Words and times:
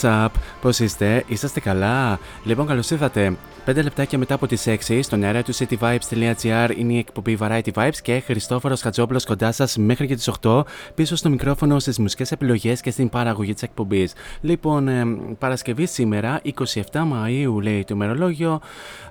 What's 0.00 0.24
up? 0.24 0.28
Πώς 0.60 0.78
είστε; 0.78 1.24
Είσαστε 1.26 1.60
καλά; 1.60 2.18
Λοιπόν, 2.44 2.66
καλώς 2.66 2.90
ήρθατε. 2.90 3.36
5 3.66 3.82
λεπτάκια 3.82 4.18
μετά 4.18 4.34
από 4.34 4.46
τις 4.46 4.66
6 4.66 5.02
στον 5.02 5.22
αέρα 5.22 5.42
του 5.42 5.54
cityvibes.gr 5.54 6.70
είναι 6.76 6.92
η 6.92 6.98
εκπομπή 6.98 7.38
Variety 7.40 7.72
Vibes 7.74 7.96
και 8.02 8.22
Χριστόφορος 8.26 8.80
Χατζόπουλος 8.80 9.24
κοντά 9.24 9.52
σας 9.52 9.76
μέχρι 9.76 10.06
και 10.06 10.14
τις 10.14 10.30
8 10.42 10.62
πίσω 10.94 11.16
στο 11.16 11.28
μικρόφωνο 11.28 11.78
στις 11.78 11.98
μουσικές 11.98 12.32
επιλογές 12.32 12.80
και 12.80 12.90
στην 12.90 13.08
παραγωγή 13.08 13.52
της 13.52 13.62
εκπομπής. 13.62 14.12
Λοιπόν, 14.40 14.88
ε, 14.88 15.04
Παρασκευή 15.38 15.86
σήμερα, 15.86 16.40
27 16.42 16.52
Μαΐου 16.92 17.62
λέει 17.62 17.84
το 17.84 17.94
ημερολόγιο. 17.94 18.60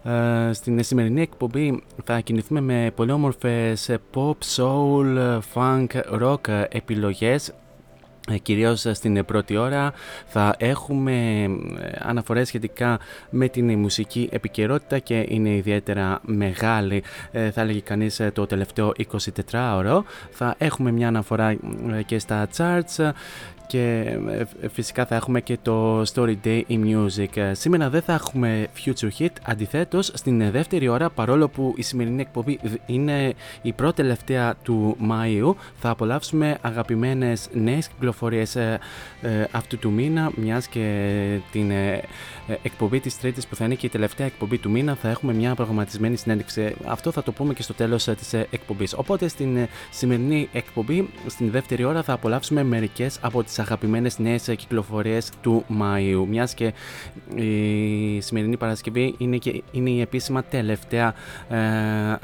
Ε, 0.03 0.53
στην 0.53 0.83
σημερινή 0.83 1.21
εκπομπή 1.21 1.83
θα 2.03 2.19
κινηθούμε 2.19 2.61
με 2.61 2.91
πολύ 2.95 3.11
όμορφες 3.11 3.89
pop, 4.13 4.35
soul, 4.55 5.39
funk, 5.53 5.87
rock 6.21 6.65
επιλογές 6.69 7.47
ε, 7.47 7.53
Κυρίως 8.41 8.85
στην 8.91 9.25
πρώτη 9.25 9.57
ώρα 9.57 9.93
θα 10.25 10.55
έχουμε 10.57 11.43
ε, 11.43 11.49
αναφορές 11.99 12.47
σχετικά 12.47 12.99
με 13.29 13.47
την 13.47 13.79
μουσική 13.79 14.29
επικαιρότητα 14.31 14.99
και 14.99 15.25
είναι 15.27 15.49
ιδιαίτερα 15.49 16.19
μεγάλη 16.21 17.03
ε, 17.31 17.51
θα 17.51 17.61
έλεγε 17.61 17.79
κανείς 17.79 18.21
το 18.33 18.45
τελευταίο 18.45 18.91
24ωρο. 19.51 20.01
Θα 20.31 20.55
έχουμε 20.57 20.91
μια 20.91 21.07
αναφορά 21.07 21.57
και 22.05 22.19
στα 22.19 22.47
charts 22.57 23.11
και 23.67 24.17
φυσικά 24.71 25.05
θα 25.05 25.15
έχουμε 25.15 25.41
και 25.41 25.57
το 25.61 26.01
Story 26.13 26.35
Day 26.43 26.61
in 26.69 26.79
Music. 26.85 27.51
Σήμερα 27.51 27.89
δεν 27.89 28.01
θα 28.01 28.13
έχουμε 28.13 28.67
Future 28.85 29.09
Hit, 29.19 29.27
αντιθέτως 29.43 30.11
στην 30.13 30.51
δεύτερη 30.51 30.87
ώρα 30.87 31.09
παρόλο 31.09 31.47
που 31.47 31.73
η 31.77 31.81
σημερινή 31.81 32.21
εκπομπή 32.21 32.59
είναι 32.85 33.33
η 33.61 33.73
πρώτη 33.73 33.95
τελευταία 33.95 34.55
του 34.63 34.95
Μάιου 34.99 35.55
θα 35.79 35.89
απολαύσουμε 35.89 36.57
αγαπημένες 36.61 37.49
νέες 37.53 37.87
κυκλοφορίες 37.87 38.57
αυτού 39.51 39.77
του 39.77 39.91
μήνα 39.91 40.31
μιας 40.35 40.67
και 40.67 41.39
την 41.51 41.71
εκπομπή 42.63 42.99
της 42.99 43.19
τρίτης 43.19 43.47
που 43.47 43.55
θα 43.55 43.65
είναι 43.65 43.75
και 43.75 43.85
η 43.85 43.89
τελευταία 43.89 44.25
εκπομπή 44.27 44.57
του 44.57 44.69
μήνα 44.69 44.95
θα 44.95 45.09
έχουμε 45.09 45.33
μια 45.33 45.55
προγραμματισμένη 45.55 46.15
συνέντευξη. 46.15 46.75
Αυτό 46.85 47.11
θα 47.11 47.23
το 47.23 47.31
πούμε 47.31 47.53
και 47.53 47.61
στο 47.61 47.73
τέλος 47.73 48.03
της 48.03 48.33
εκπομπής. 48.33 48.93
Οπότε 48.93 49.27
στην 49.27 49.67
σημερινή 49.91 50.49
εκπομπή, 50.53 51.09
στην 51.27 51.51
δεύτερη 51.51 51.83
ώρα 51.83 52.03
θα 52.03 52.13
απολαύσουμε 52.13 52.63
μερικές 52.63 53.19
από 53.21 53.43
τις 53.43 53.56
αγαπημένες 53.59 54.19
νέες 54.19 54.53
κυκλοφορίες 54.57 55.29
του 55.41 55.65
Μαΐου. 55.79 56.25
Μιας 56.29 56.53
και 56.53 56.73
η 57.35 58.21
σημερινή 58.21 58.57
Παρασκευή 58.57 59.15
είναι, 59.17 59.37
και, 59.37 59.63
είναι 59.71 59.89
η 59.89 60.01
επίσημα 60.01 60.43
τελευταία 60.43 61.13
ε, 61.49 61.57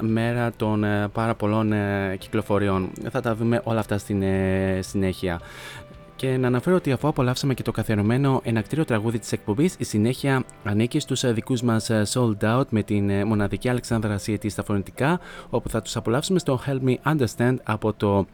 μέρα 0.01 0.51
των 0.55 0.83
ε, 0.83 1.07
πάρα 1.07 1.35
πολλών 1.35 1.73
ε, 1.73 2.15
κυκλοφοριών. 2.19 2.89
Θα 3.09 3.21
τα 3.21 3.35
δούμε 3.35 3.61
όλα 3.63 3.79
αυτά 3.79 3.97
στην 3.97 4.23
συνέχεια. 4.79 5.41
Και 6.15 6.37
να 6.37 6.47
αναφέρω 6.47 6.75
ότι 6.75 6.91
αφού 6.91 7.07
απολαύσαμε 7.07 7.53
και 7.53 7.63
το 7.63 7.71
καθιερωμένο 7.71 8.41
ενακτήριο 8.43 8.85
τραγούδι 8.85 9.19
της 9.19 9.31
εκπομπής, 9.31 9.75
η 9.77 9.83
συνέχεια 9.83 10.43
ανήκει 10.63 10.99
στους 10.99 11.33
δικούς 11.33 11.61
μας 11.61 11.89
Sold 12.13 12.57
Out 12.57 12.67
με 12.69 12.83
την 12.83 13.27
μοναδική 13.27 13.69
Αλεξάνδρα 13.69 14.17
Σιετής 14.17 14.51
στα 14.51 14.63
φωνητικά, 14.63 15.19
όπου 15.49 15.69
θα 15.69 15.81
τους 15.81 15.95
απολαύσουμε 15.95 16.39
στο 16.39 16.59
Help 16.67 16.89
Me 16.89 16.95
Understand 17.15 17.55
από 17.63 17.93
το 17.93 18.25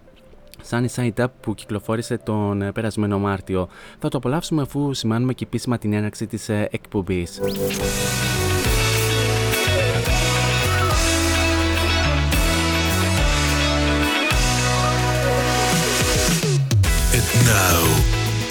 Sunny 0.69 0.85
Side 0.95 1.23
Up 1.23 1.27
που 1.41 1.53
κυκλοφόρησε 1.55 2.17
τον 2.17 2.71
περασμένο 2.73 3.19
Μάρτιο. 3.19 3.69
Θα 3.99 4.09
το 4.09 4.17
απολαύσουμε 4.17 4.61
αφού 4.61 4.93
σημάνουμε 4.93 5.33
και 5.33 5.43
επίσημα 5.43 5.77
την 5.77 5.93
έναρξη 5.93 6.27
της 6.27 6.49
εκπομπής. 6.49 7.39
And 17.17 17.27
now 17.45 17.81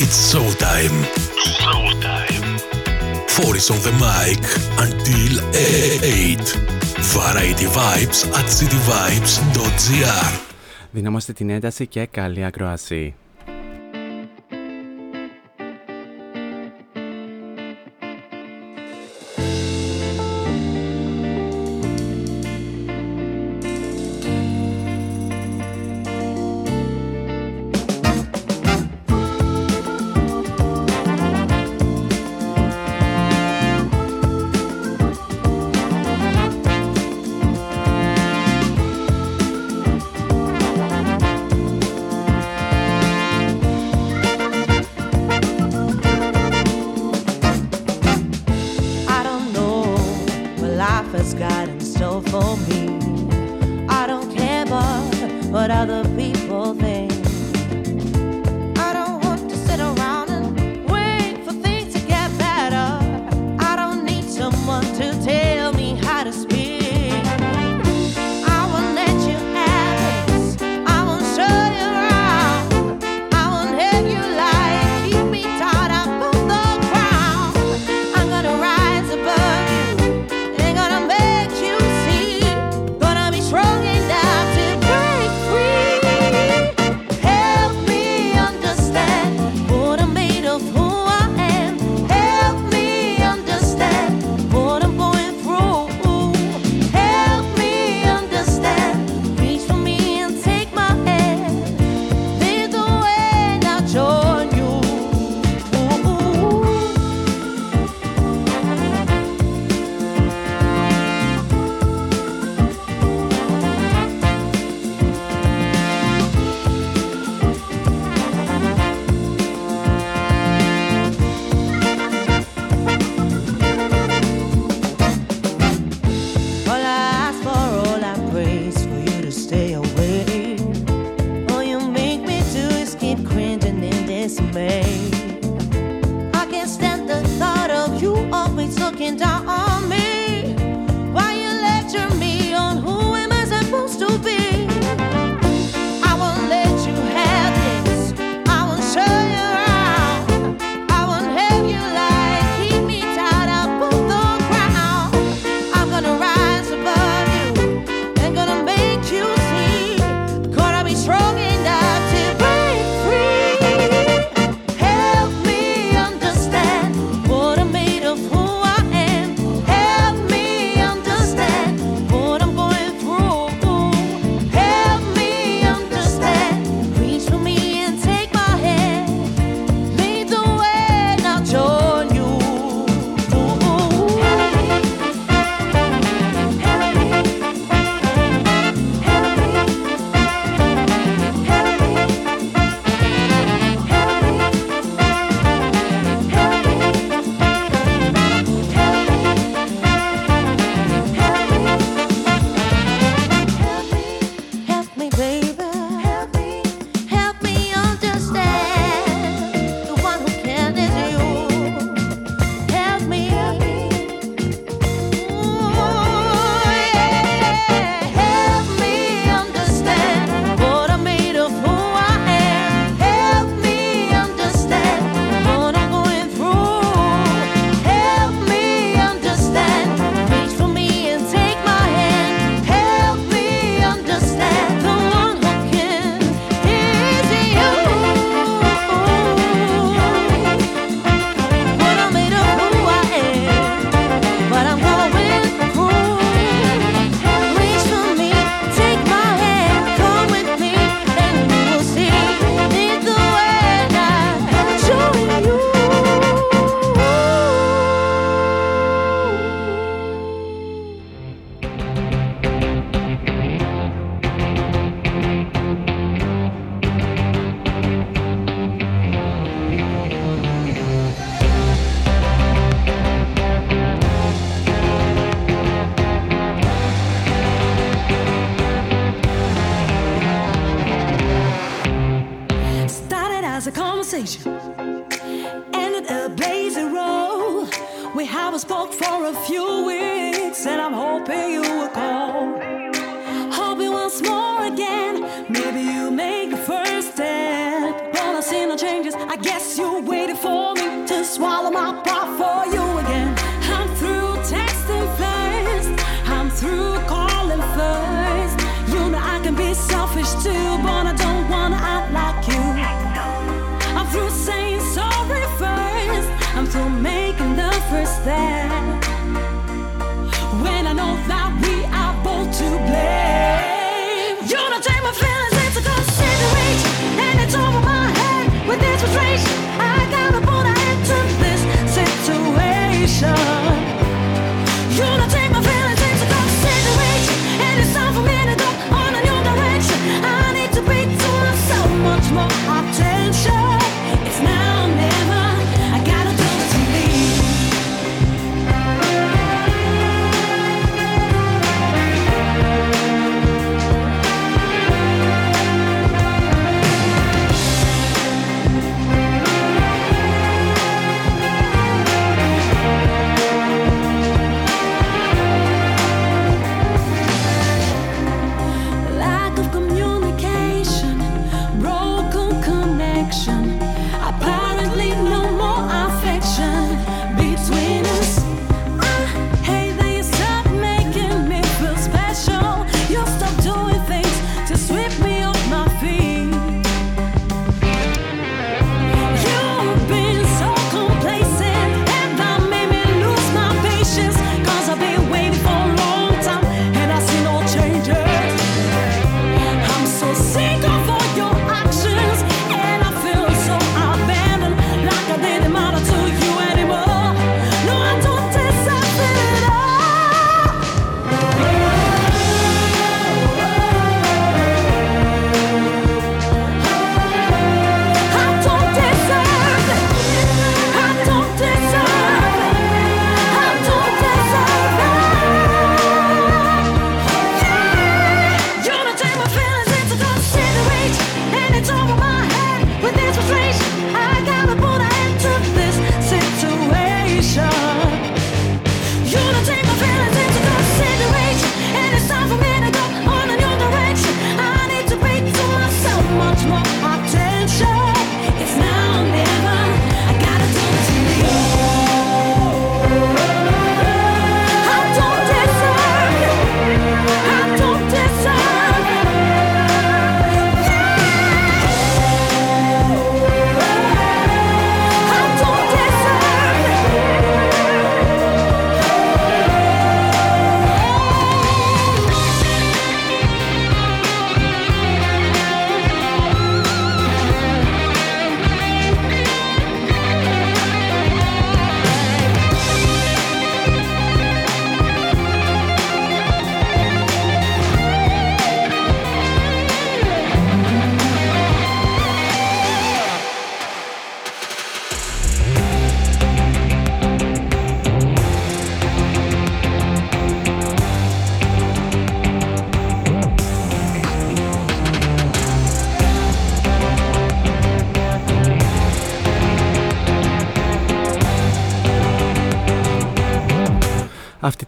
it's 0.03 0.19
showtime. 0.31 0.97
Showtime. 1.63 2.47
Four 3.35 3.57
is 3.57 3.71
on 3.71 3.81
the 3.89 3.95
mic 4.07 4.43
until 4.85 5.33
8. 5.55 6.39
Variety 7.17 7.67
Vibes 7.67 8.21
at 8.39 8.47
cityvibes.gr 8.59 10.58
Δυναμώστε 10.93 11.33
την 11.33 11.51
ένταση 11.51 11.87
και 11.87 12.07
καλή 12.07 12.45
ακρόαση. 12.45 13.15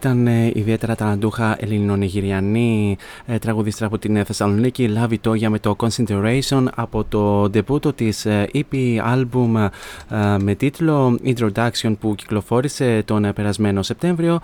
Ήταν 0.01 0.27
ε, 0.27 0.51
ιδιαίτερα 0.53 0.95
ταλαντούχα 0.95 1.55
ελληνονιγηριανή 1.59 2.97
ε, 3.25 3.37
τραγουδίστρα 3.37 3.85
από 3.85 3.97
την 3.97 4.25
Θεσσαλονίκη, 4.25 4.87
Λάβη 4.87 5.17
Τόγια 5.17 5.49
με 5.49 5.59
το 5.59 5.75
Consideration 5.77 6.65
από 6.75 7.03
το 7.03 7.49
ντεπούτο 7.49 7.93
της 7.93 8.25
ε, 8.25 8.49
EP 8.53 8.97
album 9.13 9.69
ε, 10.09 10.37
με 10.39 10.55
τίτλο 10.55 11.19
Introduction 11.25 11.95
που 11.99 12.15
κυκλοφόρησε 12.15 13.03
τον 13.05 13.33
περασμένο 13.35 13.81
Σεπτέμβριο 13.81 14.39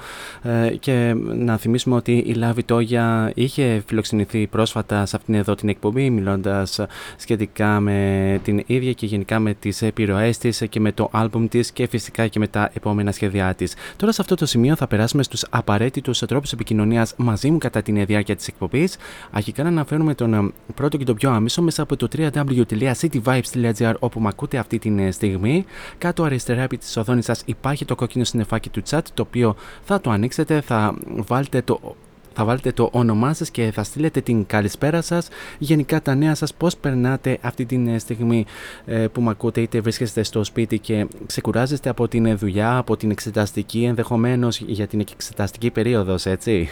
και 0.79 1.15
να 1.35 1.57
θυμίσουμε 1.57 1.95
ότι 1.95 2.23
η 2.27 2.33
Λάβη 2.33 2.63
Τόγια 2.63 3.31
είχε 3.35 3.83
φιλοξενηθεί 3.87 4.47
πρόσφατα 4.47 5.05
σε 5.05 5.15
αυτήν 5.15 5.33
εδώ 5.33 5.55
την 5.55 5.69
εκπομπή 5.69 6.09
μιλώντας 6.09 6.79
σχετικά 7.17 7.79
με 7.79 8.39
την 8.43 8.63
ίδια 8.65 8.91
και 8.91 9.05
γενικά 9.05 9.39
με 9.39 9.53
τις 9.53 9.81
επιρροές 9.81 10.37
της 10.37 10.63
και 10.69 10.79
με 10.79 10.91
το 10.91 11.09
album 11.13 11.47
της 11.49 11.71
και 11.71 11.87
φυσικά 11.87 12.27
και 12.27 12.39
με 12.39 12.47
τα 12.47 12.69
επόμενα 12.73 13.11
σχέδιά 13.11 13.53
της. 13.53 13.75
Τώρα 13.95 14.11
σε 14.11 14.21
αυτό 14.21 14.35
το 14.35 14.45
σημείο 14.45 14.75
θα 14.75 14.87
περάσουμε 14.87 15.23
στους 15.23 15.45
απαραίτητους 15.57 16.19
τρόπους 16.19 16.51
επικοινωνίας 16.51 17.13
μαζί 17.17 17.51
μου 17.51 17.57
κατά 17.57 17.81
την 17.81 18.05
διάρκεια 18.05 18.35
της 18.35 18.47
εκπομπής. 18.47 18.97
Αρχικά 19.31 19.63
να 19.63 19.69
αναφέρουμε 19.69 20.15
τον 20.15 20.53
πρώτο 20.75 20.97
και 20.97 21.03
το 21.03 21.13
πιο 21.13 21.31
άμεσο 21.31 21.61
μέσα 21.61 21.81
από 21.81 21.95
το 21.95 22.07
www.cityvibes.gr 22.17 23.93
όπου 23.99 24.19
με 24.19 24.27
ακούτε 24.27 24.57
αυτή 24.57 24.79
τη 24.79 25.11
στιγμή. 25.11 25.65
Κάτω 25.97 26.23
αριστερά 26.23 26.61
επί 26.61 26.77
της 26.77 26.97
οθόνης 26.97 27.25
σας 27.25 27.41
υπάρχει 27.45 27.85
το 27.85 27.95
κόκκινο 27.95 28.23
συννεφάκι 28.23 28.69
του 28.69 28.81
chat 28.89 29.01
το 29.13 29.21
οποίο 29.21 29.55
θα 29.83 30.01
το 30.01 30.09
ανοίξετε, 30.09 30.61
θα 30.61 30.95
βάλετε 31.07 31.61
το 31.61 31.95
θα 32.39 32.45
βάλετε 32.45 32.71
το 32.71 32.89
όνομά 32.91 33.33
σας 33.33 33.49
και 33.51 33.71
θα 33.73 33.83
στείλετε 33.83 34.21
την 34.21 34.45
καλησπέρα 34.45 35.01
σας, 35.01 35.27
γενικά 35.57 36.01
τα 36.01 36.15
νέα 36.15 36.35
σας, 36.35 36.53
πώς 36.53 36.77
περνάτε 36.77 37.37
αυτή 37.41 37.65
τη 37.65 37.89
ε, 37.89 37.97
στιγμή 37.97 38.45
ε, 38.85 39.07
που 39.07 39.21
με 39.21 39.29
ακούτε 39.29 39.61
είτε 39.61 39.79
βρίσκεστε 39.79 40.23
στο 40.23 40.43
σπίτι 40.43 40.79
και 40.79 41.07
ξεκουράζεστε 41.25 41.89
από 41.89 42.07
την 42.07 42.37
δουλειά, 42.37 42.77
από 42.77 42.97
την 42.97 43.11
εξεταστική, 43.11 43.83
ενδεχομένως 43.83 44.59
για 44.59 44.87
την 44.87 44.99
εξεταστική 44.99 45.71
περίοδος, 45.71 46.25
έτσι, 46.25 46.69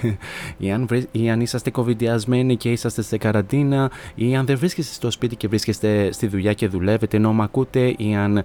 ή 0.58 0.72
αν, 0.72 0.88
ή 1.12 1.30
αν 1.30 1.42
είσαστε 1.42 1.70
κοβιδιασμένοι 1.70 2.58
και 2.58 2.72
είσαστε 2.72 3.02
σε 3.02 3.18
καραντίνα, 3.18 3.92
ή 4.16 4.36
αν 4.36 4.46
δεν 4.46 4.58
βρίσκεστε 4.58 4.94
στο 4.94 5.12
σπίτι 5.12 5.36
και 5.36 5.48
βρίσκεστε 5.48 6.12
στη 6.12 6.28
δουλειά 6.28 6.54
και 6.54 6.68
δουλεύετε 6.68 7.18
ενώ 7.18 7.34
με 7.34 7.44
ακούτε, 7.44 7.94
ή 7.98 8.16
αν 8.16 8.44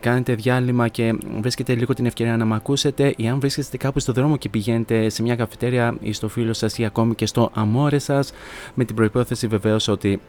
κάνετε 0.00 0.34
διάλειμμα 0.34 0.88
και 0.88 1.18
βρίσκετε 1.40 1.74
λίγο 1.74 1.94
την 1.94 2.06
ευκαιρία 2.06 2.36
να 2.36 2.44
με 2.44 2.54
ακούσετε, 2.54 3.14
ή 3.16 3.28
αν 3.28 3.40
βρίσκεστε 3.40 3.76
κάπου 3.76 3.98
στο 3.98 4.12
δρόμο 4.12 4.36
και 4.36 4.48
πηγαίνετε 4.48 5.08
σε 5.08 5.22
μια 5.22 5.36
καφετέρια 5.36 5.96
ή 6.00 6.12
στο 6.12 6.28
φίλο 6.28 6.58
σας 6.60 6.78
ή 6.78 6.84
ακόμη 6.84 7.14
και 7.14 7.26
στο 7.26 7.50
αμόρε 7.54 7.98
σας 7.98 8.32
με 8.74 8.84
την 8.84 8.96
προϋπόθεση 8.96 9.46
βεβαίως 9.46 9.88
ότι 9.88 10.20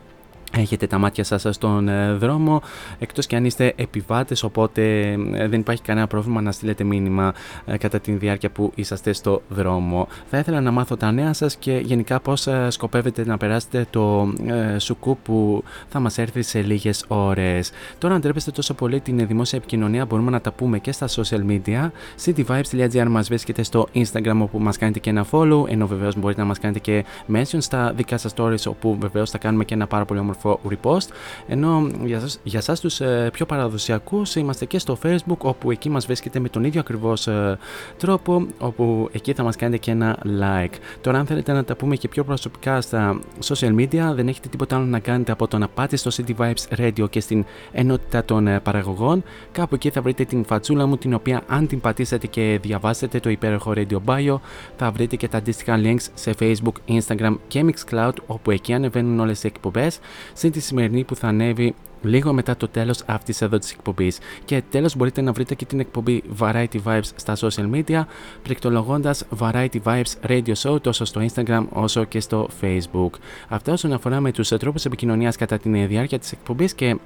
έχετε 0.58 0.88
τα 0.88 0.98
μάτια 0.98 1.24
σας 1.24 1.46
στον 1.50 1.88
ε, 1.88 2.14
δρόμο 2.14 2.62
εκτός 3.00 3.28
και 3.28 3.36
αν 3.36 3.46
είστε 3.46 3.74
επιβάτες 3.76 4.44
οπότε 4.44 5.12
ε, 5.34 5.48
δεν 5.48 5.60
υπάρχει 5.60 5.82
κανένα 5.82 6.08
πρόβλημα 6.08 6.42
να 6.42 6.52
στείλετε 6.52 6.84
μήνυμα 6.84 7.34
ε, 7.66 7.78
κατά 7.78 8.00
τη 8.00 8.12
διάρκεια 8.12 8.50
που 8.50 8.72
είσαστε 8.76 9.14
στο 9.14 9.42
δρόμο. 9.50 10.08
Θα 10.30 10.38
ήθελα 10.38 10.62
να 10.62 10.72
μάθω 10.72 10.98
τα 10.98 11.12
νέα 11.12 11.34
σας 11.34 11.56
και 11.56 11.82
γενικά 11.86 12.20
πώς 12.20 12.48
σκοπεύετε 12.68 13.26
να 13.26 13.38
περάσετε 13.38 13.86
το 13.90 14.34
σουκού 14.78 15.18
που 15.24 15.64
θα 15.90 16.00
μας 16.00 16.18
έρθει 16.18 16.42
σε 16.42 16.62
λίγες 16.62 17.06
ώρες. 17.08 17.72
Τώρα 17.98 18.16
αν 18.16 18.22
τρέπεστε 18.22 18.52
τόσο 18.52 18.74
πολύ 18.74 19.00
την 19.00 19.28
δημόσια 19.28 19.58
επικοινωνία 19.58 20.06
μπορούμε 20.06 20.32
να 20.32 20.42
τα 20.42 20.52
πούμε 20.52 20.80
και 20.80 20.92
στα 20.92 21.08
social 21.08 21.46
media. 21.48 21.90
cityvibes.gr 22.26 23.08
μας 23.10 23.28
βρίσκεται 23.28 23.64
στο 23.64 23.88
Instagram 23.94 24.38
όπου 24.42 24.60
μας 24.60 24.78
κάνετε 24.78 25.00
και 25.00 25.10
ένα 25.10 25.26
follow 25.32 25.68
ενώ 25.68 25.88
βεβαίως 25.88 26.16
μπορείτε 26.16 26.42
να 26.42 26.48
μας 26.48 26.60
κάνετε 26.60 26.80
και 26.80 27.06
mention 27.34 27.58
στα 27.58 27.94
δικά 27.96 28.18
σας 28.18 28.34
stories 28.38 28.66
όπου 28.68 28.98
βεβαίως 29.00 29.30
θα 29.30 29.38
κάνουμε 29.38 29.66
και 29.66 29.74
ένα 29.74 29.88
πάρα 29.88 30.06
πολύ 30.06 30.20
όμορφο 30.20 30.41
repost. 30.44 31.08
Ενώ 31.48 31.88
για, 32.04 32.20
σας, 32.20 32.40
για 32.44 32.62
σας 32.62 32.80
τους 32.80 33.02
ε, 33.02 33.30
πιο 33.34 33.46
παραδοσιακούς 33.46 34.36
είμαστε 34.36 34.66
και 34.66 34.80
στο 34.80 34.98
facebook 35.04 35.38
όπου 35.38 35.72
εκεί 35.72 35.90
μας 35.90 36.06
βρίσκεται 36.06 36.40
με 36.40 36.50
τον 36.50 36.64
ίδιο 36.64 36.80
ακριβώς 36.80 37.28
ε, 37.28 37.58
τρόπο 37.98 38.46
όπου 38.60 39.10
εκεί 39.12 39.34
θα 39.34 39.44
μας 39.44 39.56
κάνετε 39.56 39.78
και 39.78 39.92
ένα 39.92 40.18
like. 40.26 40.74
Τώρα 41.02 41.20
αν 41.20 41.26
θέλετε 41.26 41.52
να 41.52 41.64
τα 41.64 41.76
πούμε 41.76 41.96
και 41.96 42.08
πιο 42.08 42.24
προσωπικά 42.24 42.82
στα 42.82 43.20
social 43.44 43.76
media 43.76 44.12
δεν 44.14 44.28
έχετε 44.28 44.50
τίποτα 44.50 44.76
άλλο 44.76 44.86
να 44.86 45.00
κάνετε 45.00 45.32
από 45.32 45.48
το 45.48 45.58
να 45.58 45.68
πάτε 45.68 45.96
στο 45.96 46.12
City 46.14 46.36
Vibes 46.38 46.80
Radio 46.80 47.10
και 47.10 47.20
στην 47.20 47.46
ενότητα 47.72 48.26
των 48.26 48.48
ε, 48.48 48.60
παραγωγών. 48.60 49.24
Κάπου 49.52 49.76
εκεί 49.76 49.90
θα 49.90 50.02
βρείτε 50.02 50.24
την 50.26 50.46
φατσούλα 50.46 50.86
μου 50.86 50.98
την 50.98 51.14
οποία 51.14 51.42
αν 51.48 51.68
την 51.68 51.80
πατήσετε 51.82 52.28
και 52.28 52.60
διαβάσετε 52.62 53.20
το 53.20 53.30
υπέροχο 53.30 53.74
Radio 53.76 53.98
Bio 54.06 54.36
θα 54.78 54.92
βρείτε 54.92 55.16
και 55.16 55.28
τα 55.28 55.38
αντίστοιχα 55.38 55.80
links 55.84 56.06
σε 56.14 56.34
Facebook, 56.40 56.98
Instagram 56.98 57.36
και 57.48 57.66
Mixcloud 57.66 58.14
όπου 58.26 58.52
εκεί 58.52 58.74
ανεβαίνουν 58.74 59.20
όλες 59.20 59.44
οι 59.44 59.48
εκπομπές 59.48 60.00
συν 60.34 60.52
τη 60.52 60.60
σημερινή 60.60 61.04
που 61.04 61.16
θα 61.16 61.28
ανέβει 61.28 61.76
λίγο 62.02 62.34
μετά 62.34 62.58
το 62.58 62.68
τέλος 62.68 63.04
αυτής 63.06 63.42
εδώ 63.42 63.58
της 63.58 63.72
εκπομπής. 63.72 64.20
Και 64.46 64.62
τέλος 64.70 64.96
μπορείτε 64.96 65.22
να 65.22 65.32
βρείτε 65.32 65.56
και 65.56 65.66
την 65.66 65.80
εκπομπή 65.80 66.24
Variety 66.40 66.82
Vibes 66.86 67.10
στα 67.16 67.36
social 67.36 67.72
media 67.74 68.02
πληκτρολογώντας 68.44 69.26
Variety 69.40 69.82
Vibes 69.84 70.30
Radio 70.30 70.54
Show 70.64 70.82
τόσο 70.82 71.06
στο 71.06 71.22
Instagram 71.22 71.66
όσο 71.70 72.04
και 72.04 72.20
στο 72.20 72.50
Facebook. 72.62 73.10
Αυτά 73.48 73.72
όσον 73.72 73.94
αφορά 73.94 74.20
με 74.20 74.32
τους 74.32 74.48
τρόπους 74.48 74.86
επικοινωνίας 74.86 75.36
κατά 75.36 75.58
την 75.58 75.88
διάρκεια 75.88 76.20
της 76.20 76.32
εκπομπής 76.32 76.74
και 76.74 76.98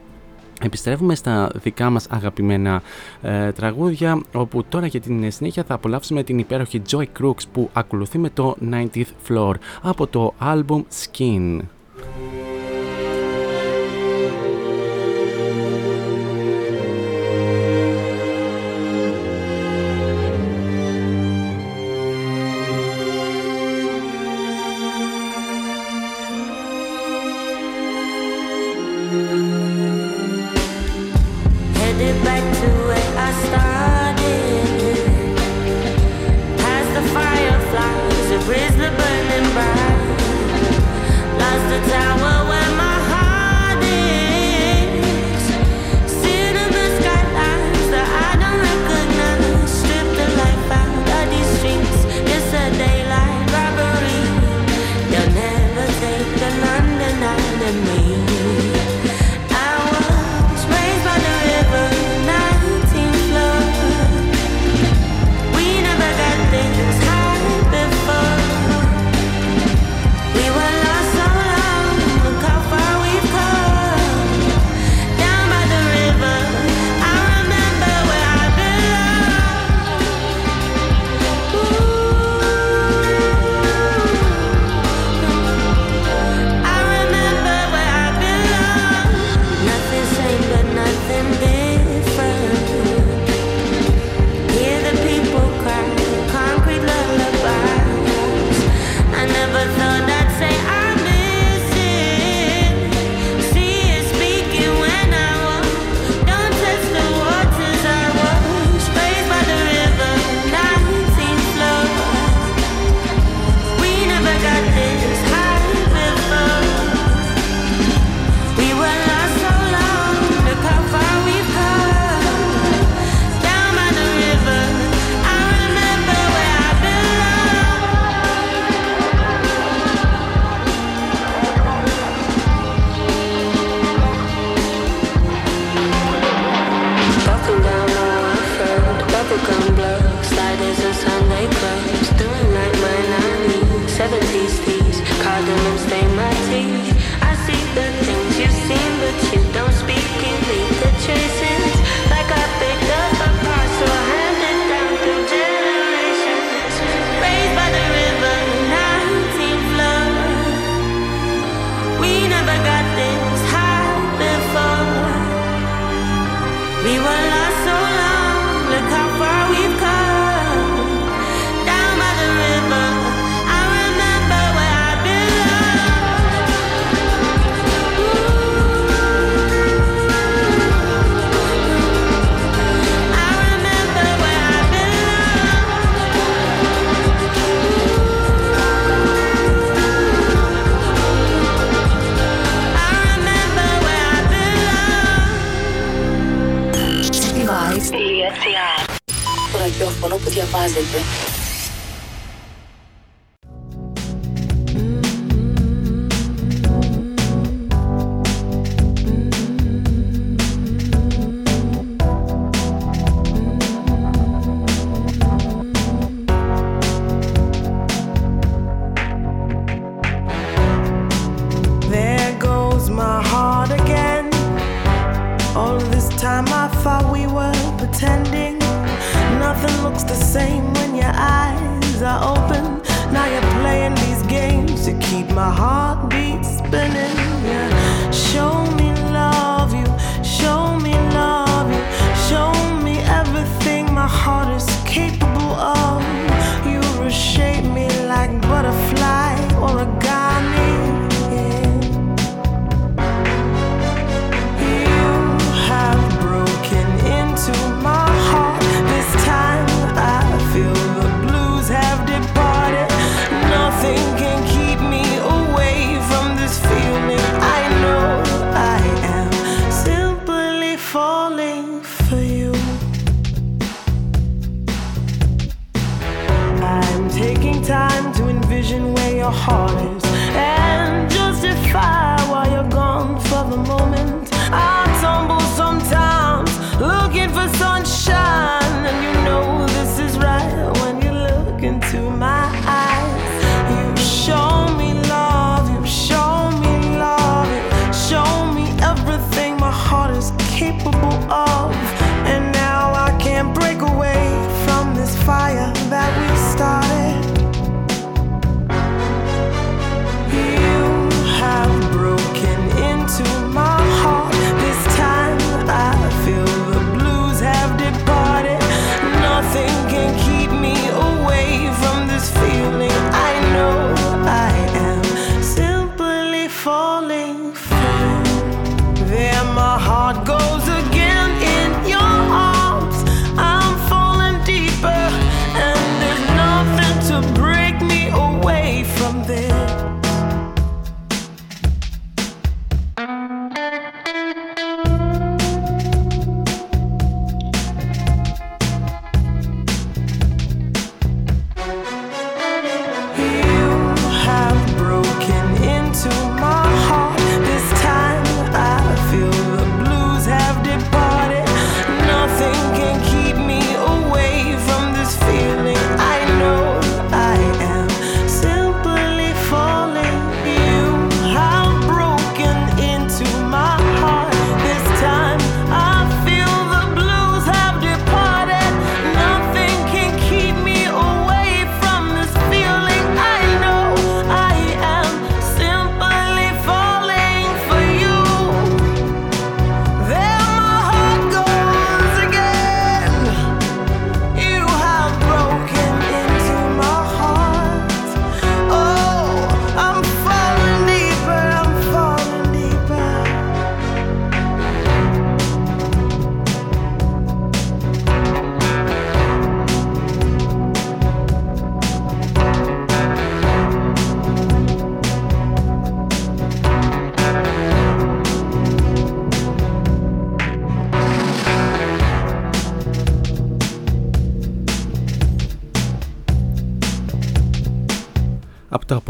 Επιστρέφουμε 0.61 1.15
στα 1.15 1.51
δικά 1.53 1.89
μας 1.89 2.07
αγαπημένα 2.09 2.81
ε, 3.21 3.51
τραγούδια 3.51 4.21
όπου 4.33 4.63
τώρα 4.63 4.85
για 4.85 4.99
την 4.99 5.31
συνέχεια 5.31 5.63
θα 5.63 5.73
απολαύσουμε 5.73 6.23
την 6.23 6.39
υπέροχη 6.39 6.81
Joy 6.91 7.05
Crooks 7.19 7.43
που 7.51 7.69
ακολουθεί 7.73 8.17
με 8.17 8.29
το 8.29 8.55
90th 8.71 9.05
Floor 9.27 9.53
από 9.81 10.07
το 10.07 10.33
album 10.41 10.81
Skin. 11.03 11.59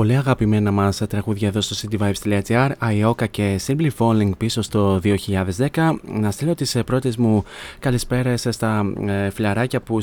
Πολύ 0.06 0.18
αγαπημένα 0.18 0.72
μας 0.72 1.02
τραγούδια 1.10 1.48
εδώ 1.48 1.62
στο 1.62 1.76
cityvibes.gr, 1.82 2.70
Ioka 2.80 3.30
και 3.32 3.60
Simply 3.68 3.90
Falling 3.98 4.30
πίσω 4.38 4.62
στο 4.62 5.00
2010. 5.04 5.96
Να 6.20 6.32
στείλω 6.32 6.56
τις 6.56 6.78
πρώτες 6.86 7.18
μου 7.18 7.44
καλησπέρες 7.80 8.48
στα 8.50 8.94
ε, 9.08 9.30
φιλαράκια 9.30 9.82
που 9.82 10.02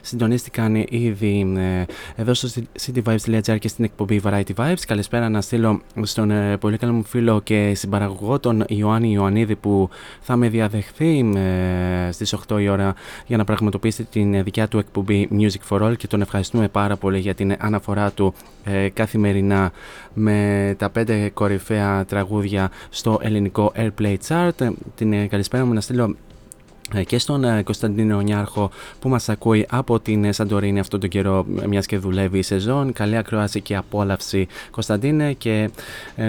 συντονίστηκαν 0.00 0.84
ήδη 0.88 1.54
ε, 1.56 1.84
εδώ 2.22 2.34
στο 2.34 2.62
cityvibes.gr 2.86 3.58
και 3.58 3.68
στην 3.68 3.84
εκπομπή 3.84 4.20
Variety 4.24 4.54
Vibes. 4.56 4.80
Καλησπέρα 4.86 5.28
να 5.28 5.40
στείλω 5.40 5.80
στον 6.02 6.30
ε, 6.30 6.56
πολύ 6.56 6.76
καλό 6.76 6.92
μου 6.92 7.04
φίλο 7.04 7.40
και 7.40 7.72
συμπαραγωγό 7.74 8.38
τον 8.38 8.64
Ιωάννη 8.68 9.12
Ιωαννίδη 9.12 9.56
που 9.56 9.88
θα 10.20 10.36
με 10.36 10.48
διαδεχθεί 10.48 11.32
στις 12.10 12.36
8 12.48 12.60
η 12.60 12.68
ώρα 12.68 12.94
για 13.26 13.36
να 13.36 13.44
πραγματοποιήσει 13.44 14.04
την 14.04 14.42
δικιά 14.42 14.68
του 14.68 14.78
εκπομπή 14.78 15.28
Music 15.32 15.68
for 15.68 15.82
All 15.82 15.96
και 15.96 16.06
τον 16.06 16.20
ευχαριστούμε 16.20 16.68
πάρα 16.68 16.96
πολύ 16.96 17.18
για 17.18 17.34
την 17.34 17.54
αναφορά 17.58 18.10
του 18.10 18.34
ε, 18.64 18.83
καθημερινά 18.88 19.72
με 20.14 20.74
τα 20.78 20.90
πέντε 20.90 21.30
κορυφαία 21.34 22.04
τραγούδια 22.04 22.70
στο 22.90 23.18
ελληνικό 23.22 23.72
Airplay 23.76 24.16
Chart. 24.28 24.70
Την 24.94 25.12
ε, 25.12 25.26
καλησπέρα 25.26 25.64
μου 25.64 25.72
να 25.72 25.80
στείλω 25.80 26.04
ε, 26.04 26.33
ε, 26.92 27.04
και 27.04 27.18
στον 27.18 27.44
ε, 27.44 27.62
Κωνσταντίνο 27.62 28.20
Νιάρχο 28.20 28.70
που 28.98 29.08
μας 29.08 29.28
ακούει 29.28 29.66
από 29.70 30.00
την 30.00 30.24
ε, 30.24 30.32
Σαντορίνη 30.32 30.78
αυτόν 30.78 31.00
τον 31.00 31.08
καιρό 31.08 31.46
μιας 31.68 31.86
και 31.86 31.98
δουλεύει 31.98 32.38
η 32.38 32.42
σεζόν. 32.42 32.92
Καλή 32.92 33.16
ακροάση 33.16 33.60
και 33.60 33.76
απόλαυση 33.76 34.46
Κωνσταντίνε 34.70 35.32
και 35.32 35.70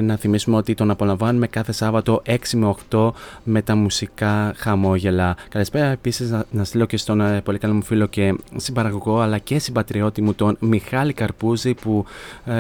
να 0.01 0.15
θυμίσουμε 0.15 0.57
ότι 0.57 0.73
τον 0.73 0.91
απολαμβάνουμε 0.91 1.47
κάθε 1.47 1.71
Σάββατο 1.71 2.21
6 2.25 2.35
με 2.53 2.75
8 2.91 3.11
με 3.43 3.61
τα 3.61 3.75
μουσικά 3.75 4.53
χαμόγελα. 4.57 5.35
Καλησπέρα 5.49 5.85
επίσης 5.85 6.29
να, 6.29 6.45
να 6.51 6.63
στείλω 6.63 6.85
και 6.85 6.97
στον 6.97 7.41
πολύ 7.43 7.57
καλό 7.57 7.73
μου 7.73 7.83
φίλο 7.83 8.05
και 8.05 8.35
συμπαραγωγό 8.55 9.19
αλλά 9.19 9.37
και 9.37 9.59
συμπατριώτη 9.59 10.21
μου 10.21 10.33
τον 10.33 10.57
Μιχάλη 10.59 11.13
Καρπούζη 11.13 11.73
που 11.73 12.05
ε, 12.45 12.53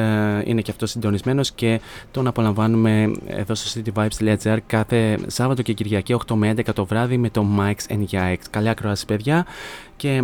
είναι 0.43 0.61
και 0.61 0.71
αυτός 0.71 0.89
συντονισμένος 0.89 1.51
και 1.51 1.81
τον 2.11 2.27
απολαμβάνουμε 2.27 3.11
εδώ 3.27 3.55
στο 3.55 3.81
cityvibes.gr 3.81 4.57
κάθε 4.67 5.19
Σάββατο 5.27 5.61
και 5.61 5.73
Κυριακή 5.73 6.15
8 6.27 6.35
με 6.35 6.53
11 6.57 6.61
το 6.73 6.85
βράδυ 6.85 7.17
με 7.17 7.29
το 7.29 7.45
Mike 7.59 7.84
XNGIX. 7.89 8.37
Καλή 8.49 8.69
ακρόαση, 8.69 9.05
παιδιά. 9.05 9.45
Και 9.95 10.21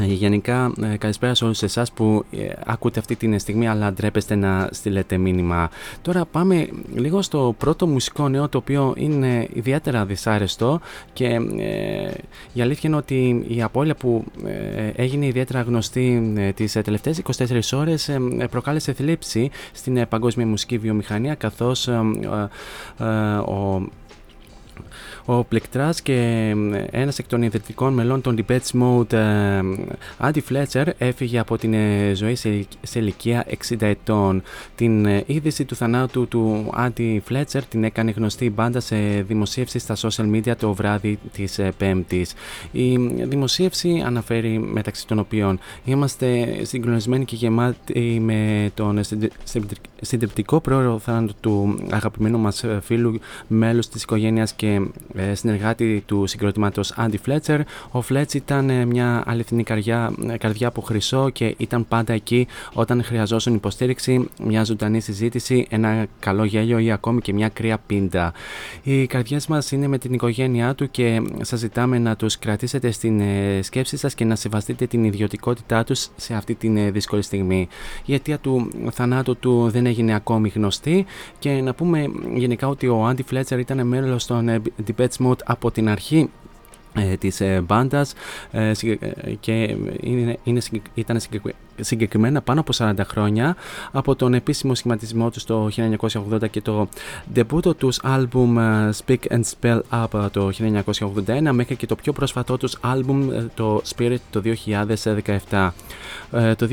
ε, 0.00 0.04
Γενικά, 0.04 0.72
ε, 0.92 0.96
καλησπέρα 0.96 1.34
σε 1.34 1.44
όλους 1.44 1.62
εσάς 1.62 1.92
που 1.92 2.24
ε, 2.30 2.48
ακούτε 2.66 2.98
αυτή 2.98 3.16
την 3.16 3.38
στιγμή 3.38 3.68
αλλά 3.68 3.92
ντρέπεστε 3.92 4.34
να 4.34 4.68
στείλετε 4.72 5.16
μήνυμα. 5.16 5.70
Τώρα 6.02 6.24
πάμε 6.24 6.68
λίγο 6.94 7.22
στο 7.22 7.54
πρώτο 7.58 7.86
μουσικό 7.86 8.28
νέο 8.28 8.48
το 8.48 8.58
οποίο 8.58 8.94
είναι 8.96 9.48
ιδιαίτερα 9.52 10.04
δυσάρεστο 10.04 10.80
και 11.12 11.26
ε, 11.58 12.10
η 12.52 12.60
αλήθεια 12.60 12.88
είναι 12.88 12.96
ότι 12.96 13.44
η 13.48 13.62
απώλεια 13.62 13.94
που 13.94 14.24
έγινε 14.94 15.26
ιδιαίτερα 15.26 15.60
γνωστή 15.62 16.32
ε, 16.36 16.52
τις 16.52 16.76
24 16.76 17.60
ώρες 17.72 18.10
προκάλεσε 18.50 18.92
θλίψη 18.92 19.50
στην 19.72 20.08
παγκόσμια 20.08 20.46
μουσική 20.46 20.78
βιομηχανία 20.78 21.34
καθώς 21.34 21.88
ο 23.46 23.82
ο 25.30 25.44
Πλεκτράς 25.44 26.02
και 26.02 26.50
ένας 26.90 27.18
εκ 27.18 27.26
των 27.26 27.42
ιδρυτικών 27.42 27.94
μελών 27.94 28.20
των 28.20 28.38
Debates 28.38 28.80
Mode, 28.80 29.18
Άντι 30.18 30.44
Fletcher, 30.50 30.86
έφυγε 30.98 31.38
από 31.38 31.58
την 31.58 31.74
ε, 31.74 32.12
ζωή 32.14 32.34
σε 32.82 32.98
ηλικία 32.98 33.46
60 33.68 33.76
ετών. 33.80 34.42
Την 34.74 35.06
ε, 35.06 35.24
είδηση 35.26 35.64
του 35.64 35.74
θανάτου 35.74 36.28
του 36.28 36.70
Άντι 36.74 37.22
Fletcher 37.28 37.60
την 37.68 37.84
έκανε 37.84 38.10
γνωστή 38.10 38.44
η 38.44 38.52
μπάντα 38.54 38.80
σε 38.80 38.96
δημοσίευση 39.26 39.78
στα 39.78 39.96
social 39.96 40.34
media 40.34 40.56
το 40.58 40.72
βράδυ 40.72 41.18
της 41.32 41.58
ε, 41.58 41.72
Πέμπτης. 41.76 42.34
Η 42.72 42.96
δημοσίευση 43.22 44.02
αναφέρει 44.06 44.58
μεταξύ 44.58 45.06
των 45.06 45.18
οποίων 45.18 45.58
είμαστε 45.84 46.58
συγκλονισμένοι 46.62 47.24
και 47.24 47.36
γεμάτοι 47.36 48.20
με 48.20 48.70
τον 48.74 49.00
συντριπτικό 50.00 50.60
πρόεδρο 50.60 50.98
θάνατο 50.98 51.32
του 51.40 51.78
αγαπημένου 51.90 52.38
μας 52.38 52.64
φίλου, 52.82 53.18
μέλους 53.46 53.88
της 53.88 54.02
οικογένειας 54.02 54.52
και 54.52 54.80
ε, 55.17 55.17
συνεργάτη 55.32 56.02
του 56.06 56.26
συγκροτήματος 56.26 56.94
Andy 56.96 57.14
Fletcher. 57.26 57.60
Ο 57.90 58.02
Fletch 58.08 58.34
ήταν 58.34 58.70
ε, 58.70 58.84
μια 58.84 59.22
αληθινή 59.26 59.62
καρδιά, 59.62 60.12
ε, 60.28 60.36
καρδιά 60.36 60.68
από 60.68 60.80
χρυσό 60.80 61.30
και 61.30 61.54
ήταν 61.58 61.88
πάντα 61.88 62.12
εκεί 62.12 62.46
όταν 62.72 63.04
χρειαζόσουν 63.04 63.54
υποστήριξη, 63.54 64.28
μια 64.44 64.64
ζωντανή 64.64 65.00
συζήτηση, 65.00 65.66
ένα 65.70 66.06
καλό 66.20 66.44
γέλιο 66.44 66.78
ή 66.78 66.90
ακόμη 66.90 67.20
και 67.20 67.32
μια 67.32 67.48
κρύα 67.48 67.78
πίντα. 67.86 68.32
Οι 68.82 69.06
καρδιές 69.06 69.46
μας 69.46 69.72
είναι 69.72 69.86
με 69.86 69.98
την 69.98 70.12
οικογένειά 70.12 70.74
του 70.74 70.90
και 70.90 71.22
σας 71.40 71.58
ζητάμε 71.58 71.98
να 71.98 72.16
τους 72.16 72.38
κρατήσετε 72.38 72.90
στην 72.90 73.22
σκέψη 73.62 73.96
σας 73.96 74.14
και 74.14 74.24
να 74.24 74.36
σεβαστείτε 74.36 74.86
την 74.86 75.04
ιδιωτικότητά 75.04 75.84
τους 75.84 76.08
σε 76.16 76.34
αυτή 76.34 76.54
τη 76.54 76.90
δύσκολη 76.90 77.22
στιγμή. 77.22 77.68
Η 78.04 78.14
αιτία 78.14 78.38
του 78.38 78.70
θανάτου 78.92 79.36
του 79.36 79.68
δεν 79.70 79.86
έγινε 79.86 80.14
ακόμη 80.14 80.48
γνωστή 80.48 81.06
και 81.38 81.50
να 81.50 81.74
πούμε 81.74 82.10
γενικά 82.34 82.68
ότι 82.68 82.86
ο 82.86 83.08
Andy 83.08 83.34
Fletcher 83.34 83.58
ήταν 83.58 83.86
μέλος 83.86 84.26
των 84.26 84.62
Depeche 84.86 85.07
Mode 85.16 85.40
από 85.44 85.70
την 85.70 85.88
αρχή 85.88 86.30
ε, 86.94 87.16
της 87.16 87.40
ε, 87.40 87.60
μπάντας 87.60 88.14
ε, 88.50 88.72
και 89.40 89.76
είναι, 90.00 90.38
είναι, 90.44 90.60
ήταν 90.94 91.20
συγκεκριμένα 91.80 92.40
πάνω 92.40 92.60
από 92.60 92.72
40 92.76 92.94
χρόνια 93.06 93.56
από 93.92 94.14
τον 94.14 94.34
επίσημο 94.34 94.74
σχηματισμό 94.74 95.30
τους 95.30 95.44
το 95.44 95.68
1980 96.32 96.50
και 96.50 96.60
το 96.60 96.88
ντεμπούτο 97.32 97.74
τους 97.74 97.98
άλμπουμ 98.02 98.56
Speak 99.04 99.18
and 99.30 99.42
Spell 99.60 99.80
Up 99.90 100.28
το 100.30 100.50
1981 101.26 101.50
μέχρι 101.52 101.76
και 101.76 101.86
το 101.86 101.94
πιο 101.94 102.12
πρόσφατό 102.12 102.56
τους 102.56 102.76
άλμπουμ 102.80 103.28
το 103.54 103.82
Spirit 103.96 104.16
το 104.30 104.42
2017. 105.50 105.70
Το 106.56 106.68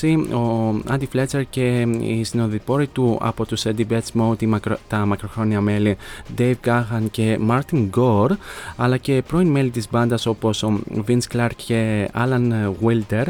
2020 0.00 0.16
ο 0.34 0.74
Andy 0.88 1.04
Fletcher 1.14 1.42
και 1.50 1.86
οι 2.00 2.24
συνοδοιπόροι 2.24 2.86
του 2.86 3.18
από 3.20 3.46
τους 3.46 3.62
Debates 3.64 4.20
Mode 4.20 4.60
τα 4.88 5.06
μακροχρόνια 5.06 5.60
μέλη 5.60 5.96
Dave 6.38 6.54
Gahan 6.64 7.02
και 7.10 7.38
Martin 7.48 7.90
Gore 7.96 8.36
αλλά 8.76 8.96
και 8.96 9.22
πρώην 9.26 9.48
μέλη 9.48 9.70
της 9.70 9.88
μπάντας 9.90 10.26
όπως 10.26 10.62
ο 10.62 10.80
Vince 11.06 11.36
Clark 11.36 11.50
και 11.56 12.10
Alan 12.14 12.72
Wilder 12.84 13.24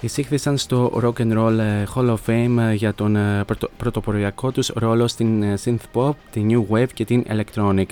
εισήχθησαν 0.00 0.45
στο 0.54 1.00
Rock 1.02 1.22
and 1.22 1.32
Roll 1.38 1.84
Hall 1.94 2.14
of 2.14 2.16
Fame 2.26 2.74
για 2.74 2.94
τον 2.94 3.16
πρωτο, 3.46 3.70
πρωτοποριακό 3.76 4.52
τους 4.52 4.68
ρόλο 4.74 5.08
στην 5.08 5.44
synth 5.64 5.76
pop, 5.92 6.12
την 6.30 6.48
new 6.50 6.74
wave 6.74 6.92
και 6.94 7.04
την 7.04 7.24
electronic. 7.28 7.86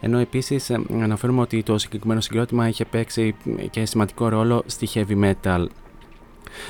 Ενώ 0.00 0.18
επίσης 0.18 0.70
αναφέρουμε 1.02 1.40
ότι 1.40 1.62
το 1.62 1.78
συγκεκριμένο 1.78 2.20
συγκρότημα 2.20 2.68
είχε 2.68 2.84
παίξει 2.84 3.34
και 3.70 3.86
σημαντικό 3.86 4.28
ρόλο 4.28 4.62
στη 4.66 4.88
heavy 4.94 5.24
metal. 5.24 5.66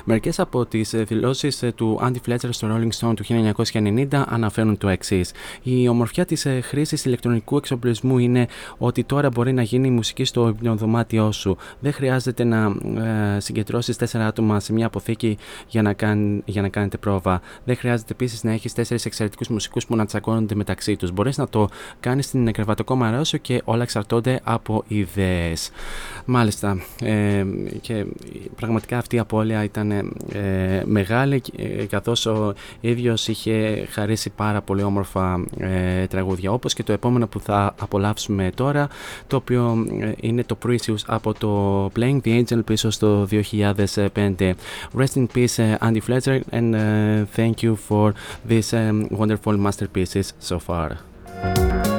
Μερικές 0.04 0.38
από 0.38 0.66
τις 0.66 0.94
ε, 0.94 1.02
δηλώσεις 1.02 1.62
ε, 1.62 1.72
του 1.72 2.00
Andy 2.02 2.30
Fletcher 2.30 2.48
στο 2.50 2.68
Rolling 2.70 2.98
Stone 2.98 3.14
του 3.16 3.24
1990 3.72 4.06
αναφέρουν 4.26 4.78
το 4.78 4.88
εξής. 4.88 5.32
Η 5.62 5.88
ομορφιά 5.88 6.24
της 6.24 6.46
ε, 6.46 6.60
χρήσης 6.60 7.04
ηλεκτρονικού 7.04 7.56
εξοπλισμού 7.56 8.18
είναι 8.18 8.46
ότι 8.78 9.04
τώρα 9.04 9.28
μπορεί 9.28 9.52
να 9.52 9.62
γίνει 9.62 9.90
μουσική 9.90 10.24
στο 10.24 10.48
υπνοδωμάτιό 10.48 11.32
σου. 11.32 11.56
Δεν 11.80 11.92
χρειάζεται 11.92 12.44
να 12.44 12.76
ε, 13.36 13.40
συγκεντρώσεις 13.40 13.96
τέσσερα 13.96 14.26
άτομα 14.26 14.60
σε 14.60 14.72
μια 14.72 14.86
αποθήκη 14.86 15.38
για 15.68 15.82
να, 15.82 15.92
κάν, 15.92 16.42
για 16.44 16.62
να 16.62 16.68
κάνετε 16.68 16.96
πρόβα. 16.96 17.40
Δεν 17.64 17.76
χρειάζεται 17.76 18.12
επίσης 18.12 18.44
να 18.44 18.52
έχεις 18.52 18.72
τέσσερις 18.72 19.04
εξαιρετικούς 19.04 19.48
μουσικούς 19.48 19.86
που 19.86 19.96
να 19.96 20.06
τσακώνονται 20.06 20.54
μεταξύ 20.54 20.96
τους. 20.96 21.12
Μπορείς 21.12 21.38
να 21.38 21.48
το 21.48 21.68
κάνεις 22.00 22.24
στην 22.24 22.52
κρεβατοκόμαρά 22.52 23.24
σου 23.24 23.40
και 23.40 23.62
όλα 23.64 23.82
εξαρτώνται 23.82 24.40
από 24.44 24.84
ιδέες. 24.88 25.70
Μάλιστα. 26.24 26.78
Ε, 27.02 27.44
και 27.80 28.06
πραγματικά 28.56 28.98
αυτή 28.98 29.16
η 29.16 29.18
απώλεια 29.18 29.64
ήταν 29.76 30.12
ε, 30.32 30.82
μεγάλη 30.84 31.42
ε, 31.56 31.84
καθώς 31.84 32.26
ο 32.26 32.54
ίδιος 32.80 33.28
είχε 33.28 33.86
χαρίσει 33.90 34.30
πάρα 34.30 34.60
πολύ 34.60 34.82
όμορφα 34.82 35.44
ε, 35.58 36.06
τραγούδια. 36.06 36.52
Όπως 36.52 36.74
και 36.74 36.82
το 36.82 36.92
επόμενο 36.92 37.26
που 37.26 37.40
θα 37.40 37.74
απολαύσουμε 37.78 38.50
τώρα 38.54 38.88
το 39.26 39.36
οποίο 39.36 39.86
ε, 40.00 40.12
είναι 40.20 40.44
το 40.44 40.58
Precious 40.66 40.96
από 41.06 41.32
το 41.34 41.84
Playing 41.96 42.20
the 42.24 42.44
Angel 42.44 42.64
πίσω 42.64 42.90
στο 42.90 43.28
2005 43.30 44.52
Rest 44.98 45.14
in 45.14 45.26
peace 45.34 45.78
Andy 45.80 46.00
Fletcher 46.08 46.40
and 46.50 46.74
thank 47.36 47.54
you 47.62 47.74
for 47.88 48.12
these 48.48 48.72
wonderful 49.18 49.56
masterpieces 49.66 50.26
so 50.48 50.58
far 50.58 51.95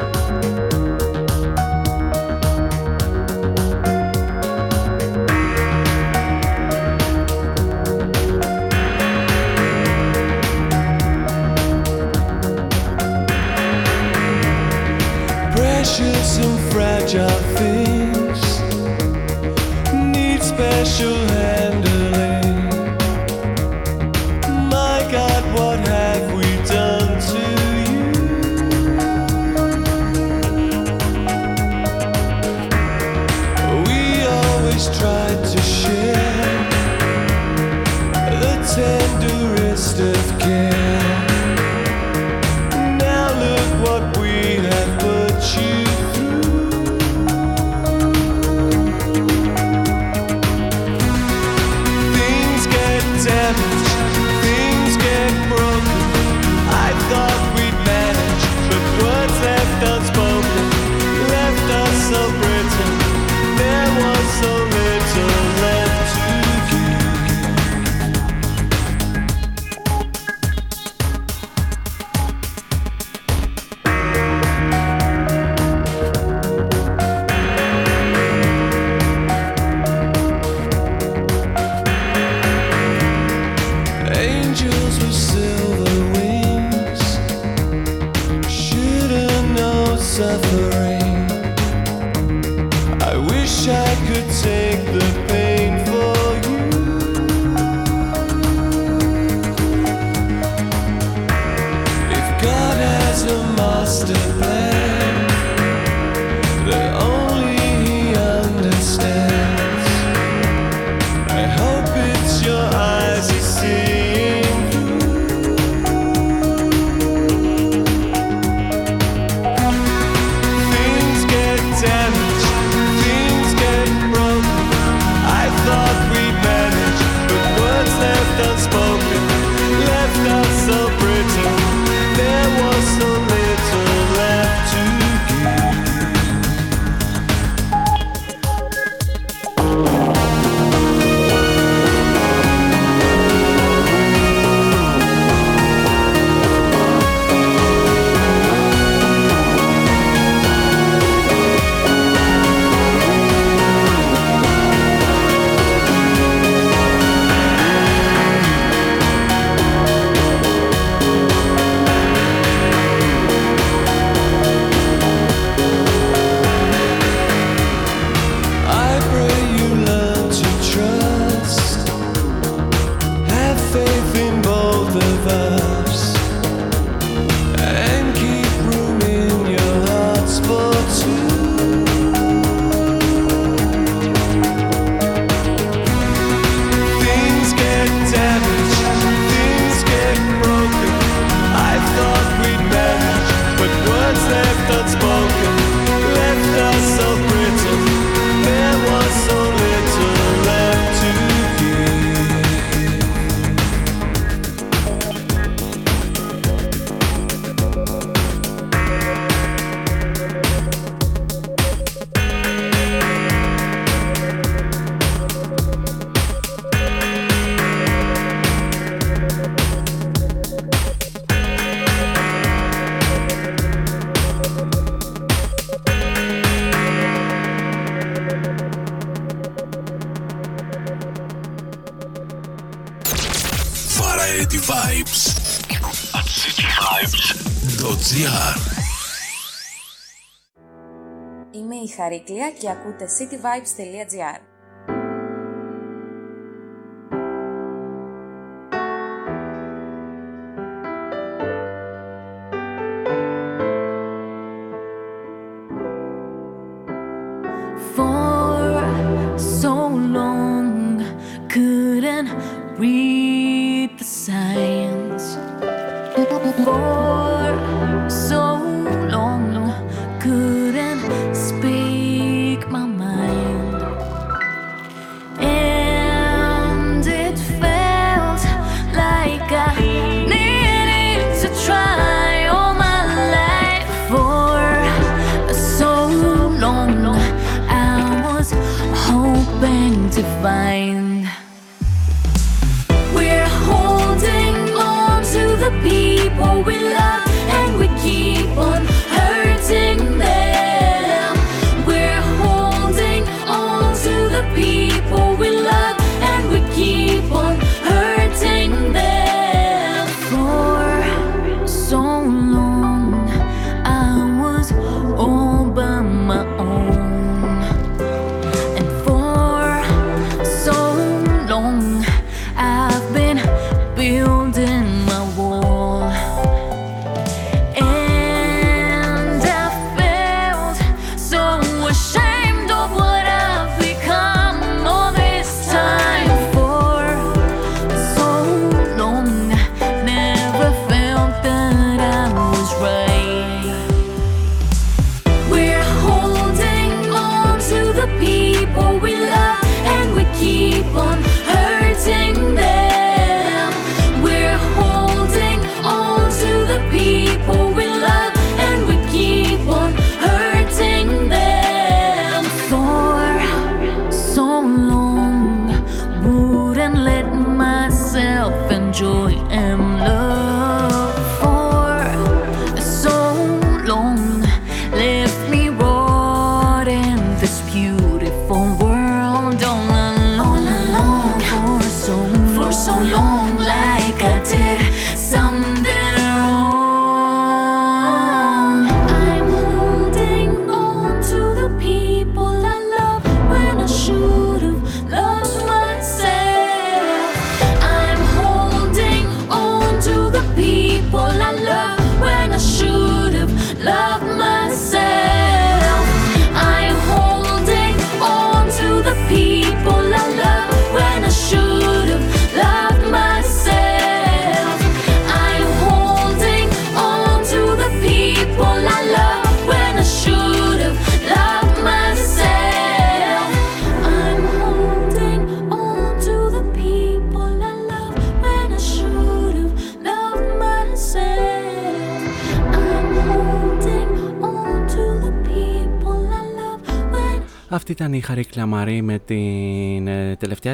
Είμαι 242.07 242.15
η 242.15 242.19
Χαρίκλια 242.19 242.51
και 242.51 242.69
ακούτε 242.69 243.05
cityvibes.gr 243.05 244.46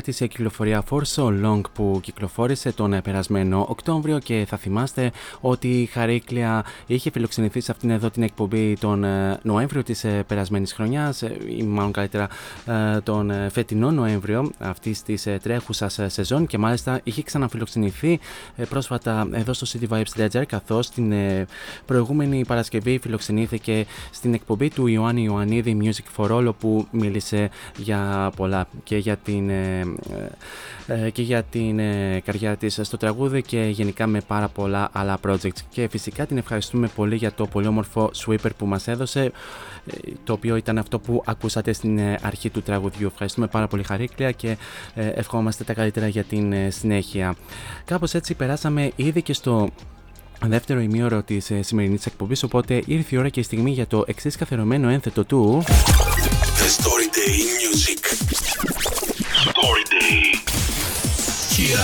της 0.04 0.18
κυκλοφορία 0.18 0.84
For 0.90 1.02
So 1.16 1.46
Long 1.46 1.62
που 1.74 2.00
κυκλοφόρησε 2.02 2.72
τον 2.72 2.94
ε, 2.94 3.02
περασμένο 3.02 3.66
Οκτώβριο 3.70 4.20
και 4.20 4.46
θα 4.48 4.58
θυμάστε 4.58 5.12
ότι 5.42 5.68
η 5.68 5.86
Χαρίκλια 5.86 6.66
είχε 6.86 7.12
φιλοξενηθεί 7.12 7.60
σε 7.60 7.72
αυτήν 7.72 7.90
εδώ 7.90 8.10
την 8.10 8.24
εκπομπή 8.24 8.78
τον 8.80 9.04
ε, 9.04 9.40
Νοέμβριο 9.44 9.84
της 9.84 10.06
περασμένης 10.28 10.74
χρονιάς 10.74 11.22
ή 11.58 11.64
μάλλον 11.64 11.92
καλύτερα 11.92 12.28
τον 13.04 13.32
φετινό 13.52 13.92
Νοέμβριο 13.92 14.52
αυτής 14.60 15.04
της 15.04 15.28
τρέχουσας 15.44 16.00
σεζόν 16.08 16.46
και 16.46 16.58
μάλιστα 16.58 17.00
είχε 17.04 17.24
ξαναφιλοξενηθεί 17.24 18.20
πρόσφατα 18.70 19.28
εδώ 19.32 19.54
στο 19.54 19.80
City 19.80 19.94
Vibes 19.94 20.22
Ledger 20.22 20.44
καθώς 20.46 20.90
την 20.90 21.14
προηγούμενη 21.86 22.46
Παρασκευή 22.46 23.00
φιλοξενήθηκε 23.02 23.86
στην 24.12 24.34
εκπομπή 24.34 24.70
του 24.70 24.88
Ιωάννη 24.88 25.24
Ιωαννίδη 25.24 25.78
Music 25.82 26.18
for 26.18 26.32
All 26.32 26.54
που 26.60 26.88
μίλησε 26.92 27.50
για 27.78 28.32
πολλά 28.36 28.68
και 28.84 28.98
για 28.98 29.18
την, 29.18 29.50
ε, 29.50 29.64
ε, 29.64 29.86
και 31.12 31.22
για 31.22 31.44
την 31.44 31.80
ε, 31.80 32.22
καρδιά 32.26 32.58
της 32.58 32.80
στο 32.82 32.98
τραγούδι 32.98 33.42
και 33.42 33.62
γενικά 33.62 34.08
με 34.08 34.22
πάρα 34.22 34.48
πολλά 34.48 34.90
άλλα 34.92 35.20
projects 35.28 35.60
και 35.70 35.88
φυσικά 35.88 36.26
την 36.26 36.38
ευχαριστούμε 36.38 36.88
πολύ 36.96 37.16
για 37.16 37.32
το 37.32 37.48
πολύ 37.48 37.68
όμορφο 37.68 38.12
sweeper 38.26 38.50
που 38.58 38.66
μας 38.66 38.88
έδωσε 38.88 39.32
το 40.24 40.34
οποίο 40.34 40.56
ήταν 40.56 40.78
αυτό 40.78 41.00
που 41.00 41.24
ακούσατε 41.26 41.74
στην 41.74 42.00
αρχή 42.22 42.50
του 42.50 42.62
τραγουδιού. 42.62 43.08
Ευχαριστούμε 43.08 43.48
πάρα 43.48 43.68
πολύ 43.68 43.84
Χαρίκλια 43.84 44.32
και 44.32 44.58
ευχόμαστε 44.96 45.64
τα 45.64 45.74
καλύτερα 45.74 46.08
για 46.08 46.24
την 46.24 46.54
συνέχεια. 46.72 47.36
Κάπως 47.86 48.14
έτσι 48.14 48.34
περάσαμε 48.34 48.92
ήδη 48.96 49.22
και 49.22 49.34
στο 49.34 49.70
δεύτερο 50.48 50.80
ημίωρο 50.80 51.24
της 51.24 51.52
σημερινής 51.60 52.06
εκπομπής. 52.06 52.44
Οπότε 52.44 52.82
ήρθε 52.86 53.16
η 53.16 53.18
ώρα 53.18 53.30
και 53.30 53.40
η 53.40 53.44
στιγμή 53.44 53.72
για 53.72 53.88
το 53.88 54.04
εξής 54.08 54.36
καθερωμένο 54.36 54.90
ένθετο 54.90 55.24
του. 55.26 55.64
The 56.64 56.70
Story 56.78 57.08
Day 57.18 57.36
Music. 57.60 58.83
Story 59.52 59.84
Day. 59.84 60.32
Here 61.52 61.78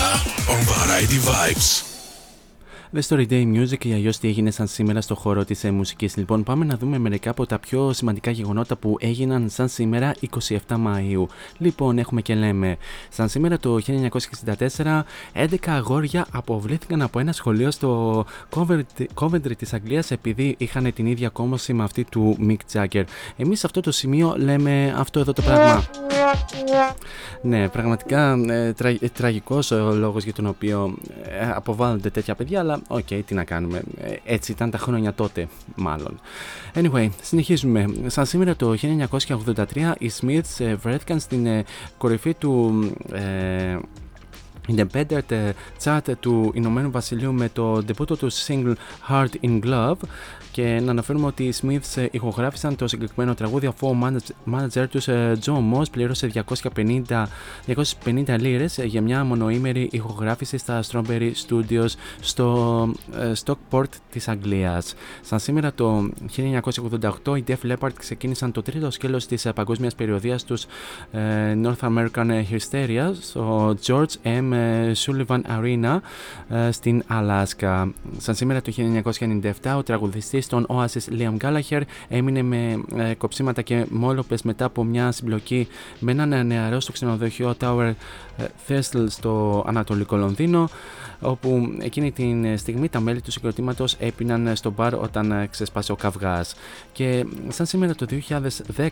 on 0.47 0.63
Variety 0.63 1.17
Vibes. 1.17 1.88
The 2.93 3.01
Story 3.01 3.25
Day 3.29 3.45
Music 3.55 3.85
ή 3.85 3.93
αλλιώ 3.93 4.11
τι 4.21 4.27
έγινε 4.27 4.51
σαν 4.51 4.67
σήμερα 4.67 5.01
στο 5.01 5.15
χώρο 5.15 5.45
της 5.45 5.63
ε, 5.63 5.71
μουσικής. 5.71 6.17
Λοιπόν, 6.17 6.43
πάμε 6.43 6.65
να 6.65 6.77
δούμε 6.77 6.97
μερικά 6.97 7.29
από 7.29 7.45
τα 7.45 7.59
πιο 7.59 7.93
σημαντικά 7.93 8.31
γεγονότα 8.31 8.75
που 8.75 8.97
έγιναν 8.99 9.49
σαν 9.49 9.67
σήμερα 9.67 10.11
27 10.47 10.57
Μαου. 10.77 11.27
Λοιπόν, 11.57 11.97
έχουμε 11.97 12.21
και 12.21 12.35
λέμε, 12.35 12.77
σαν 13.09 13.29
σήμερα 13.29 13.57
το 13.57 13.77
1964, 14.57 15.01
11 15.33 15.55
αγόρια 15.67 16.27
αποβλήθηκαν 16.31 17.01
από 17.01 17.19
ένα 17.19 17.31
σχολείο 17.31 17.71
στο 17.71 18.25
Coventry 19.15 19.55
της 19.57 19.73
Αγγλίας 19.73 20.11
επειδή 20.11 20.55
είχαν 20.57 20.93
την 20.93 21.05
ίδια 21.05 21.29
κόμωση 21.29 21.73
με 21.73 21.83
αυτή 21.83 22.03
του 22.03 22.37
Mick 22.47 22.73
Jagger. 22.73 23.03
Εμείς 23.37 23.59
σε 23.59 23.65
αυτό 23.65 23.81
το 23.81 23.91
σημείο 23.91 24.35
λέμε 24.37 24.93
αυτό 24.97 25.19
εδώ 25.19 25.33
το 25.33 25.41
πράγμα. 25.41 25.83
Ναι, 27.41 27.69
πραγματικά 27.69 28.31
ε, 28.47 28.73
τρα, 28.73 28.89
ε, 28.89 29.09
τραγικός 29.13 29.71
ο 29.71 29.93
λόγος 29.93 30.23
για 30.23 30.33
τον 30.33 30.45
οποίο 30.45 30.97
ε, 31.23 31.51
αποβάλλονται 31.53 32.09
τέτοια 32.09 32.35
παιδιά, 32.35 32.59
αλλά 32.59 32.78
OK, 32.87 32.99
okay, 33.09 33.21
τι 33.25 33.33
να 33.33 33.43
κάνουμε. 33.43 33.81
Ε, 33.97 34.13
έτσι 34.23 34.51
ήταν 34.51 34.69
τα 34.69 34.77
χρόνια 34.77 35.13
τότε, 35.13 35.47
μάλλον. 35.75 36.19
Anyway, 36.73 37.09
συνεχίζουμε. 37.21 37.85
Σαν 38.07 38.25
σήμερα 38.25 38.55
το 38.55 38.75
1983, 38.81 39.93
οι 39.97 40.11
Smiths 40.21 40.65
ε, 40.65 40.75
βρέθηκαν 40.75 41.19
στην 41.19 41.45
ε, 41.45 41.63
κορυφή 41.97 42.33
του 42.33 42.83
Independent 44.75 45.51
Chart 45.83 46.11
του 46.19 46.51
Ηνωμένου 46.53 46.91
Βασιλείου 46.91 47.33
με 47.33 47.49
το 47.53 47.83
ντεμπούτο 47.83 48.17
τους 48.17 48.31
single 48.31 48.73
Heart 49.09 49.33
in 49.41 49.59
Glove 49.63 49.97
και 50.59 50.81
να 50.83 50.91
αναφέρουμε 50.91 51.25
ότι 51.25 51.43
οι 51.43 51.53
Smiths 51.61 52.01
ε, 52.01 52.05
ηχογράφησαν 52.11 52.75
το 52.75 52.87
συγκεκριμένο 52.87 53.33
τραγούδι 53.33 53.65
αφού 53.65 53.87
ο 53.87 53.97
manager 54.51 54.85
τους 54.89 55.07
Joe 55.45 55.73
Moss 55.73 55.91
πλήρωσε 55.91 56.31
250, 56.75 57.25
250 58.03 58.35
λίρες 58.39 58.79
για 58.83 59.01
μια 59.01 59.23
μονοήμερη 59.23 59.89
ηχογράφηση 59.91 60.57
στα 60.57 60.83
Strawberry 60.91 61.31
Studios 61.47 61.87
στο 62.19 62.89
ε, 63.19 63.31
Stockport 63.45 63.89
της 64.11 64.27
Αγγλίας. 64.27 64.93
Σαν 65.21 65.39
σήμερα 65.39 65.73
το 65.73 66.09
1988 67.25 67.37
οι 67.37 67.43
Def 67.47 67.71
Leppard 67.71 67.93
ξεκίνησαν 67.97 68.51
το 68.51 68.61
τρίτο 68.61 68.91
σκέλος 68.91 69.25
της 69.27 69.45
ε, 69.45 69.51
παγκόσμιας 69.53 69.95
περιοδίας 69.95 70.43
τους 70.43 70.65
North 71.63 71.79
American 71.79 72.43
Hysteria 72.51 73.11
στο 73.19 73.75
George 73.85 74.13
M. 74.23 74.53
Sullivan 75.05 75.41
Arena 75.59 75.99
στην 76.71 77.03
Αλάσκα. 77.07 77.93
Σαν 78.17 78.35
σήμερα 78.35 78.61
το 78.61 78.71
1997 78.73 79.51
ο 79.77 79.83
τραγουδιστής 79.83 80.47
στον 80.49 80.65
Oasis 80.69 81.19
Liam 81.19 81.37
Gallagher 81.41 81.81
έμεινε 82.07 82.41
με 82.41 82.83
ε, 82.95 83.13
κοψίματα 83.13 83.61
και 83.61 83.85
μόλοπες 83.89 84.41
μετά 84.41 84.65
από 84.65 84.83
μια 84.83 85.11
συμπλοκή 85.11 85.67
με 85.99 86.11
έναν 86.11 86.47
νεαρό 86.47 86.79
στο 86.79 86.91
ξενοδοχείο 86.91 87.55
Tower 87.61 87.93
ε, 88.37 88.45
Thistle 88.67 89.05
στο 89.07 89.63
Ανατολικό 89.67 90.15
Λονδίνο 90.15 90.69
όπου 91.21 91.77
εκείνη 91.79 92.11
τη 92.11 92.57
στιγμή 92.57 92.89
τα 92.89 92.99
μέλη 92.99 93.21
του 93.21 93.31
συγκροτήματος 93.31 93.95
έπιναν 93.99 94.55
στο 94.55 94.71
μπαρ 94.71 94.93
όταν 94.93 95.47
ξεσπάσε 95.49 95.91
ο 95.91 95.95
καυγάς. 95.95 96.55
Και 96.91 97.25
σαν 97.47 97.65
σήμερα 97.65 97.95
το 97.95 98.05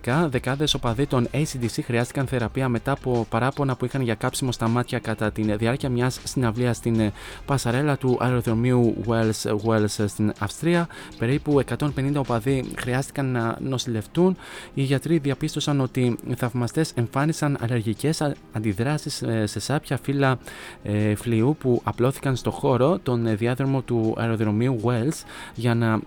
2010, 0.06 0.28
δεκάδες 0.30 0.74
οπαδοί 0.74 1.06
των 1.06 1.28
ACDC 1.32 1.82
χρειάστηκαν 1.84 2.28
θεραπεία 2.28 2.70
μετά 2.70 2.92
από 2.92 3.26
παράπονα 3.30 3.76
που 3.76 3.86
είχαν 3.86 4.02
για 4.02 4.16
κάψιμο 4.16 4.52
στα 4.52 4.68
μάτια 4.68 5.00
κατά 5.00 5.32
τη 5.32 5.56
διάρκεια 5.56 5.90
μιας 5.90 6.20
συναυλίας 6.24 6.78
στην 6.78 7.12
πασαρέλα 7.46 7.98
του 7.98 8.18
αεροδρομίου 8.20 9.04
Wells, 9.08 9.56
Wells 9.66 10.06
στην 10.08 10.34
Αυστρία. 10.40 10.88
Περίπου 11.18 11.37
150 11.46 12.14
οπαδοί 12.18 12.66
χρειάστηκαν 12.76 13.32
να 13.32 13.58
νοσηλευτούν. 13.62 14.38
Οι 14.74 14.82
γιατροί 14.82 15.18
διαπίστωσαν 15.18 15.82
ότι 15.82 16.18
οι 16.28 16.34
θαυμαστές 16.36 16.92
εμφάνισαν 16.92 17.58
αλλεργικές 17.62 18.22
αντιδράσεις 18.52 19.22
ε, 19.22 19.46
σε 19.46 19.60
σάπια 19.60 19.98
φύλλα 19.98 20.40
ε, 20.84 21.16
φλοιού 21.16 21.56
που 21.60 21.82
απλώθηκαν 21.84 22.36
στο 22.36 22.52
χώρο 22.52 23.00
τον 23.04 23.38
διάδρομο 23.38 23.82
του 23.82 24.14
αεροδρομίου 24.18 24.80
Wells 24.84 25.24
για 25.56 25.76
να 25.76 26.02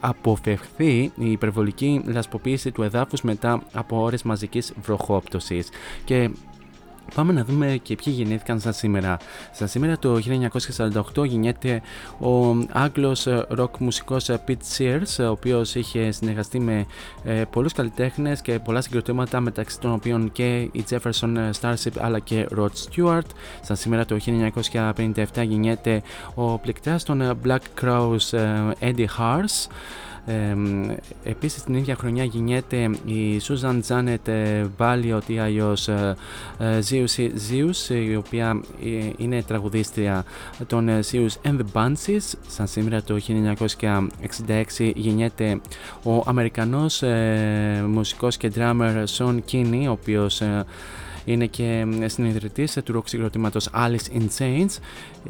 αποφευχθεί 0.00 1.12
η 1.14 1.30
υπερβολική 1.30 2.02
λασποποίηση 2.06 2.70
του 2.70 2.82
εδάφους 2.82 3.22
μετά 3.22 3.62
από 3.72 4.02
ώρες 4.02 4.22
μαζικής 4.22 4.72
βροχόπτωσης. 4.82 5.68
Και 6.04 6.30
Πάμε 7.14 7.32
να 7.32 7.44
δούμε 7.44 7.78
και 7.82 7.96
ποιοι 8.04 8.14
γεννήθηκαν 8.16 8.60
σαν 8.60 8.72
σήμερα. 8.72 9.16
Σαν 9.52 9.68
σήμερα 9.68 9.98
το 9.98 10.18
1948 11.14 11.26
γεννιέται 11.26 11.82
ο 12.20 12.56
Άγγλος 12.72 13.26
ροκ 13.48 13.76
μουσικός 13.78 14.30
Pete 14.46 14.78
Sears, 14.78 15.24
ο 15.26 15.30
οποίος 15.30 15.74
είχε 15.74 16.10
συνεργαστεί 16.10 16.60
με 16.60 16.86
ε, 17.24 17.42
πολλούς 17.50 17.72
καλλιτέχνες 17.72 18.40
και 18.40 18.58
πολλά 18.58 18.80
συγκροτήματα 18.80 19.40
μεταξύ 19.40 19.80
των 19.80 19.92
οποίων 19.92 20.32
και 20.32 20.60
η 20.60 20.84
Jefferson 20.90 21.50
Starship 21.60 21.92
αλλά 22.00 22.18
και 22.18 22.48
Rod 22.56 22.66
Stewart. 22.66 23.26
Σαν 23.60 23.76
σήμερα 23.76 24.04
το 24.04 24.16
1957 24.74 25.24
γεννιέται 25.42 26.02
ο 26.34 26.58
πληκτράς 26.58 27.04
των 27.04 27.38
Black 27.44 27.82
Crowes 27.82 28.38
Eddie 28.80 29.06
Hars. 29.18 29.68
Ε, 30.26 30.56
επίσης 31.24 31.62
την 31.62 31.74
ίδια 31.74 31.96
χρονιά 31.96 32.24
γεννιέται 32.24 32.90
η 33.04 33.40
Susan 33.48 33.80
Janet 33.88 34.32
Balliot 34.78 35.22
ή 35.26 35.38
αλλιώς 35.38 35.88
Zeus, 36.58 37.30
Zeus 37.50 37.88
η 37.88 38.16
οποία 38.16 38.60
ε, 38.84 39.10
είναι 39.16 39.42
τραγουδίστρια 39.42 40.24
των 40.66 40.88
ε, 40.88 41.00
Zeus 41.12 41.48
and 41.48 41.56
the 41.58 41.64
Bunches 41.72 42.34
σαν 42.46 42.66
σήμερα 42.66 43.02
το 43.02 43.20
1966 44.78 44.92
γεννιέται 44.94 45.60
ο 46.02 46.22
Αμερικανός 46.26 47.02
ε, 47.02 47.84
μουσικός 47.88 48.36
και 48.36 48.52
drummer 48.54 49.04
Sean 49.18 49.38
Kinney 49.52 49.84
ο 49.86 49.90
οποίος 49.90 50.42
είναι 51.24 51.46
και 51.46 51.86
συνειδητής 52.06 52.78
του 52.84 52.92
ροκ 52.92 53.08
συγκροτήματος 53.08 53.68
Alice 53.74 54.16
in 54.16 54.26
Chains. 54.38 54.76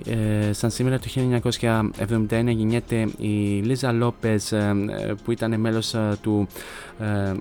Ε, 0.06 0.52
σαν 0.52 0.70
σήμερα 0.70 0.98
το 0.98 1.06
1971 1.08 2.28
γεννιέται 2.28 3.08
η 3.18 3.60
Λίζα 3.62 3.92
Λόπες 3.92 4.54
που 5.24 5.32
ήταν 5.32 5.60
μέλος 5.60 5.94
ε, 5.94 6.16
του 6.20 6.46
ε, 6.98 7.32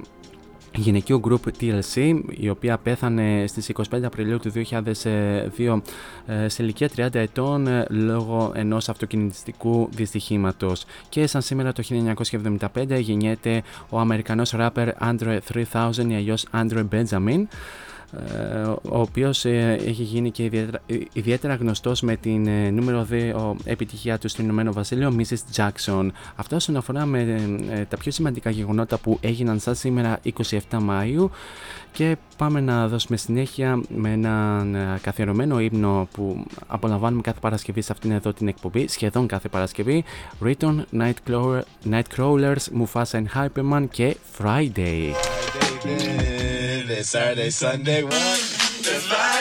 γυναικείου 0.76 1.22
group 1.24 1.62
TLC 1.62 2.20
η 2.30 2.49
οποία 2.49 2.78
πέθανε 2.78 3.43
στις 3.47 3.72
25 3.91 4.02
Απριλίου 4.04 4.39
του 4.39 4.52
2002 4.52 5.82
ε, 6.26 6.47
σε 6.47 6.64
ηλικία 6.64 6.89
30 6.95 7.16
ετών 7.16 7.68
λόγω 7.89 8.52
ενός 8.56 8.89
αυτοκινητιστικού 8.89 9.89
δυστυχήματος 9.91 10.86
και 11.10 11.28
σαν 11.28 11.41
σήμερα 11.41 11.72
το 11.72 11.84
1975 12.58 12.99
γεννιέται 12.99 13.64
ο 13.89 13.99
Αμερικανός 13.99 14.54
rapper 14.58 14.89
Andre 15.02 15.38
3000 15.72 15.91
ή 16.08 16.16
αλλιώς 16.16 16.45
Andre 16.54 16.86
Benjamin 16.91 17.43
ε, 17.43 17.45
ο 18.82 18.99
οποίος 18.99 19.45
ε, 19.45 19.78
έχει 19.86 20.03
γίνει 20.03 20.32
και 20.32 20.43
ιδιαίτερα, 20.43 20.82
ε, 20.88 20.97
ιδιαίτερα 21.14 21.55
γνωστός 21.55 22.01
με 22.01 22.16
την 22.16 22.49
νούμερο 22.74 23.07
2 23.12 23.55
επιτυχία 23.64 24.18
του 24.18 24.28
στο 24.28 24.41
Ηνωμένο 24.41 24.74
Βασίλειο, 24.74 25.16
Mrs. 25.18 25.55
Jackson. 25.55 26.07
Αυτό 26.36 26.55
όσον 26.55 26.76
αφορά 26.76 27.05
με 27.05 27.49
τα 27.89 27.97
πιο 27.97 28.12
σημαντικά 28.12 28.49
γεγονότα 28.49 28.97
που 28.97 29.18
έγιναν 29.22 29.59
σαν 29.59 29.76
σήμερα 29.76 30.20
27 30.39 30.59
Μαΐου 30.72 31.30
και 31.91 32.18
πάμε 32.38 32.59
να 32.59 32.88
δώσουμε 32.88 33.18
συνέχεια 33.18 33.82
με 33.95 34.12
έναν 34.12 34.78
καθιερωμένο 35.01 35.59
ύμνο 35.59 36.07
που 36.12 36.45
απολαμβάνουμε 36.68 37.22
κάθε 37.22 37.39
Παρασκευή 37.41 37.82
σε 37.82 37.91
αυτήν 37.91 38.12
εδώ 38.12 38.34
την 38.34 38.47
εκπομπή, 38.47 38.88
σχεδόν 38.88 39.28
κάθε 39.28 39.49
Παρασκευή, 39.49 40.03
Riton, 40.45 40.76
Nightcrawler, 40.97 41.62
Nightcrawlers, 41.91 42.64
Mufasa 42.80 43.24
and 43.24 43.26
Hyperman 43.36 43.86
και 43.91 44.16
Friday. 44.39 45.12
Friday, 45.84 46.40
Saturday, 46.99 47.49
Sunday, 47.49 48.03
one, 48.03 48.11
one. 48.11 49.40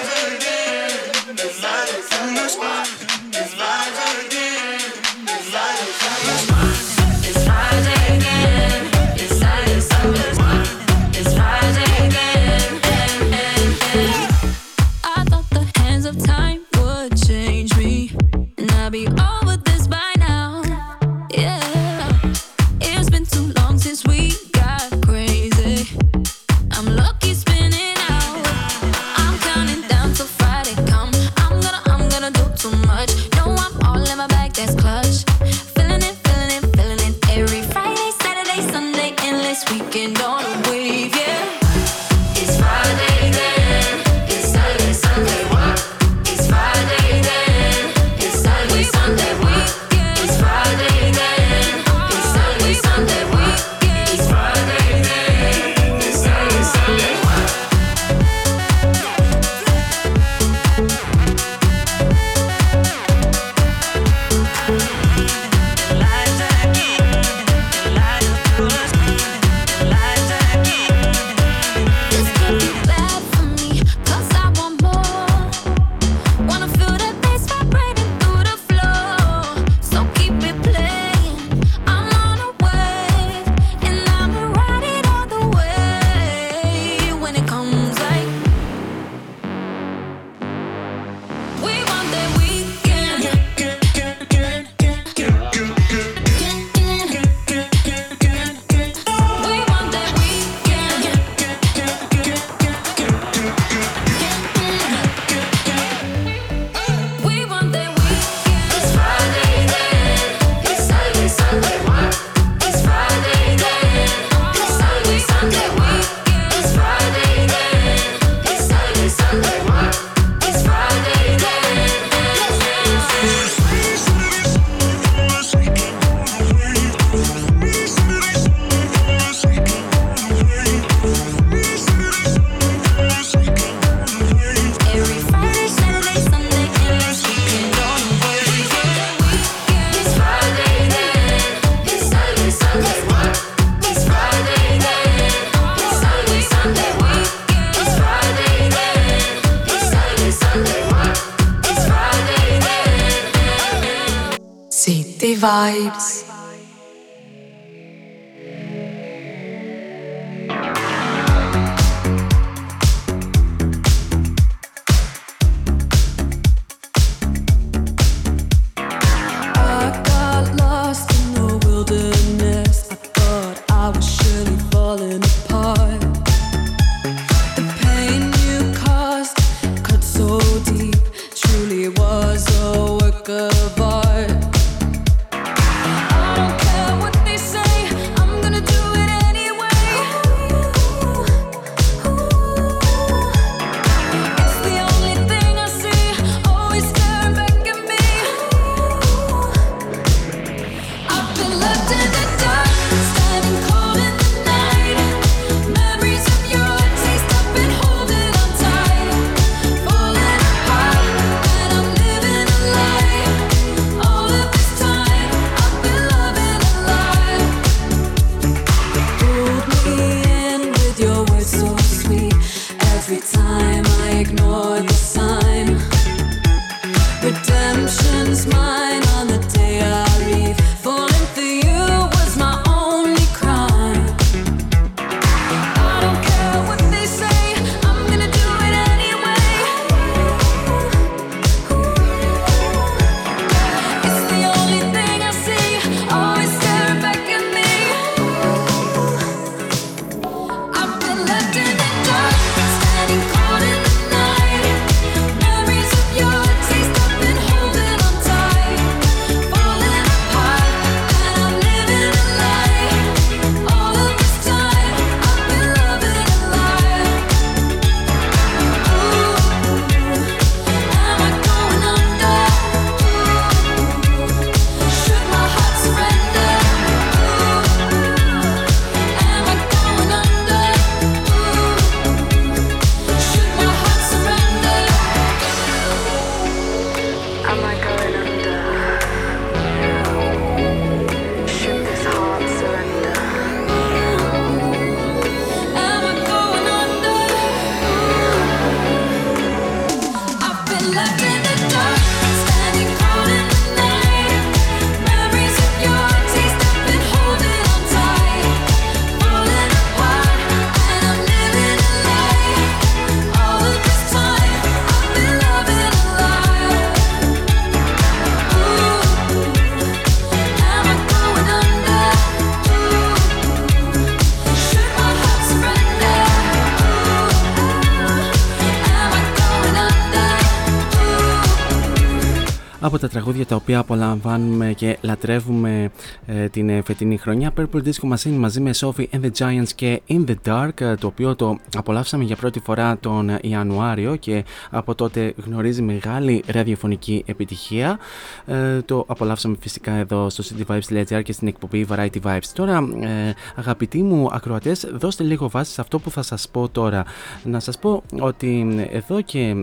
Τα 332.99 333.09
τραγούδια 333.09 333.47
τα 333.47 333.57
οποία 333.57 333.79
απολαμβάνουμε 333.79 334.73
και 334.73 334.99
λατρεύουμε 335.01 335.91
ε, 336.27 336.49
την 336.49 336.69
ε, 336.69 336.83
φετινή 336.83 337.17
χρονιά. 337.17 337.53
Purple 337.57 337.83
Disco 337.85 338.13
Machine 338.15 338.37
μαζί 338.37 338.61
με 338.61 338.71
Sophie 338.75 339.07
and 339.13 339.21
the 339.21 339.31
Giants 339.39 339.69
και 339.75 340.01
In 340.09 340.25
the 340.27 340.35
Dark, 340.47 340.81
ε, 340.81 340.95
το 340.95 341.07
οποίο 341.07 341.35
το 341.37 341.59
απολαύσαμε 341.77 342.25
για 342.25 342.37
πρώτη 342.37 342.61
φορά 342.61 342.99
τον 342.99 343.39
Ιανουάριο 343.41 344.17
και 344.17 344.45
από 344.71 344.95
τότε 344.95 345.35
γνωρίζει 345.45 345.83
μεγάλη 345.83 346.45
ραδιοφωνική 346.47 347.23
επιτυχία. 347.27 347.99
Ε, 348.47 348.81
το 348.83 349.05
απολαύσαμε 349.09 349.57
φυσικά 349.61 349.93
εδώ 349.93 350.31
στο 350.31 350.45
cityvibes.gr 350.49 351.23
και 351.23 351.33
στην 351.33 351.49
εκπομπή 351.49 351.87
Variety 351.91 352.21
Vibes. 352.23 352.49
Τώρα, 352.55 352.77
ε, 353.01 353.35
αγαπητοί 353.57 354.03
μου 354.03 354.29
ακροατές, 354.33 354.87
δώστε 354.93 355.25
λίγο 355.25 355.49
βάση 355.49 355.73
σε 355.73 355.81
αυτό 355.81 355.99
που 355.99 356.11
θα 356.11 356.23
σας 356.23 356.49
πω 356.49 356.69
τώρα. 356.69 357.05
Να 357.45 357.61
σας 357.61 357.79
πω 357.79 358.03
ότι 358.21 358.67
εδώ 358.91 359.21
και 359.21 359.55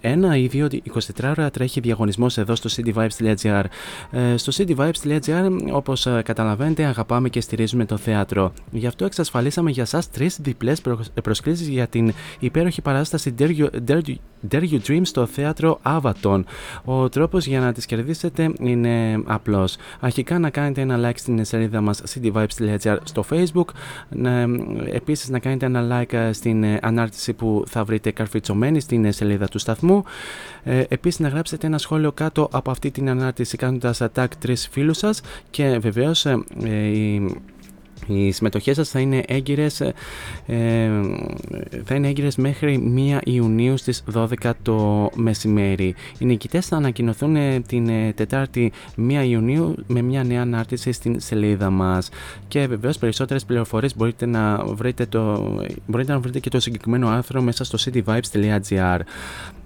ένα 0.00 0.36
ή 0.36 0.46
δύο 0.46 0.68
24 0.94 0.98
ώρα 1.24 1.50
τρέχει 1.50 1.80
διαγωνισμός 1.80 2.38
εδώ 2.38 2.51
στο 2.54 2.70
cityvibes.gr. 2.76 3.64
Ε, 4.10 4.36
στο 4.36 4.64
cityvibes.gr, 4.64 5.50
όπως 5.72 6.06
ε, 6.06 6.22
καταλαβαίνετε, 6.24 6.84
αγαπάμε 6.84 7.28
και 7.28 7.40
στηρίζουμε 7.40 7.84
το 7.84 7.96
θέατρο. 7.96 8.52
Γι' 8.70 8.86
αυτό 8.86 9.04
εξασφαλίσαμε 9.04 9.70
για 9.70 9.82
εσά 9.82 10.02
τρεις 10.12 10.38
διπλές 10.40 10.80
προσκλήσεις 11.22 11.68
για 11.68 11.86
την 11.86 12.12
υπέροχη 12.38 12.82
παράσταση 12.82 13.34
Dare 13.38 13.56
You, 13.58 13.68
Dare, 14.50 14.62
You 14.70 14.78
Dream 14.86 15.00
στο 15.02 15.26
θέατρο 15.26 15.80
Avaton. 15.82 16.42
Ο 16.84 17.08
τρόπος 17.08 17.46
για 17.46 17.60
να 17.60 17.72
τις 17.72 17.86
κερδίσετε 17.86 18.52
είναι 18.60 19.22
απλός. 19.24 19.76
Αρχικά 20.00 20.38
να 20.38 20.50
κάνετε 20.50 20.80
ένα 20.80 21.10
like 21.10 21.18
στην 21.18 21.44
σελίδα 21.44 21.80
μας 21.80 22.02
cityvibes.gr 22.14 22.96
στο 23.04 23.24
facebook. 23.30 23.68
Επίσης 24.92 25.28
να 25.28 25.38
κάνετε 25.38 25.66
ένα 25.66 26.00
like 26.00 26.12
ε, 26.12 26.32
στην 26.32 26.64
ανάρτηση 26.80 27.32
που 27.32 27.64
θα 27.66 27.84
βρείτε 27.84 28.10
καρφιτσωμένη 28.10 28.80
στην 28.80 29.12
σελίδα 29.12 29.48
του 29.48 29.58
σταθμού. 29.58 30.04
Ε, 30.62 30.84
Επίσης 30.88 31.20
να 31.20 31.28
γράψετε 31.28 31.66
ένα 31.66 31.78
σχόλιο 31.78 32.12
κάτω 32.12 32.41
από 32.52 32.70
αυτή 32.70 32.90
την 32.90 33.08
ανάρτηση 33.08 33.56
κάνοντας 33.56 34.02
attack 34.02 34.26
τρεις 34.38 34.68
φίλους 34.70 34.98
σας 34.98 35.20
και 35.50 35.78
βεβαίως 35.78 36.26
ε, 36.26 36.36
η 36.86 37.36
οι 38.06 38.32
συμμετοχές 38.32 38.76
σας 38.76 38.88
θα 38.88 39.00
είναι 39.00 39.22
έγκυρες, 39.26 39.80
ε, 39.80 39.94
θα 41.84 41.94
είναι 41.94 42.08
έγκυρες 42.08 42.36
μέχρι 42.36 42.78
1 42.78 43.20
Ιουνίου 43.24 43.76
στις 43.76 44.04
12 44.12 44.52
το 44.62 45.10
μεσημέρι. 45.14 45.94
Οι 46.18 46.24
νικητές 46.24 46.66
θα 46.66 46.76
ανακοινωθούν 46.76 47.36
ε, 47.36 47.60
την 47.60 47.88
ε, 47.88 48.12
Τετάρτη 48.12 48.72
1 48.96 49.24
Ιουνίου 49.26 49.74
με 49.86 50.02
μια 50.02 50.24
νέα 50.24 50.40
ανάρτηση 50.40 50.92
στην 50.92 51.20
σελίδα 51.20 51.70
μας. 51.70 52.08
Και 52.48 52.66
βεβαίως 52.66 52.98
περισσότερες 52.98 53.44
πληροφορίες 53.44 53.96
μπορείτε 53.96 54.26
να 54.26 54.64
βρείτε, 54.64 55.06
το, 55.06 55.54
μπορείτε 55.86 56.12
να 56.12 56.18
βρείτε 56.18 56.38
και 56.38 56.50
το 56.50 56.60
συγκεκριμένο 56.60 57.08
άρθρο 57.08 57.42
μέσα 57.42 57.64
στο 57.64 57.78
cityvibes.gr. 57.84 59.00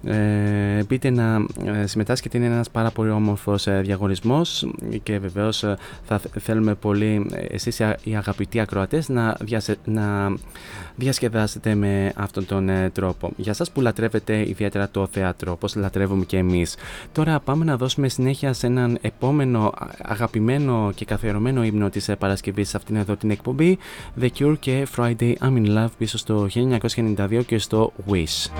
Ε, 0.04 0.84
μπείτε 0.88 1.10
να 1.10 1.46
ε, 1.64 1.86
συμμετάσχετε, 1.86 2.36
είναι 2.38 2.46
ένας 2.46 2.70
πάρα 2.70 2.90
πολύ 2.90 3.10
όμορφος 3.10 3.66
ε, 3.66 3.80
διαγωνισμός 3.84 4.66
και 5.02 5.18
βεβαίως 5.18 5.62
ε, 5.62 5.76
θα 6.04 6.20
θέλουμε 6.38 6.74
πολύ 6.74 7.30
εσείς 7.48 7.80
οι 8.02 8.16
αγαπητοί 8.26 8.60
ακροατές 8.60 9.08
να, 9.08 9.36
να 9.84 10.34
διασκεδάσετε 10.96 11.74
με 11.74 12.12
αυτόν 12.16 12.46
τον 12.46 12.70
τρόπο. 12.92 13.32
Για 13.36 13.52
σας 13.52 13.70
που 13.70 13.80
λατρεύετε 13.80 14.48
ιδιαίτερα 14.48 14.88
το 14.88 15.06
θέατρο, 15.10 15.52
όπως 15.52 15.74
λατρεύουμε 15.74 16.24
και 16.24 16.36
εμείς. 16.36 16.76
Τώρα 17.12 17.40
πάμε 17.40 17.64
να 17.64 17.76
δώσουμε 17.76 18.08
συνέχεια 18.08 18.52
σε 18.52 18.66
έναν 18.66 18.98
επόμενο 19.00 19.72
αγαπημένο 20.02 20.92
και 20.94 21.04
καθιερωμένο 21.04 21.64
ύμνο 21.64 21.90
της 21.90 22.10
Παρασκευής 22.18 22.68
σε 22.68 22.76
αυτήν 22.76 22.96
εδώ 22.96 23.16
την 23.16 23.30
εκπομπή 23.30 23.78
The 24.20 24.28
Cure 24.38 24.54
και 24.58 24.86
Friday 24.96 25.34
I'm 25.40 25.56
in 25.56 25.76
Love 25.76 25.90
πίσω 25.98 26.18
στο 26.18 26.48
1992 26.54 27.42
και 27.46 27.58
στο 27.58 27.92
Wish. 28.10 28.50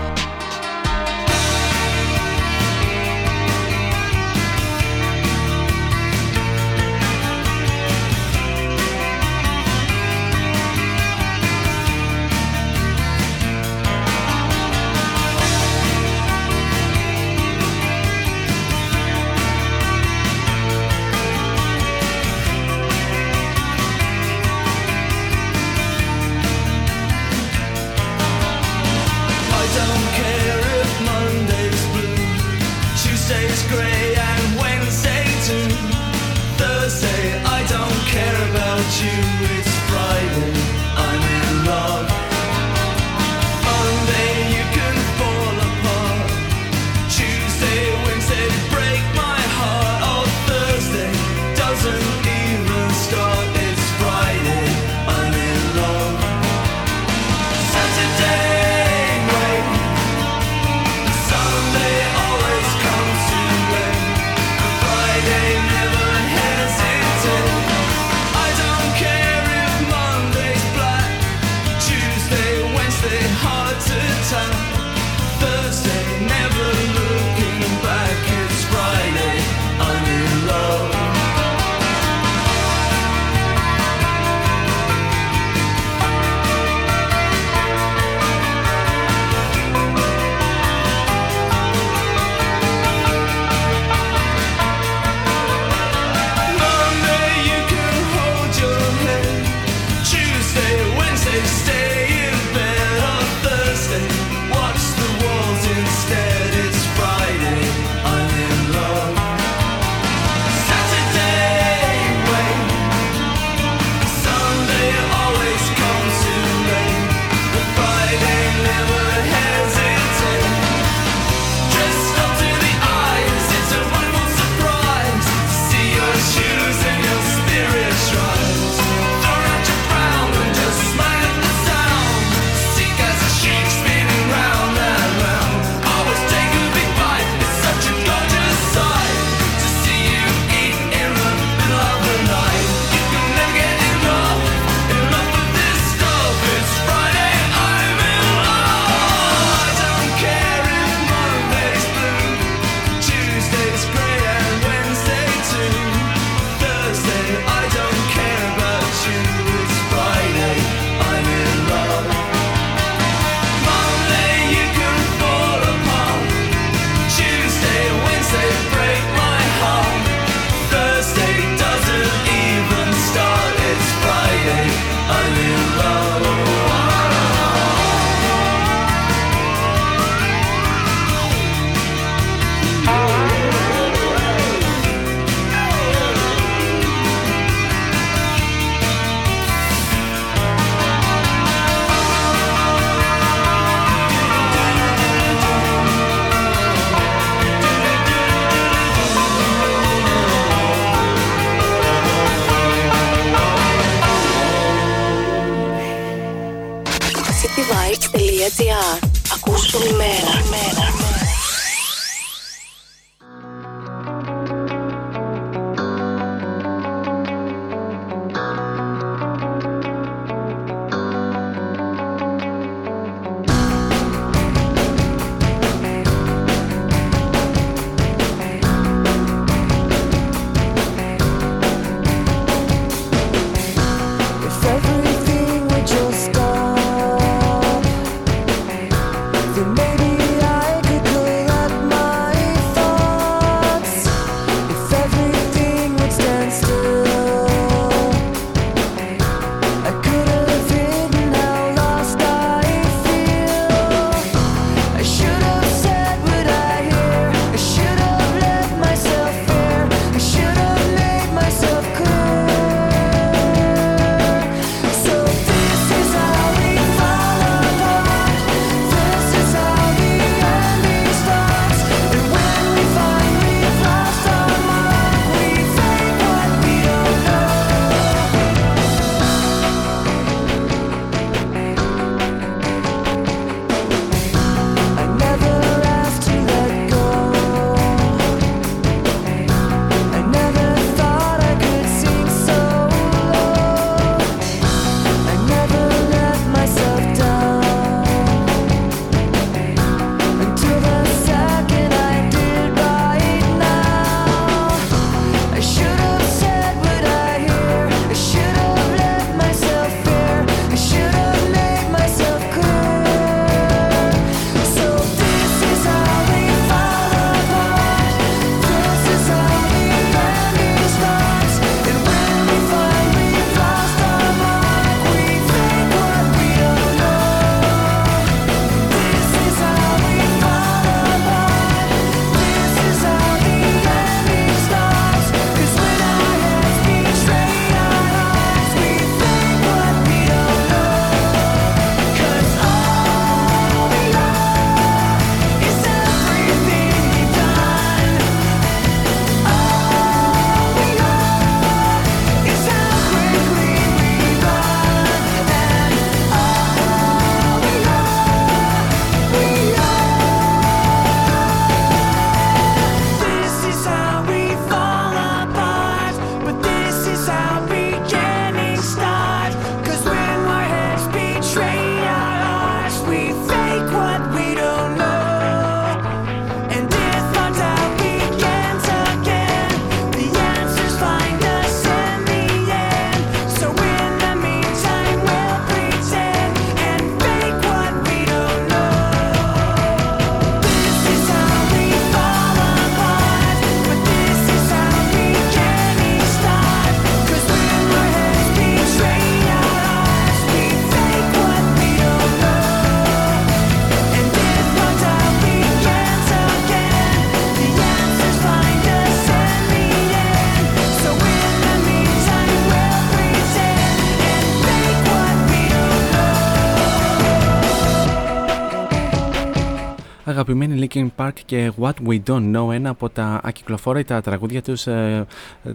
Αγαπημένη 420.37 420.89
Linkin 420.93 421.09
Park 421.16 421.32
και 421.45 421.72
What 421.80 421.93
We 422.09 422.20
Don't 422.26 422.57
Know, 422.57 422.72
ένα 422.72 422.91
από 422.91 423.09
τα 423.09 423.41
ακυκλοφόρητα 423.45 424.20
τραγούδια 424.20 424.62
τους 424.62 424.87
ε, 424.87 425.26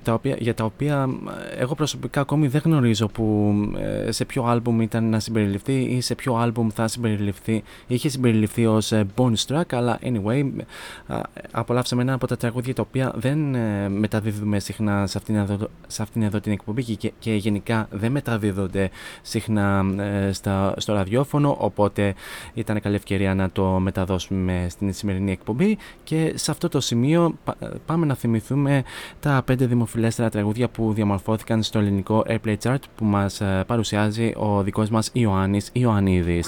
τα 0.03 0.13
οποία, 0.13 0.35
για 0.39 0.53
τα 0.53 0.63
οποία 0.63 1.09
ε, 1.50 1.50
εγώ 1.61 1.75
προσωπικά 1.75 2.21
ακόμη 2.21 2.47
δεν 2.47 2.61
γνωρίζω 2.65 3.07
που, 3.07 3.53
ε, 4.05 4.11
σε 4.11 4.25
ποιο 4.25 4.43
άλμπουμ 4.43 4.81
ήταν 4.81 5.09
να 5.09 5.19
συμπεριληφθεί 5.19 5.73
ή 5.73 6.01
σε 6.01 6.15
ποιο 6.15 6.35
άλμπουμ 6.35 6.67
θα 6.73 6.87
συμπεριληφθεί. 6.87 7.63
Είχε 7.87 8.09
συμπεριληφθεί 8.09 8.65
ως 8.65 8.93
bonus 9.15 9.45
track 9.47 9.61
αλλά 9.71 9.99
anyway 10.03 10.49
απολαύσαμε 11.51 12.01
ένα 12.01 12.13
από 12.13 12.27
τα 12.27 12.37
τραγούδια 12.37 12.73
τα 12.73 12.81
οποία 12.81 13.13
δεν 13.15 13.37
μεταδίδουμε 13.91 14.59
συχνά 14.59 15.07
σε 15.07 15.17
αυτήν 15.17 15.35
εδώ, 15.35 15.57
σε 15.87 16.01
αυτήν 16.01 16.21
εδώ 16.21 16.39
την 16.39 16.51
εκπομπή 16.51 16.83
και, 16.83 17.11
και 17.19 17.33
γενικά 17.33 17.87
δεν 17.91 18.11
μεταδίδονται 18.11 18.89
συχνά 19.21 19.85
στα, 20.31 20.73
στο 20.77 20.93
ραδιόφωνο 20.93 21.55
οπότε 21.59 22.13
ήταν 22.53 22.81
καλή 22.81 22.95
ευκαιρία 22.95 23.35
να 23.35 23.49
το 23.49 23.63
μεταδώσουμε 23.65 24.65
στην 24.69 24.93
σημερινή 24.93 25.31
εκπομπή. 25.31 25.77
Και 26.03 26.33
σε 26.35 26.51
αυτό 26.51 26.69
το 26.69 26.79
σημείο 26.79 27.35
πάμε 27.85 28.05
να 28.05 28.15
θυμηθούμε 28.15 28.83
τα 29.19 29.41
πέντε 29.45 29.65
δημοφιλέστερα 29.65 30.29
τραγούδια 30.29 30.69
που 30.69 30.93
διαμορφώθηκαν 30.93 31.50
στο 31.59 31.79
ελληνικό 31.79 32.25
Airplay 32.27 32.55
Chart 32.63 32.79
που 32.95 33.05
μας 33.05 33.41
ε, 33.41 33.63
παρουσιάζει 33.67 34.33
ο 34.35 34.61
δικός 34.61 34.89
μας 34.89 35.09
Ιωάννης 35.13 35.69
Ιωαννίδης. 35.73 36.45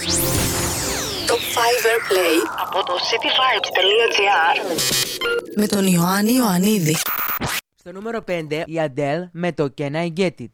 Το 1.28 1.36
Fiverr 1.54 2.12
Play 2.12 2.62
από 2.62 2.86
το 2.86 2.94
cityvibes.gr 2.94 4.58
με 5.56 5.68
τον 5.68 5.86
Ιωάννη 5.86 6.34
Ιωαννίδη. 6.34 6.96
Στο 7.76 7.92
νούμερο 7.92 8.24
5 8.28 8.32
η 8.66 8.74
Adele 8.76 9.30
με 9.32 9.52
το 9.52 9.74
Can 9.78 9.92
I 9.92 10.14
Get 10.18 10.32
It. 10.40 10.48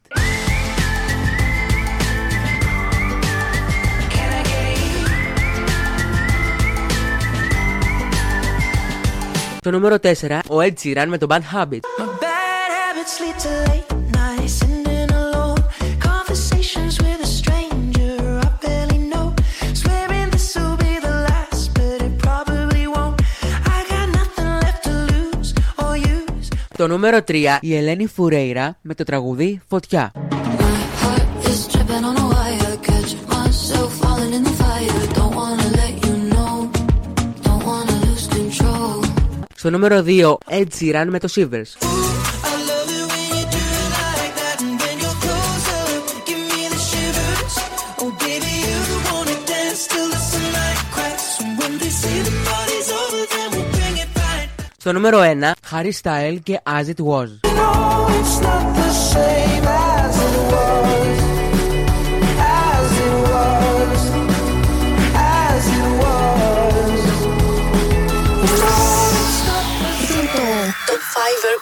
Το 9.60 9.70
νούμερο 9.70 9.96
4, 10.02 10.38
ο 10.48 10.56
Ed 10.58 10.72
Sheeran 10.82 11.06
με 11.08 11.18
το 11.18 11.26
Bad 11.30 11.40
Habit. 11.54 11.80
Το 26.80 26.86
νούμερο 26.86 27.18
3, 27.28 27.58
η 27.60 27.76
Ελένη 27.76 28.06
Φουρέιρα 28.06 28.78
με 28.82 28.94
το 28.94 29.04
τραγουδί 29.04 29.60
Φωτιά. 29.68 30.12
Στο 39.54 39.70
νούμερο 39.70 40.04
2, 40.06 40.36
Ed 40.48 40.66
Sheeran 40.80 41.06
με 41.08 41.18
το 41.18 41.28
Shivers. 41.34 42.29
Στο 54.80 54.92
νούμερο 54.92 55.20
1, 55.20 55.24
Harry 55.70 55.90
Style 56.02 56.38
και 56.42 56.60
As 56.64 56.86
It 56.86 57.04
Was. 57.04 57.28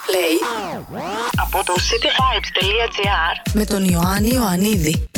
Play 0.07 0.33
από 1.35 1.65
το 1.65 1.73
cityvibes.gr 1.77 3.51
με 3.53 3.65
τον 3.65 3.83
Ιωάννη 3.83 4.29
Ιωαννίδη. 4.29 5.09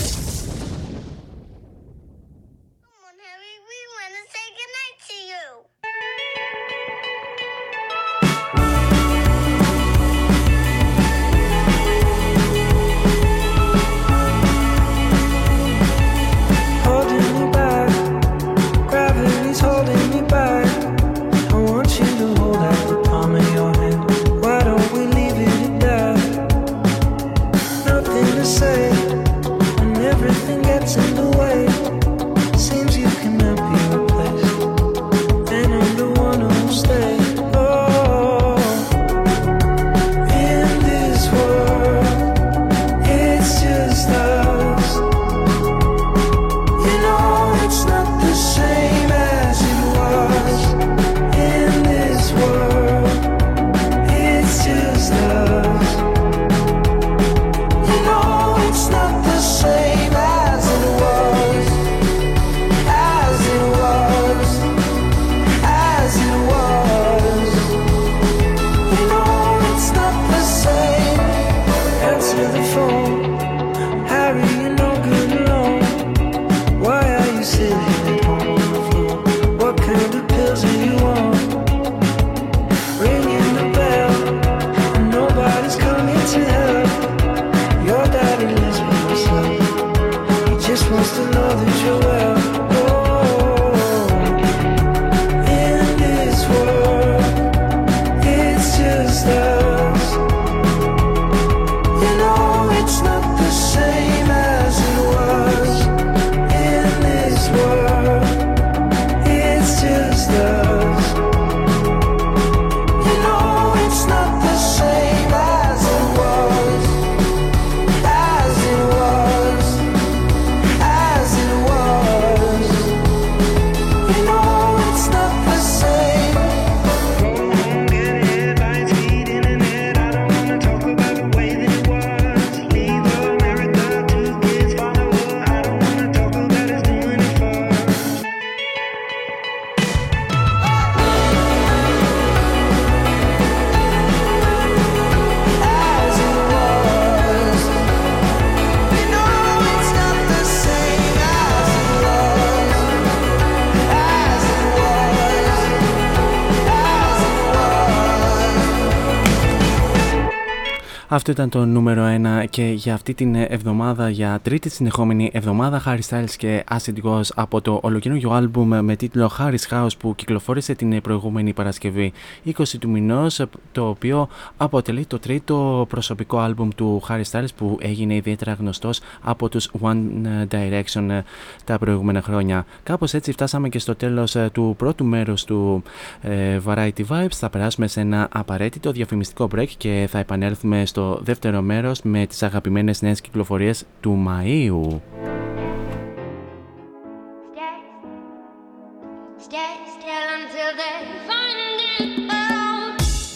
Αυτό 161.31 161.43
ήταν 161.43 161.61
το 161.61 161.67
νούμερο 161.71 162.03
1 162.43 162.45
και 162.49 162.63
για 162.63 162.93
αυτή 162.93 163.13
την 163.13 163.35
εβδομάδα, 163.35 164.09
για 164.09 164.39
τρίτη 164.43 164.69
συνεχόμενη 164.69 165.29
εβδομάδα, 165.33 165.83
Harry 165.85 165.99
Styles 166.09 166.29
και 166.37 166.63
Acid 166.71 166.93
Ghost 167.03 167.29
από 167.35 167.61
το 167.61 167.79
ολοκαινούργιο 167.83 168.31
άλμπουμ 168.31 168.67
με 168.81 168.95
τίτλο 168.95 169.31
Harry's 169.39 169.69
House 169.69 169.97
που 169.99 170.15
κυκλοφόρησε 170.15 170.75
την 170.75 171.01
προηγούμενη 171.01 171.53
Παρασκευή 171.53 172.11
20 172.45 172.63
του 172.79 172.89
μηνός, 172.89 173.41
το 173.71 173.87
οποίο 173.87 174.27
αποτελεί 174.57 175.05
το 175.05 175.19
τρίτο 175.19 175.85
προσωπικό 175.89 176.37
άλμπουμ 176.39 176.69
του 176.75 177.01
Harry 177.07 177.23
Styles 177.31 177.53
που 177.55 177.77
έγινε 177.81 178.15
ιδιαίτερα 178.15 178.53
γνωστός 178.53 178.99
από 179.21 179.49
τους 179.49 179.69
One 179.81 180.01
Direction 180.49 181.21
τα 181.63 181.77
προηγούμενα 181.77 182.21
χρόνια. 182.21 182.65
Κάπως 182.83 183.13
έτσι 183.13 183.31
φτάσαμε 183.31 183.69
και 183.69 183.79
στο 183.79 183.95
τέλος 183.95 184.37
του 184.51 184.75
πρώτου 184.77 185.05
μέρους 185.05 185.43
του 185.43 185.83
ε, 186.21 186.59
Variety 186.65 187.05
Vibes. 187.09 187.31
Θα 187.31 187.49
περάσουμε 187.49 187.87
σε 187.87 187.99
ένα 188.01 188.27
απαραίτητο 188.31 188.91
διαφημιστικό 188.91 189.47
break 189.55 189.67
και 189.77 190.07
θα 190.11 190.19
επανέλθουμε 190.19 190.85
στο 190.85 191.01
στο 191.01 191.20
δεύτερο 191.23 191.61
μέρος 191.61 192.01
με 192.01 192.25
τις 192.25 192.43
αγαπημένες 192.43 193.01
νέες 193.01 193.21
κυκλοφορίες 193.21 193.85
του 193.99 194.23
Μαΐου. 194.27 194.99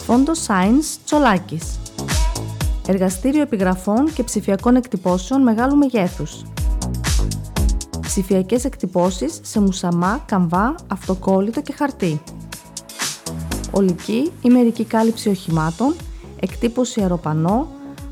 Φόντο 0.05 0.31
Science 0.47 0.97
Τσολάκης 1.05 1.79
Εργαστήριο 2.88 3.41
επιγραφών 3.41 4.13
και 4.13 4.23
ψηφιακών 4.23 4.75
εκτυπώσεων 4.75 5.41
μεγάλου 5.41 5.75
μεγέθους. 5.77 6.43
Ψηφιακές 8.01 8.65
εκτυπώσεις 8.65 9.39
σε 9.43 9.61
μουσαμά, 9.61 10.23
καμβά, 10.25 10.75
αυτοκόλλητο 10.88 11.61
και 11.61 11.73
χαρτί. 11.73 12.21
Ολική 13.71 14.31
ή 14.41 14.49
μερική 14.49 14.83
κάλυψη 14.86 15.29
οχημάτων 15.29 15.95
εκτύπωση 16.39 17.01
αεροπανό, 17.01 17.67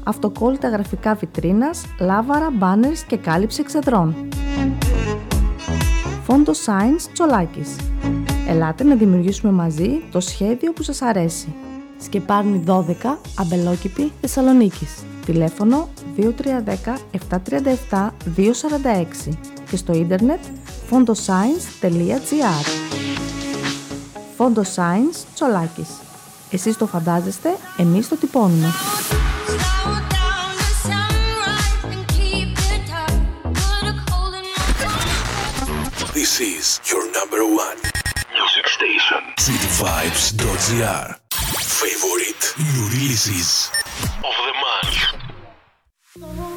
αυτοκόλλητα 0.05 0.69
γραφικά 0.69 1.13
βιτρίνας, 1.13 1.85
λάβαρα, 1.99 2.49
μπάνερς 2.51 3.03
και 3.03 3.17
κάλυψη 3.17 3.61
εξεδρών. 3.61 4.15
Φόντος 6.23 6.65
Science 6.65 7.09
Τσολάκης. 7.13 7.75
Ελάτε 8.47 8.83
να 8.83 8.95
δημιουργήσουμε 8.95 9.51
μαζί 9.51 10.01
το 10.11 10.19
σχέδιο 10.19 10.73
που 10.73 10.83
σας 10.83 11.01
αρέσει. 11.01 11.53
Σκεπάρνη 11.97 12.63
12, 12.67 13.17
Αμπελόκηπη, 13.39 14.11
Θεσσαλονίκης. 14.21 15.03
Τηλέφωνο 15.25 15.87
2310 16.15 16.99
737 17.89 18.13
246 18.35 19.37
και 19.69 19.75
στο 19.75 19.93
ίντερνετ 19.93 20.39
fondoscience.gr 20.89 22.65
Φόντος 24.37 24.75
Science 24.75 25.25
Τσολάκης. 25.33 25.89
Εσείς 26.51 26.77
το 26.77 26.85
φαντάζεστε, 26.85 27.49
εμείς 27.77 28.07
το 28.07 28.15
τυπώνουμε. 28.15 28.67
This 36.33 36.81
is 36.81 36.91
your 36.91 37.05
number 37.11 37.45
one 37.45 37.77
music 38.33 38.67
station. 38.67 39.21
cityvibes.gr 39.37 41.13
Favorite 41.61 42.53
new 42.57 42.89
releases 42.89 43.69
of 44.17 44.35
the 44.47 44.53
month. 46.25 46.52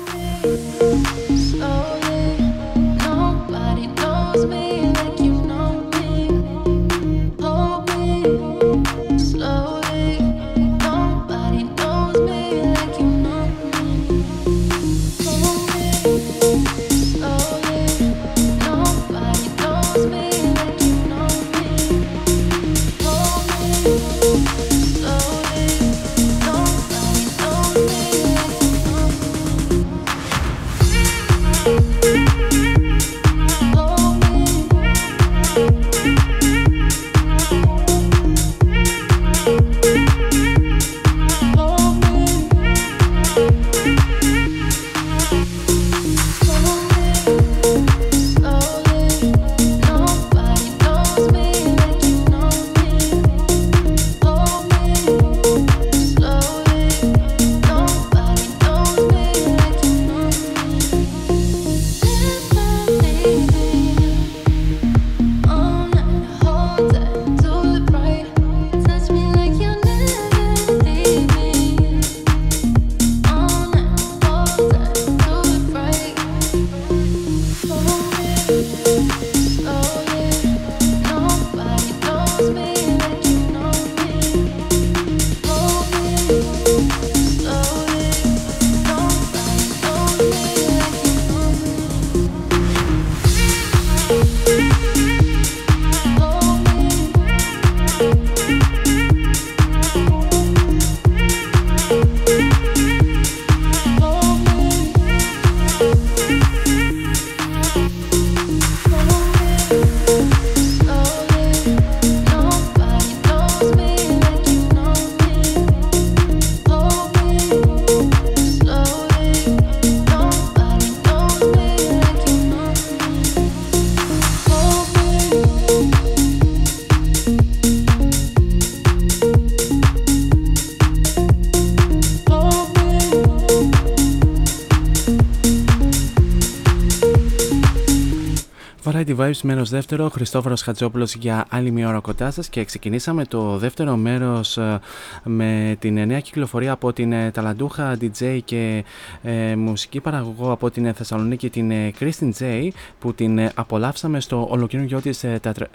Vibes 139.18 139.40
μέρο 139.42 139.64
δεύτερο, 139.64 140.08
Χριστόφορος 140.08 140.62
Χατζόπουλος 140.62 141.14
για 141.14 141.46
άλλη 141.48 141.70
μια 141.70 141.88
ώρα 141.88 142.00
κοντά 142.00 142.30
σας 142.30 142.48
και 142.48 142.64
ξεκινήσαμε 142.64 143.24
το 143.24 143.58
δεύτερο 143.58 143.96
μέρος 143.96 144.56
ε, 144.56 144.80
με 145.24 145.76
την 145.78 146.06
νέα 146.06 146.20
κυκλοφορία 146.20 146.72
από 146.72 146.92
την 146.92 147.12
ε, 147.12 147.30
ταλαντούχα 147.30 147.96
DJ 148.00 148.38
και 148.44 148.84
ε, 149.22 149.56
μουσική 149.56 150.00
παραγωγό 150.00 150.52
από 150.52 150.70
την 150.70 150.94
Θεσσαλονίκη, 150.94 151.50
την 151.50 151.70
ε, 151.70 151.90
Kristen 152.00 152.30
J, 152.38 152.68
που 152.98 153.14
την 153.14 153.50
απολαύσαμε 153.54 154.20
στο 154.20 154.46
ολοκλήρωγιό 154.50 155.00
της 155.00 155.24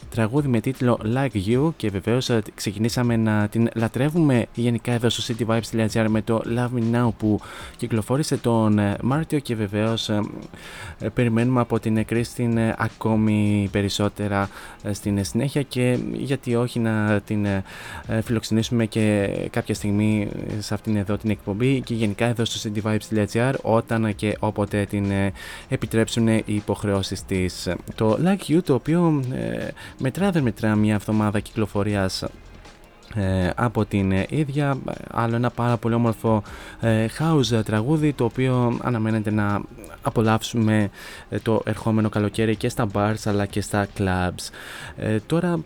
τραγούδι 0.10 0.48
με 0.48 0.60
τίτλο 0.60 1.00
Like 1.16 1.48
You. 1.48 1.70
Και 1.76 1.90
βεβαίως 1.90 2.32
ξεκινήσαμε 2.54 3.16
να 3.16 3.48
την 3.48 3.70
λατρεύουμε 3.76 4.46
γενικά 4.54 4.92
εδώ 4.92 5.10
στο 5.10 5.34
cityvibes.gr 5.34 6.06
με 6.10 6.22
το 6.22 6.42
Love 6.56 6.80
Me 6.80 6.96
Now 6.96 7.10
που 7.18 7.40
κυκλοφόρησε 7.78 8.38
τον 8.38 8.80
Μάρτιο. 9.02 9.40
Και 9.40 9.56
βεβαίως 9.56 10.10
περιμένουμε 11.14 11.60
από 11.60 11.80
την 11.80 12.06
Kristen 12.10 12.72
ακόμη 12.78 13.21
περισσότερα 13.72 14.50
ε, 14.84 14.94
στην 14.94 15.24
συνέχεια 15.24 15.62
και 15.62 15.98
γιατί 16.14 16.56
όχι 16.56 16.80
να 16.80 17.22
την 17.26 17.46
ε, 17.46 17.64
φιλοξενήσουμε 18.24 18.86
και 18.86 19.30
κάποια 19.50 19.76
στιγμή 19.76 20.28
σε 20.60 20.74
αυτήν 20.74 20.96
εδώ 20.96 21.18
την 21.18 21.30
εκπομπή 21.30 21.82
και 21.82 21.94
γενικά 21.94 22.26
εδώ 22.26 22.46
στο 22.46 22.72
cityvibes.gr 22.74 23.54
όταν 23.62 24.16
και 24.16 24.38
όποτε 24.40 24.86
την 24.86 25.12
ε, 25.12 25.32
επιτρέψουν 25.70 26.28
οι 26.28 26.44
υποχρεώσεις 26.46 27.26
της. 27.26 27.70
Το 27.96 28.20
Like 28.24 28.52
You 28.52 28.64
το 28.64 28.74
οποίο 28.74 29.24
μετρά 29.98 30.32
δεν 30.32 30.44
μετρά 30.44 30.76
μια 30.76 30.94
εβδομάδα 30.94 31.40
κυκλοφορίας 31.40 32.22
ε, 32.22 32.28
από 33.56 33.86
την 33.86 34.12
ίδια 34.30 34.78
άλλο 35.12 35.36
ένα 35.36 35.50
πάρα 35.50 35.78
πολύ 35.78 35.96
όμορφο 35.96 36.44
ε, 36.80 37.06
house 37.20 37.62
τραγούδι 37.66 38.14
το 38.14 38.24
οποίο 38.24 38.80
αναμένεται 38.82 39.32
να 39.32 39.62
απολαύσουμε 40.02 40.90
ε, 41.30 41.40
το 41.40 41.62
ερχόμενο 41.66 42.10
καλοκαίρι 42.10 42.56
και 42.56 42.70
στα 42.70 42.88
bars 42.94 43.16
αλλά 43.26 43.46
και 43.46 43.62
στα 43.62 43.88
clubs. 43.98 44.50
Τώρα 45.26 45.60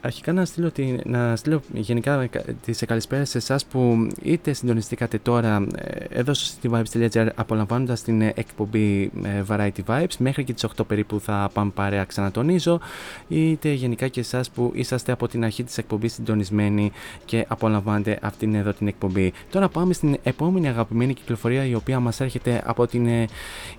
αρχικά 0.00 0.32
να 0.32 0.44
στείλω, 0.44 0.72
να 1.04 1.36
στείλω 1.36 1.62
γενικά 1.72 2.28
τις 2.64 2.82
καλησπέρες 2.86 3.28
σε 3.30 3.38
εσάς 3.38 3.64
που 3.64 4.08
είτε 4.22 4.52
συντονιστήκατε 4.52 5.18
τώρα 5.18 5.66
εδώ 6.08 6.34
στο 6.34 6.70
cityvibes.gr 6.70 7.26
απολαμβάνοντας 7.34 8.02
την 8.02 8.22
εκπομπή 8.22 9.10
Variety 9.48 9.84
Vibes. 9.86 10.16
Μέχρι 10.18 10.44
και 10.44 10.52
τις 10.52 10.66
8 10.76 10.86
περίπου 10.86 11.20
θα 11.20 11.50
πάμε 11.52 11.70
παρέα 11.74 12.04
ξανατονίζω. 12.04 12.80
Είτε 13.28 13.72
γενικά 13.72 14.08
και 14.08 14.20
εσάς 14.20 14.50
που 14.50 14.70
είσαστε 14.74 15.12
από 15.12 15.28
την 15.28 15.44
αρχή 15.44 15.64
της 15.64 15.78
εκπομπής 15.78 16.18
συντονισμένοι 16.44 16.92
και 17.24 17.44
απολαμβάνετε 17.48 18.18
αυτήν 18.22 18.54
εδώ 18.54 18.72
την 18.72 18.86
εκπομπή. 18.86 19.32
Τώρα 19.50 19.68
πάμε 19.68 19.92
στην 19.92 20.18
επόμενη 20.22 20.68
αγαπημένη 20.68 21.14
κυκλοφορία 21.14 21.66
η 21.66 21.74
οποία 21.74 22.00
μας 22.00 22.20
έρχεται 22.20 22.62
από 22.64 22.86
την 22.86 23.06
ε, 23.06 23.26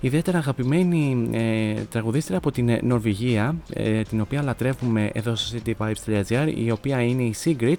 ιδιαίτερα 0.00 0.38
αγαπημένη 0.38 1.28
ε, 1.32 1.80
τραγουδίστρια 1.90 2.38
από 2.38 2.50
την 2.50 2.68
ε, 2.68 2.80
Νορβηγία 2.82 3.56
ε, 3.72 4.02
την 4.02 4.20
οποία 4.20 4.42
λατρεύουμε 4.42 5.10
εδώ 5.12 5.34
στο 5.34 5.58
cityvibes.gr 5.58 6.52
η 6.56 6.70
οποία 6.70 7.02
είναι 7.02 7.22
η 7.22 7.34
Sigrid 7.44 7.76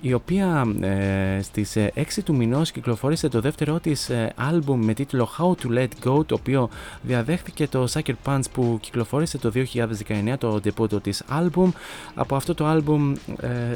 η 0.00 0.12
οποία 0.12 0.74
ε, 0.80 1.42
στις 1.42 1.76
6 1.94 2.02
του 2.24 2.34
μηνός 2.34 2.70
κυκλοφόρησε 2.70 3.28
το 3.28 3.40
δεύτερό 3.40 3.80
της 3.80 4.10
άλμπουμ 4.34 4.84
με 4.84 4.94
τίτλο 4.94 5.28
How 5.38 5.64
to 5.64 5.78
Let 5.78 6.08
Go 6.08 6.26
το 6.26 6.34
οποίο 6.34 6.68
διαδέχθηκε 7.02 7.68
το 7.68 7.86
Sucker 7.92 8.14
Punch 8.24 8.40
που 8.52 8.78
κυκλοφόρησε 8.80 9.38
το 9.38 9.52
2019 9.54 10.34
το 10.38 10.60
debut 10.64 11.02
της 11.02 11.22
άλμπουμ 11.28 11.70
από 12.14 12.36
αυτό 12.36 12.54
το 12.54 12.66
άλμπουμ 12.66 13.12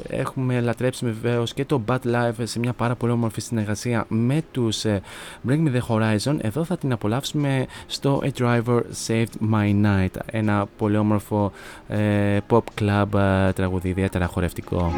έχουμε 0.09 0.44
έχουμε 0.45 0.61
λατρέψει 0.61 1.05
βεβαίως 1.05 1.55
και 1.55 1.65
το 1.65 1.83
Bad 1.87 1.99
Life 2.05 2.43
σε 2.43 2.59
μια 2.59 2.73
πάρα 2.73 2.95
πολύ 2.95 3.13
όμορφη 3.13 3.41
συνεργασία 3.41 4.05
με 4.09 4.43
τους 4.51 4.85
ε, 4.85 5.03
Bring 5.49 5.69
Me 5.69 5.77
The 5.77 5.81
Horizon. 5.89 6.37
Εδώ 6.41 6.65
θα 6.65 6.77
την 6.77 6.93
απολαύσουμε 6.93 7.67
στο 7.87 8.23
A 8.25 8.31
Driver 8.39 8.81
Saved 9.07 9.53
My 9.53 9.85
Night. 9.85 10.21
Ένα 10.27 10.67
πολύ 10.77 10.97
όμορφο 10.97 11.53
ε, 11.89 12.39
pop 12.49 12.63
club 12.81 13.19
ε, 13.19 13.53
τραγουδί, 13.53 13.89
ιδιαίτερα 13.89 14.27
χορευτικό. 14.27 14.93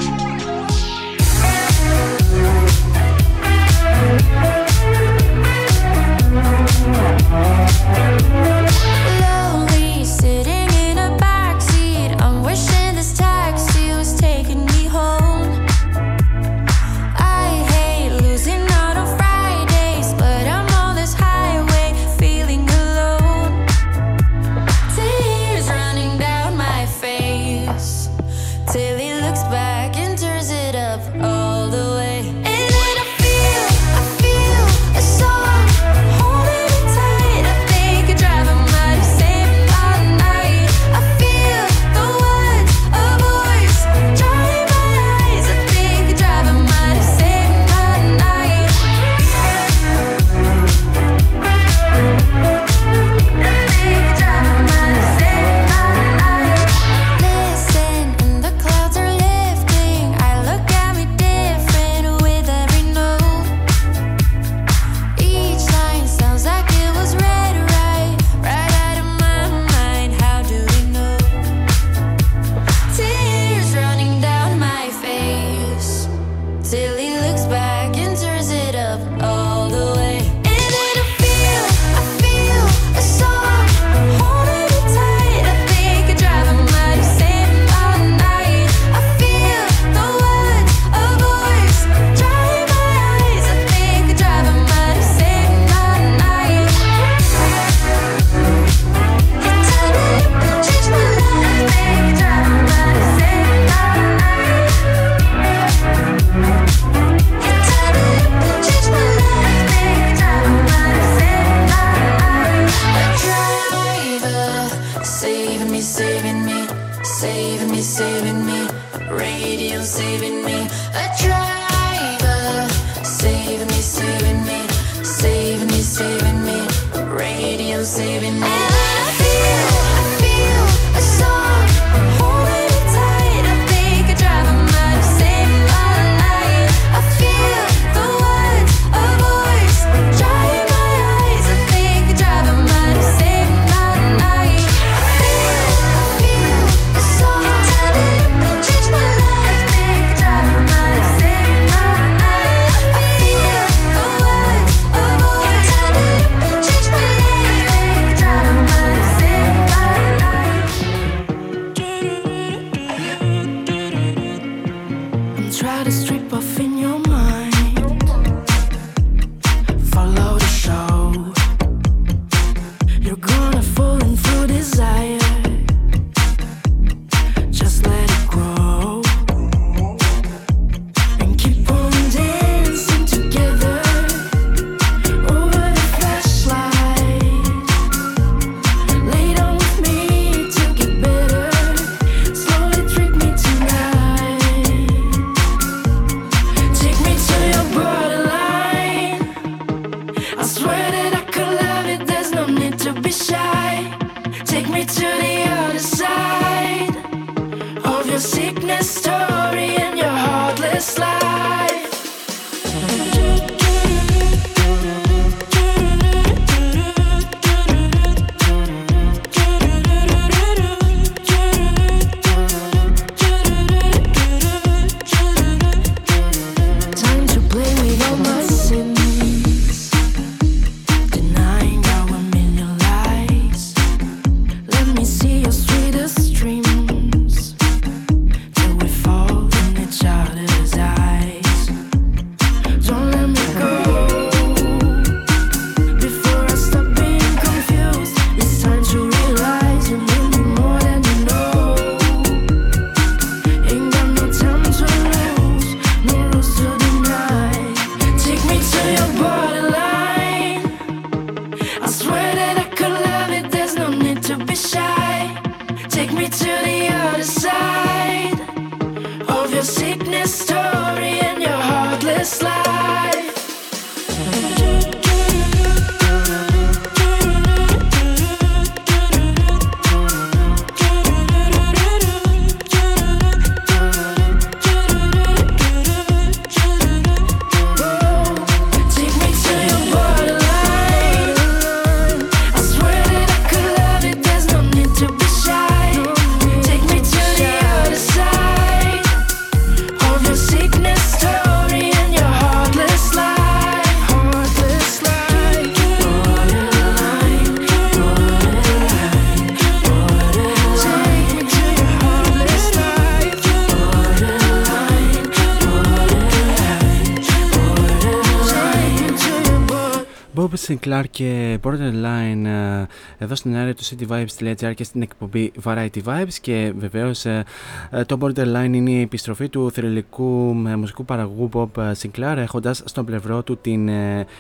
Sinclair 320.67 321.05
και 321.11 321.59
Borderline 321.63 322.45
ε, 322.45 322.85
εδώ 323.19 323.35
στην 323.35 323.55
area 323.57 323.73
του 323.77 323.85
cityvibes.gr 323.85 324.75
και 324.75 324.85
στην 324.85 325.03
εκπομπή 325.03 325.53
Variety 325.65 326.03
Vibes 326.05 326.35
και 326.41 326.73
βεβαίως 326.77 327.25
ε, 327.25 327.45
ε, 327.91 328.05
το 328.05 328.19
Borderline 328.21 328.71
είναι 328.73 328.91
η 328.91 329.01
επιστροφή 329.01 329.49
του 329.49 329.71
θρηλυκού 329.71 330.55
μουσικού 330.55 331.05
παραγωγού 331.05 331.49
Bob 331.53 331.93
Sinclair 331.93 332.37
έχοντας 332.37 332.83
στον 332.85 333.05
πλευρό 333.05 333.43
του 333.43 333.59
την 333.59 333.91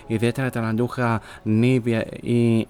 ιδιαίτερα 0.06 0.50
ταλαντούχα 0.50 1.20
Nivea 1.46 2.02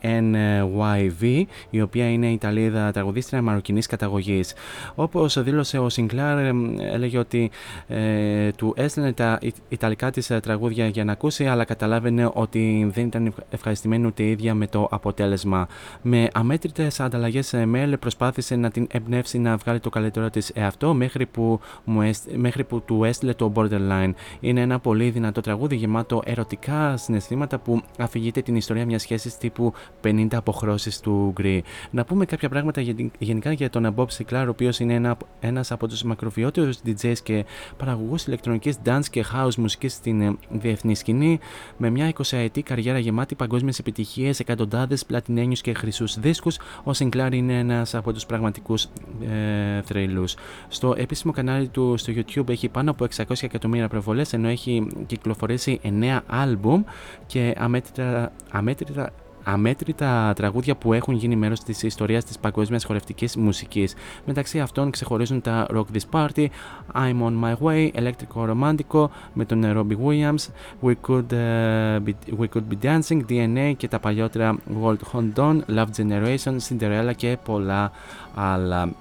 ENYV 0.03 1.45
η 1.71 1.81
οποία 1.81 2.11
είναι 2.11 2.27
Ιταλίδα 2.27 2.91
τραγουδίστρια 2.91 3.43
μαροκινής 3.43 3.87
καταγωγής. 3.87 4.55
Όπως 4.95 5.43
δήλωσε 5.43 5.79
ο 5.79 5.87
Sinclair 5.97 6.53
έλεγε 6.93 7.19
ότι 7.19 7.51
ε, 7.89 8.51
του 8.51 8.75
έστειλε 8.77 9.13
τα 9.13 9.39
ιταλικά 9.69 10.11
της 10.11 10.27
τραγούδια 10.43 10.87
για 10.87 11.05
να 11.05 11.13
ακούσει 11.13 11.47
αλλά 11.47 11.65
καταλάβαινε 11.65 12.31
ότι 12.35 12.91
δεν 12.95 13.07
ήταν 13.07 13.35
ευχαριστημένη 13.51 14.07
ούτε 14.07 14.25
ίδια 14.25 14.55
με 14.55 14.67
το 14.67 14.89
αποτέλεσμα. 14.91 15.69
Με 16.03 16.29
αμέτρητες 16.33 17.01
ανταλλαγές 17.01 17.55
mail 17.55 17.95
προσπάθησε 18.01 18.57
να 18.57 18.71
την 18.71 18.87
εμπνεύσει 18.91 19.39
να 19.39 19.57
βγάλει 19.57 19.81
το 19.81 19.91
καλύτερο 19.91 20.31
της 20.31 20.51
εαυτό 20.55 20.95
μέχρι 20.95 21.27
που, 21.27 21.61
μου 21.85 22.11
μέχρι 22.37 22.65
που 22.65 22.81
του 22.81 23.05
έστειλε 23.05 23.35
το 23.35 23.53
Borderline. 23.55 24.13
Είναι 24.41 24.61
ένα 24.61 24.79
πολύ 24.79 25.11
δυνατό 25.11 25.41
τραγούδι 25.41 25.77
γεμάτο 25.77 26.23
ερωτικά 26.25 26.97
συναισθήματα 26.97 27.59
που 27.59 27.83
αφηγείται 27.99 28.43
την 28.43 28.57
ιστορία 28.57 28.87
μιας 28.87 29.03
σχέσης 29.03 29.37
τύπου 29.37 29.73
50 30.05 30.27
αποχρώσεις 30.33 31.01
του 31.01 31.33
Γκρι. 31.35 31.65
Να 31.91 32.05
πούμε 32.05 32.25
κάποια 32.25 32.49
πράγματα 32.49 32.81
γενικά 33.19 33.53
για 33.53 33.71
τον 33.71 33.95
Bob 33.97 34.07
Sinclair, 34.07 34.45
ο 34.47 34.49
οποίος 34.49 34.79
είναι 34.79 34.95
ένα 34.95 35.17
ένας 35.41 35.73
από 35.73 35.89
τους 35.89 36.03
μακροβιότερου 36.03 36.71
DJs 36.87 37.19
και 37.23 37.45
παραγωγούς 37.77 38.27
ηλεκτρονικής 38.27 38.77
dance 38.85 39.05
και 39.11 39.25
house 39.35 39.55
μουσικής 39.55 39.93
στην 39.93 40.21
ε, 40.21 40.37
διεθνή 40.51 40.95
σκηνή, 40.95 41.39
με 41.77 41.91
μια 41.91 42.13
20 42.13 42.23
ετή 42.31 42.63
καριέρα 42.63 42.99
γεμάτη 42.99 43.35
παγκόσμιες 43.37 43.79
επιτυχίες, 43.79 44.41
εκατοντάδες 44.41 45.05
πλατινένιους 45.05 45.61
και 45.61 45.75
χρυσούς 45.75 46.19
δίσκους, 46.19 46.57
ο 46.85 46.91
Sinclair 46.99 47.29
είναι 47.33 47.59
ένας 47.59 47.95
από 47.95 48.13
τους 48.13 48.27
πραγματικούς 48.27 48.85
ε, 48.85 49.83
θρύλους. 49.83 50.35
Στο 50.69 50.95
επίσημο 50.97 51.33
κανάλι 51.33 51.69
του 51.69 51.97
στο 51.97 52.13
YouTube 52.17 52.49
έχει 52.49 52.69
πάνω 52.69 52.91
από 52.91 53.07
600 53.17 53.23
εκατομμύρια 53.41 53.89
προβολές, 53.89 54.33
ενώ 54.33 54.49
έχει 54.49 54.87
κυκλοφορήσει 55.07 55.81
9 55.83 56.21
άλμπουμ 56.27 56.83
και 57.27 57.55
αμέτρητα, 57.59 58.33
αμέτρητα 58.51 59.13
αμέτρητα 59.49 60.33
τραγούδια 60.37 60.77
που 60.77 60.93
έχουν 60.93 61.15
γίνει 61.15 61.37
μέρος 61.37 61.61
της 61.61 61.83
ιστορίας 61.83 62.25
της 62.25 62.39
παγκόσμιας 62.39 62.85
χορευτικής 62.85 63.37
μουσικής. 63.37 63.95
Μεταξύ 64.25 64.61
αυτών 64.61 64.91
ξεχωρίζουν 64.91 65.41
τα 65.41 65.67
Rock 65.71 65.85
This 65.93 66.21
Party, 66.21 66.47
I'm 66.95 67.23
On 67.23 67.45
My 67.45 67.55
Way, 67.63 67.91
Electrico 67.93 68.49
Romantico 68.51 69.07
με 69.33 69.45
τον 69.45 69.65
Robbie 69.65 69.97
Williams, 70.07 70.47
We 70.83 70.95
Could, 71.09 71.33
uh, 71.33 72.01
be, 72.05 72.13
We 72.39 72.47
Could 72.55 72.65
Be 72.71 72.77
Dancing, 72.83 73.21
DNA 73.29 73.73
και 73.77 73.89
τα 73.89 73.99
παλιότερα 73.99 74.57
World 74.83 74.99
Hold 75.13 75.35
On, 75.35 75.61
Love 75.77 75.89
Generation, 75.97 76.57
Cinderella 76.69 77.13
και 77.17 77.37
πολλά 77.45 77.91
άλλα 78.35 78.95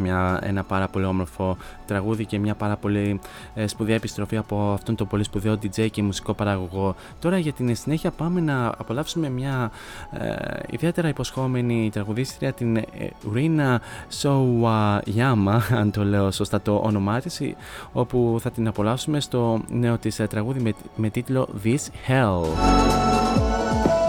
μια, 0.00 0.38
ένα 0.42 0.64
πάρα 0.64 0.88
πολύ 0.88 1.04
όμορφο 1.04 1.56
τραγούδι 1.86 2.24
και 2.24 2.38
μια 2.38 2.54
πάρα 2.54 2.76
πολύ 2.76 3.20
ε, 3.54 3.66
σπουδαία 3.66 3.94
επιστροφή 3.94 4.36
από 4.36 4.72
αυτόν 4.72 4.94
τον 4.94 5.06
πολύ 5.06 5.24
σπουδαίο 5.24 5.54
DJ 5.54 5.90
και 5.90 6.02
μουσικό 6.02 6.34
παραγωγό. 6.34 6.94
Τώρα 7.18 7.38
για 7.38 7.52
την 7.52 7.76
συνέχεια 7.76 8.10
πάμε 8.10 8.40
να 8.40 8.66
απολαύσουμε 8.66 9.28
μια 9.28 9.70
ε, 10.10 10.34
ιδιαίτερα 10.70 11.08
υποσχόμενη 11.08 11.90
τραγουδίστρια 11.92 12.52
την 12.52 12.76
ε, 12.76 12.84
Rina 13.34 13.76
Sowayama, 14.22 15.60
αν 15.80 15.90
το 15.90 16.04
λέω 16.04 16.30
σωστά 16.30 16.60
το 16.60 16.80
όνομά 16.84 17.20
της, 17.20 17.42
όπου 17.92 18.38
θα 18.40 18.50
την 18.50 18.68
απολαύσουμε 18.68 19.20
στο 19.20 19.60
νέο 19.68 19.98
της 19.98 20.18
ε, 20.18 20.26
τραγούδι 20.26 20.60
με, 20.60 20.72
με 20.96 21.10
τίτλο 21.10 21.48
This 21.64 22.08
Hell. 22.08 23.99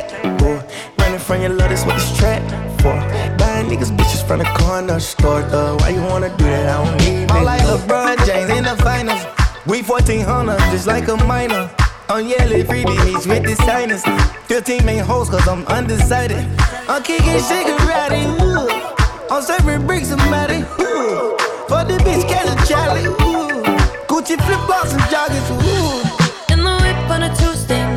bad 0.00 0.38
boy. 0.38 0.62
Running 0.98 1.18
from 1.18 1.40
your 1.40 1.50
love, 1.50 1.70
that's 1.70 1.84
what 1.84 1.96
this 1.96 2.16
trap 2.16 2.42
for. 2.80 2.94
Buying 3.38 3.66
niggas 3.66 3.94
bitches 3.96 4.26
from 4.26 4.38
the 4.38 4.44
corner 4.58 5.00
store, 5.00 5.42
though. 5.42 5.76
Why 5.76 5.90
you 5.90 6.02
wanna 6.02 6.30
do 6.36 6.44
that? 6.44 6.68
I 6.68 6.84
don't 6.84 6.98
need 6.98 7.24
it. 7.24 7.30
All 7.30 7.44
like 7.44 7.62
LeBron 7.62 8.26
James 8.26 8.50
in 8.50 8.64
the 8.64 8.76
finals. 8.82 9.22
We 9.66 9.82
1400, 9.82 10.58
just 10.70 10.86
like 10.86 11.08
a 11.08 11.16
minor. 11.24 11.70
I'm 12.08 12.26
yelling 12.26 12.64
freebie 12.66 13.04
meets 13.06 13.26
with 13.26 13.44
the 13.44 13.54
signers. 13.64 14.04
15 14.46 14.84
main 14.84 15.02
hoes, 15.02 15.30
cause 15.30 15.46
I'm 15.48 15.64
undecided. 15.66 16.44
I'm 16.88 17.02
kicking 17.02 17.40
shaking 17.48 17.80
ratty. 17.88 18.24
I'm 19.30 19.42
serving 19.42 19.86
bricks 19.86 20.10
and 20.10 20.20
matty. 20.30 20.62
For 21.68 21.82
the 21.88 21.96
bitch, 22.04 22.28
catch 22.28 22.48
a 22.52 22.56
Charlie. 22.68 23.06
Ooh. 23.06 23.62
Gucci 24.06 24.36
flip 24.44 24.60
flops 24.66 24.92
and 24.92 25.02
joggers. 25.12 25.48
Ooh. 25.50 26.52
In 26.52 26.60
the 26.62 26.74
whip 26.82 27.10
on 27.10 27.22
a 27.22 27.34
Tuesday. 27.34 27.93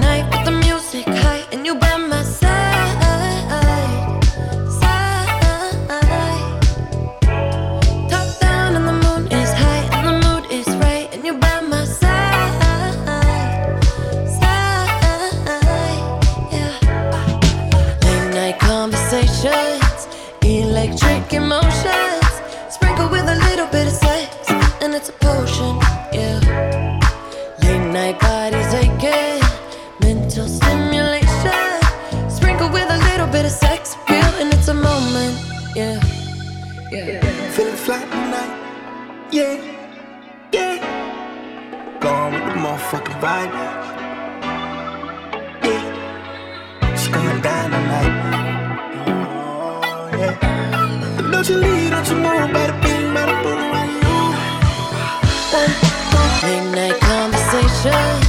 pressure 57.90 58.27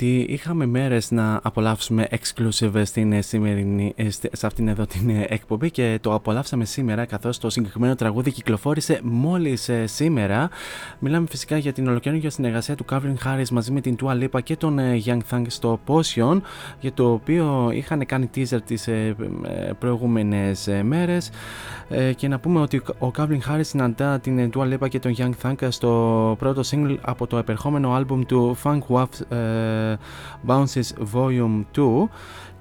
είχαμε 0.00 0.66
μέρες 0.66 1.10
να 1.10 1.40
απολαύσουμε 1.42 2.08
exclusive 2.10 2.82
στην 2.84 3.12
ε, 3.12 3.22
σημερινή, 3.22 3.92
ε, 3.96 4.10
σε 4.10 4.46
αυτήν 4.46 4.68
εδώ 4.68 4.86
την 4.86 5.10
ε, 5.10 5.26
εκπομπή 5.28 5.70
και 5.70 5.98
το 6.00 6.14
απολαύσαμε 6.14 6.64
σήμερα 6.64 7.04
καθώς 7.04 7.38
το 7.38 7.50
συγκεκριμένο 7.50 7.94
τραγούδι 7.94 8.30
κυκλοφόρησε 8.30 9.00
μόλις 9.02 9.70
σήμερα. 9.84 10.50
Μιλάμε 10.98 11.26
φυσικά 11.30 11.56
για 11.56 11.72
την 11.72 11.88
ολοκληρωτική 11.88 12.28
συνεργασία 12.28 12.74
του 12.74 12.84
Calvin 12.90 13.14
Harris 13.24 13.48
μαζί 13.50 13.72
με 13.72 13.80
την 13.80 13.96
Dua 14.02 14.22
Lipa 14.22 14.42
και 14.42 14.56
τον 14.56 14.78
Young 15.04 15.20
Thug 15.30 15.44
στο 15.46 15.80
Potion 15.86 16.40
για 16.80 16.92
το 16.92 17.12
οποίο 17.12 17.70
είχαν 17.72 18.06
κάνει 18.06 18.30
teaser 18.34 18.58
τις 18.66 18.88
προηγούμενες 19.78 20.68
μέρες 20.82 21.30
και 22.16 22.28
να 22.28 22.38
πούμε 22.38 22.60
ότι 22.60 22.82
ο 22.98 23.10
Calvin 23.16 23.38
Harris 23.48 23.60
συναντά 23.60 24.18
την 24.18 24.50
Dua 24.54 24.72
Lipa 24.72 24.88
και 24.88 24.98
τον 24.98 25.14
Young 25.16 25.32
Thug 25.42 25.68
στο 25.68 26.34
πρώτο 26.38 26.62
single 26.70 26.96
από 27.00 27.26
το 27.26 27.36
επερχόμενο 27.38 27.96
album 27.98 28.20
του 28.26 28.56
Funk 28.62 28.80
Waff 28.88 29.06
Bounces 30.46 31.14
Volume 31.14 31.64
2 31.76 32.08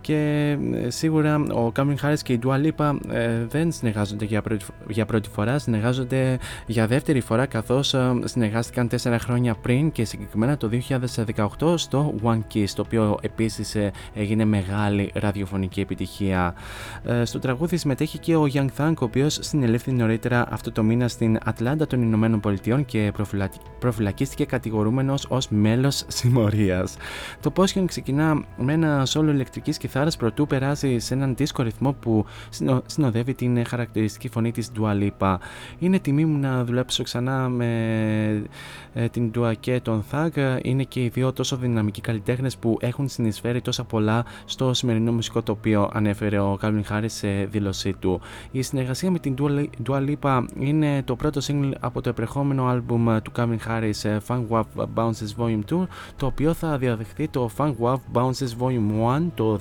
και 0.06 0.58
ε, 0.74 0.90
σίγουρα 0.90 1.44
ο 1.52 1.72
Calvin 1.72 1.98
Harris 2.02 2.20
και 2.24 2.34
η 2.34 2.40
Dua 2.44 2.66
Lipa 2.66 2.96
ε, 3.12 3.46
δεν 3.46 3.72
συνεργάζονται 3.72 4.26
για 4.26 4.42
πρώτη, 4.42 4.66
για 4.88 5.06
πρώτη 5.06 5.30
φορά, 5.30 5.60
συνεργάζονται 5.60 6.38
για 6.66 6.88
δεύτερη 6.88 7.20
φορά 7.20 7.46
καθώς 7.46 7.94
ε, 7.94 8.14
συνεργάστηκαν 8.24 8.88
τέσσερα 8.88 9.20
χρόνια 9.20 9.56
πριν 9.56 9.92
και 9.92 10.06
συγκεκριμένα 10.06 10.58
το 10.58 10.70
2018 11.60 11.74
στο 11.78 12.16
One 12.24 12.40
Kiss 12.54 12.66
το 12.76 12.82
οποίο 12.82 13.18
επίσης 13.22 13.76
έγινε 14.14 14.46
μεγάλη 14.46 15.12
ραδιοφωνική 15.14 15.80
επιτυχία. 15.80 16.54
Στο 17.24 17.40
τραγούδι 17.40 17.78
συμμετέχει 17.78 18.18
και 18.18 18.36
ο 18.36 18.48
Young 18.54 18.68
Thug 18.78 18.94
ο 19.00 19.06
οποίος 19.06 19.38
συνελήφθη 19.42 19.92
νωρίτερα 19.92 20.46
αυτό 20.50 20.72
το 20.72 20.84
μήνα 20.84 21.08
στην 21.08 21.38
Ατλάντα 21.44 21.88
των 21.88 22.02
Ηνωμένων 22.02 22.40
Πολιτειών 22.40 22.86
και 22.86 23.12
προφυλακίστηκε 23.80 24.46
κατηγορούμενος 24.46 25.26
ως 25.30 25.48
μέλος 25.50 26.04
συμμορίας. 26.08 26.98
Το 27.42 27.52
Potion 27.56 27.84
ξεκινά 27.86 28.44
με 28.58 28.74
ένα 28.74 29.06
σόλο 29.06 29.32
ηλεκτρικής 29.32 29.78
και 29.78 29.88
κιθάρας 29.96 30.18
προτού 30.18 30.48
περάσει 30.48 31.00
σε 31.00 31.14
έναν 31.14 31.36
δίσκο 31.36 31.64
ρυθμό 31.64 31.94
που 31.94 32.26
συνοδεύει 32.86 33.34
την 33.34 33.66
χαρακτηριστική 33.66 34.30
φωνή 34.30 34.52
της 34.52 34.72
Dua 34.78 35.02
Lipa. 35.02 35.36
Είναι 35.80 36.00
τιμή 36.00 36.26
μου 36.26 36.38
να 36.38 36.64
δουλέψω 36.64 37.04
ξανά 37.04 37.50
με 37.50 37.70
ε, 38.94 39.08
την 39.08 39.32
Dua 39.36 39.54
και 39.60 39.80
τον 39.80 40.04
Thug. 40.12 40.58
Είναι 40.62 40.84
και 40.84 41.04
οι 41.04 41.08
δύο 41.08 41.34
τόσο 41.34 41.56
δυναμικοί 41.56 42.02
καλλιτέχνες 42.02 42.58
που 42.58 42.78
έχουν 42.82 43.08
συνεισφέρει 43.08 43.62
τόσα 43.62 43.84
πολλά 43.84 44.26
στο 44.46 44.74
σημερινό 44.74 45.12
μουσικό 45.12 45.42
τοπίο, 45.42 45.90
ανέφερε 45.94 46.40
ο 46.40 46.58
Calvin 46.62 46.84
Harris 46.90 47.06
σε 47.06 47.28
δήλωσή 47.46 47.94
του. 47.94 48.22
Η 48.52 48.62
συνεργασία 48.62 49.12
με 49.12 49.20
την 49.20 49.36
Dua 49.88 50.08
Lipa 50.08 50.44
είναι 50.60 51.04
το 51.04 51.16
πρώτο 51.16 51.42
single 51.48 51.72
από 51.80 52.02
το 52.02 52.10
επερχόμενο 52.10 52.66
άλμπουμ 52.66 53.18
του 53.24 53.32
Calvin 53.36 53.58
Harris 53.68 54.20
Funk 54.28 54.44
Wav 54.50 54.64
Bounces 54.96 55.36
Volume 55.38 55.62
2, 55.70 55.86
το 56.16 56.26
οποίο 56.26 56.54
θα 56.54 56.78
διαδεχθεί 56.78 57.28
το 57.28 57.50
Funk 57.58 57.74
Wav 57.82 57.98
Bounces 58.14 58.60
Volume 58.60 59.18
1 59.18 59.22
το 59.36 59.58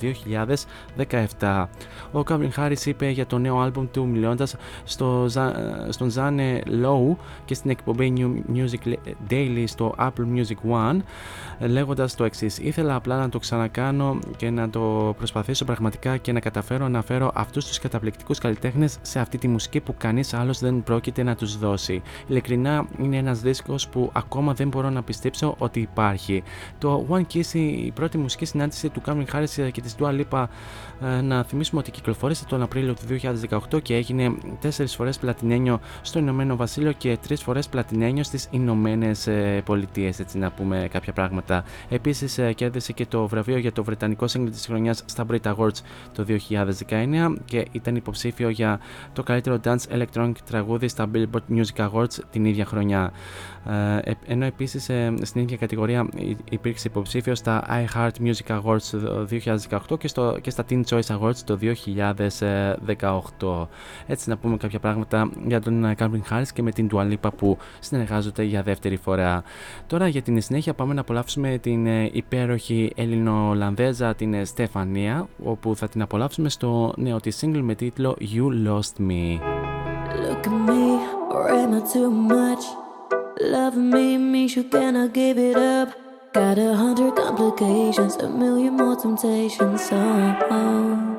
2017. 1.40 1.66
Ο 2.12 2.22
Calvin 2.28 2.50
Harris 2.56 2.84
είπε 2.84 3.08
για 3.08 3.26
το 3.26 3.38
νέο 3.38 3.60
άλμπουμ 3.60 3.86
του 3.90 4.06
μιλώντας 4.06 4.56
στο, 4.84 5.26
στον 5.88 6.12
Zane 6.14 6.58
Low 6.84 7.16
και 7.44 7.54
στην 7.54 7.70
εκπομπή 7.70 8.12
New 8.16 8.56
Music 8.56 8.94
Daily 9.30 9.64
στο 9.66 9.94
Apple 9.98 10.26
Music 10.34 10.70
One 10.70 10.98
λέγοντας 11.58 12.14
το 12.14 12.24
εξής. 12.24 12.58
Ήθελα 12.58 12.94
απλά 12.94 13.18
να 13.18 13.28
το 13.28 13.38
ξανακάνω 13.38 14.18
και 14.36 14.50
να 14.50 14.70
το 14.70 15.14
προσπαθήσω 15.16 15.64
πραγματικά 15.64 16.16
και 16.16 16.32
να 16.32 16.40
καταφέρω 16.40 16.88
να 16.88 17.02
φέρω 17.02 17.30
αυτούς 17.34 17.66
τους 17.66 17.78
καταπληκτικούς 17.78 18.38
καλλιτέχνες 18.38 18.98
σε 19.02 19.20
αυτή 19.20 19.38
τη 19.38 19.48
μουσική 19.48 19.80
που 19.80 19.94
κανείς 19.98 20.34
άλλος 20.34 20.58
δεν 20.58 20.82
πρόκειται 20.82 21.22
να 21.22 21.34
τους 21.34 21.58
δώσει. 21.58 22.02
Ειλικρινά 22.26 22.86
είναι 22.98 23.16
ένας 23.16 23.40
δίσκος 23.40 23.88
που 23.88 24.10
ακόμα 24.12 24.54
δεν 24.54 24.68
μπορώ 24.68 24.90
να 24.90 25.02
πιστέψω 25.02 25.54
ότι 25.58 25.80
υπάρχει. 25.80 26.42
Το 26.78 27.06
One 27.10 27.22
Kiss, 27.34 27.54
η 27.54 27.90
πρώτη 27.94 28.18
μουσική 28.18 28.44
συνάντηση 28.44 28.88
του 28.88 29.02
Calvin 29.06 29.24
Harris 29.32 29.70
και 29.72 29.80
της 29.80 29.94
Dua 29.98 30.13
Lipa 30.20 30.44
ε, 31.02 31.20
να 31.20 31.42
θυμίσουμε 31.42 31.80
ότι 31.80 31.90
κυκλοφόρησε 31.90 32.44
τον 32.44 32.62
Απρίλιο 32.62 32.94
του 32.94 33.02
2018 33.72 33.82
και 33.82 33.94
έγινε 33.94 34.34
4 34.62 34.68
φορές 34.86 35.18
πλατινένιο 35.18 35.80
στο 36.02 36.18
Ηνωμένο 36.18 36.56
Βασίλειο 36.56 36.92
και 36.92 37.18
3 37.28 37.34
φορές 37.36 37.68
πλατινένιο 37.68 38.22
στις 38.22 38.48
Ηνωμένες 38.50 39.28
Πολιτείες, 39.64 40.20
έτσι 40.20 40.38
να 40.38 40.50
πούμε 40.50 40.88
κάποια 40.90 41.12
πράγματα. 41.12 41.64
Επίσης, 41.88 42.38
ε, 42.38 42.52
κέρδισε 42.52 42.92
και 42.92 43.06
το 43.06 43.26
βραβείο 43.26 43.58
για 43.58 43.72
το 43.72 43.84
βρετανικό 43.84 44.28
σύγκλι 44.28 44.50
της 44.50 44.66
χρονιάς 44.66 45.02
στα 45.04 45.26
Brit 45.30 45.54
Awards 45.54 45.78
το 46.12 46.24
2019 46.24 47.36
και 47.44 47.66
ήταν 47.72 47.96
υποψήφιο 47.96 48.48
για 48.48 48.80
το 49.12 49.22
καλύτερο 49.22 49.60
dance 49.64 49.98
electronic 49.98 50.32
τραγούδι 50.50 50.88
στα 50.88 51.10
Billboard 51.14 51.56
Music 51.56 51.88
Awards 51.90 52.18
την 52.30 52.44
ίδια 52.44 52.64
χρονιά. 52.64 53.12
Ε, 54.04 54.12
ενώ 54.26 54.44
επίσης 54.44 54.90
στην 55.22 55.40
ίδια 55.40 55.56
κατηγορία 55.56 56.08
υπήρξε 56.50 56.88
υποψήφιος 56.88 57.38
στα 57.38 57.64
iHeart 57.68 58.10
Music 58.22 58.60
Awards 58.60 58.82
το 58.90 59.26
2018 59.90 59.98
και, 59.98 60.08
στο, 60.08 60.38
και 60.40 60.50
στα 60.50 60.64
Teen 60.70 60.82
Choice 60.88 61.18
Awards 61.18 61.36
το 61.44 61.58
2018. 63.40 63.66
Έτσι 64.06 64.28
να 64.28 64.36
πούμε 64.36 64.56
κάποια 64.56 64.78
πράγματα 64.78 65.30
για 65.46 65.60
τον 65.60 65.94
Calvin 65.98 66.22
Harris 66.30 66.48
και 66.54 66.62
με 66.62 66.70
την 66.70 66.88
Dua 66.92 67.12
Lipa 67.12 67.30
που 67.36 67.58
συνεργάζονται 67.80 68.42
για 68.42 68.62
δεύτερη 68.62 68.96
φορά. 68.96 69.42
Τώρα 69.86 70.08
για 70.08 70.22
την 70.22 70.40
συνέχεια 70.40 70.74
πάμε 70.74 70.94
να 70.94 71.00
απολαύσουμε 71.00 71.58
την 71.58 71.86
ε, 71.86 72.10
υπέροχη 72.12 72.92
Ελληνο-Ολλανδέζα 72.96 74.14
την 74.14 74.46
Στεφανία 74.46 75.28
όπου 75.44 75.76
θα 75.76 75.88
την 75.88 76.02
απολαύσουμε 76.02 76.48
στο 76.48 76.92
νέο 76.96 77.20
της 77.20 77.44
single 77.44 77.60
με 77.62 77.74
τίτλο 77.74 78.16
You 78.20 78.68
Lost 78.68 79.02
Me. 79.08 79.38
Look 80.26 80.46
at 80.46 80.56
me, 80.68 80.84
or 81.34 81.50
am 81.50 81.74
I 81.74 81.80
too 81.92 82.10
much? 82.10 82.83
Love 83.40 83.76
me 83.76 84.16
means 84.16 84.54
you 84.54 84.62
cannot 84.62 85.12
give 85.12 85.36
it 85.38 85.56
up. 85.56 85.92
Got 86.32 86.56
a 86.56 86.72
hundred 86.72 87.16
complications, 87.16 88.14
a 88.16 88.28
million 88.28 88.76
more 88.76 88.94
temptations. 88.94 89.88
Oh, 89.90 90.38
oh. 90.50 91.16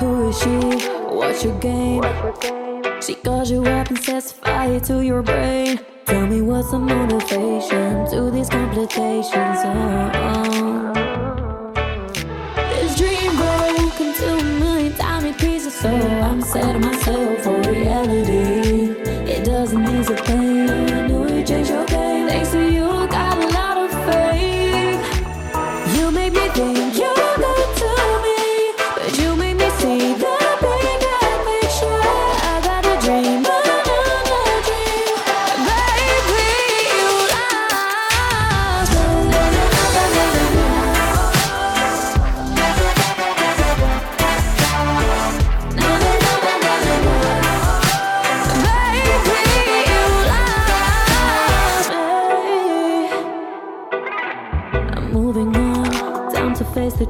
Who 0.00 0.28
is 0.28 0.38
she? 0.40 0.58
What's 1.14 1.44
your 1.44 1.56
game? 1.60 2.02
She 3.00 3.14
calls 3.14 3.52
you 3.52 3.64
up 3.64 3.88
and 3.88 3.98
sets 4.00 4.32
fire 4.32 4.80
to 4.80 5.00
your 5.04 5.22
brain. 5.22 5.78
Tell 6.06 6.26
me 6.26 6.42
what's 6.42 6.72
the 6.72 6.80
motivation 6.80 8.04
to 8.10 8.32
these 8.32 8.48
complications. 8.48 9.60
Oh, 9.62 10.10
oh. 10.14 10.92
This 12.56 12.96
dream 12.96 13.36
broke 13.36 14.00
into 14.00 14.28
a 14.28 14.42
million 14.58 14.92
tiny 14.94 15.32
pieces, 15.34 15.74
so 15.74 15.88
I'm 15.88 16.42
setting 16.42 16.80
myself 16.80 17.42
for 17.44 17.60
reality. 17.70 19.09
Doesn't 19.60 19.88
ease 19.90 20.06
the 20.06 20.14
pain. 20.14 20.70
I 20.70 21.06
knew 21.06 21.36
you 21.36 21.44
changed 21.44 21.68
your 21.68 21.89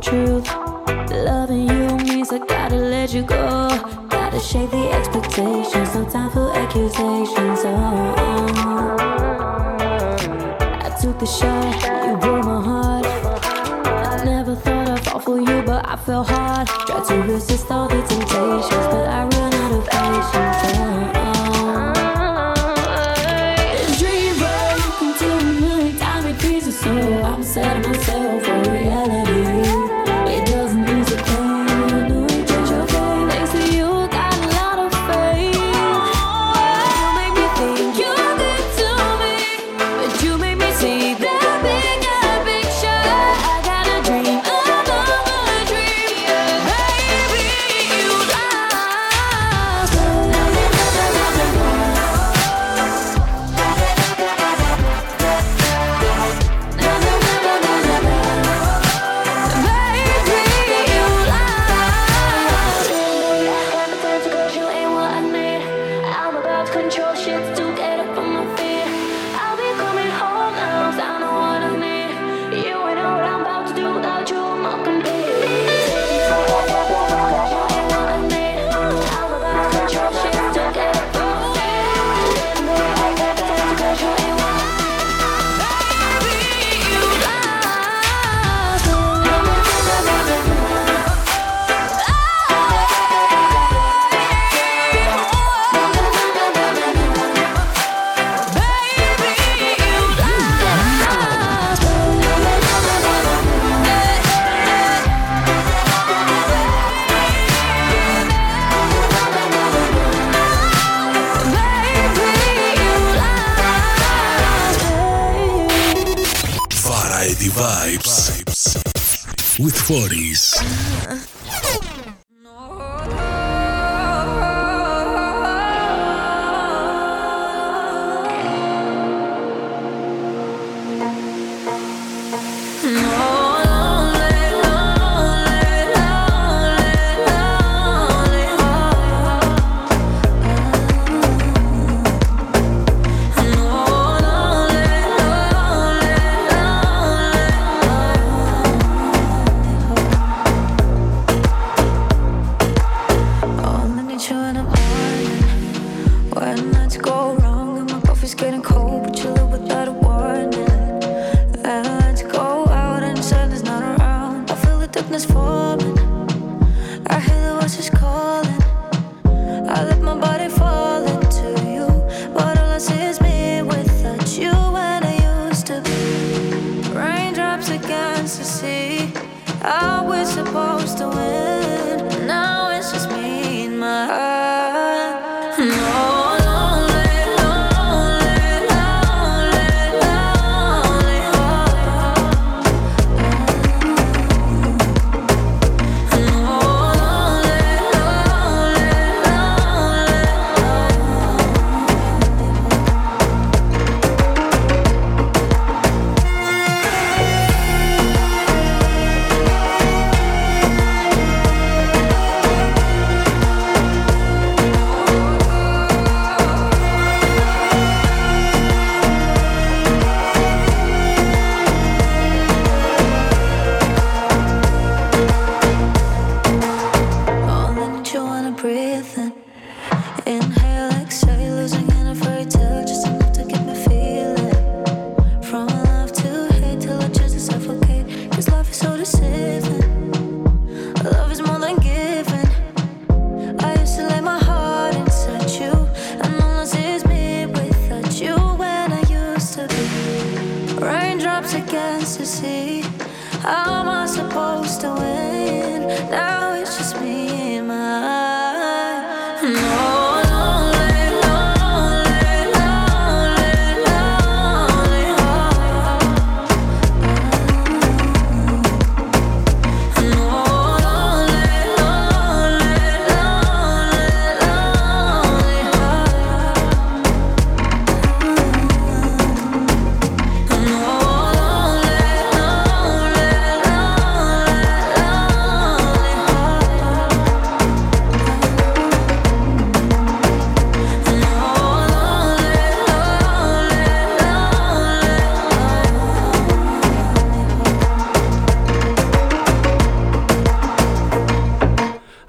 truth. 0.01 0.49
Loving 1.11 1.69
you 1.69 1.97
means 1.99 2.33
I 2.33 2.39
gotta 2.39 2.77
let 2.77 3.13
you 3.13 3.23
go. 3.23 3.69
Gotta 4.09 4.41
shake 4.41 4.71
the 4.71 4.91
expectations, 4.91 5.95
no 5.95 6.09
time 6.09 6.31
for 6.31 6.51
accusations. 6.57 7.61
Oh, 7.65 8.15
oh. 8.17 8.97
I 10.81 10.97
took 11.01 11.19
the 11.19 11.27
shot, 11.27 11.75
you 12.07 12.17
broke 12.17 12.45
my 12.45 12.63
heart. 12.63 13.07
I 13.07 14.25
never 14.25 14.55
thought 14.55 14.89
I'd 14.89 15.05
fall 15.05 15.21
for 15.21 15.39
you, 15.39 15.63
but 15.63 15.87
I 15.87 15.97
fell 15.97 16.25
hard. 16.25 16.69
Tried 16.69 17.05
to 17.09 17.15
resist 17.33 17.71
all 17.71 17.89
the 17.89 18.01
temptations, 18.03 18.87
but 18.93 19.07
I 19.07 19.25
run 19.25 19.55
out 19.55 19.73
of 19.73 19.85
patience. 19.87 20.79
Oh, 20.79 21.13
oh. 21.15 21.40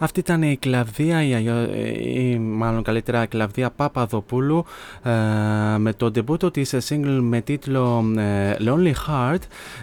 Αυτή 0.04 0.20
ήταν 0.20 0.42
η 0.42 0.58
κλαβδία, 0.58 1.24
ή, 1.24 1.34
αλλιώ- 1.34 1.70
ή 2.16 2.38
μάλλον 2.40 2.84
καλύτερα 2.84 3.26
κλαβδία 3.26 3.70
Παπαδοπούλου 3.72 4.66
ε, 5.04 5.10
με 5.78 5.94
το 5.98 6.12
ντεμπούτο 6.12 6.52
της 6.52 6.76
single 6.90 7.20
με 7.22 7.42
τίτλο 7.42 8.06
ε, 8.18 8.56
Lonely 8.66 8.92
Heart 9.08 9.40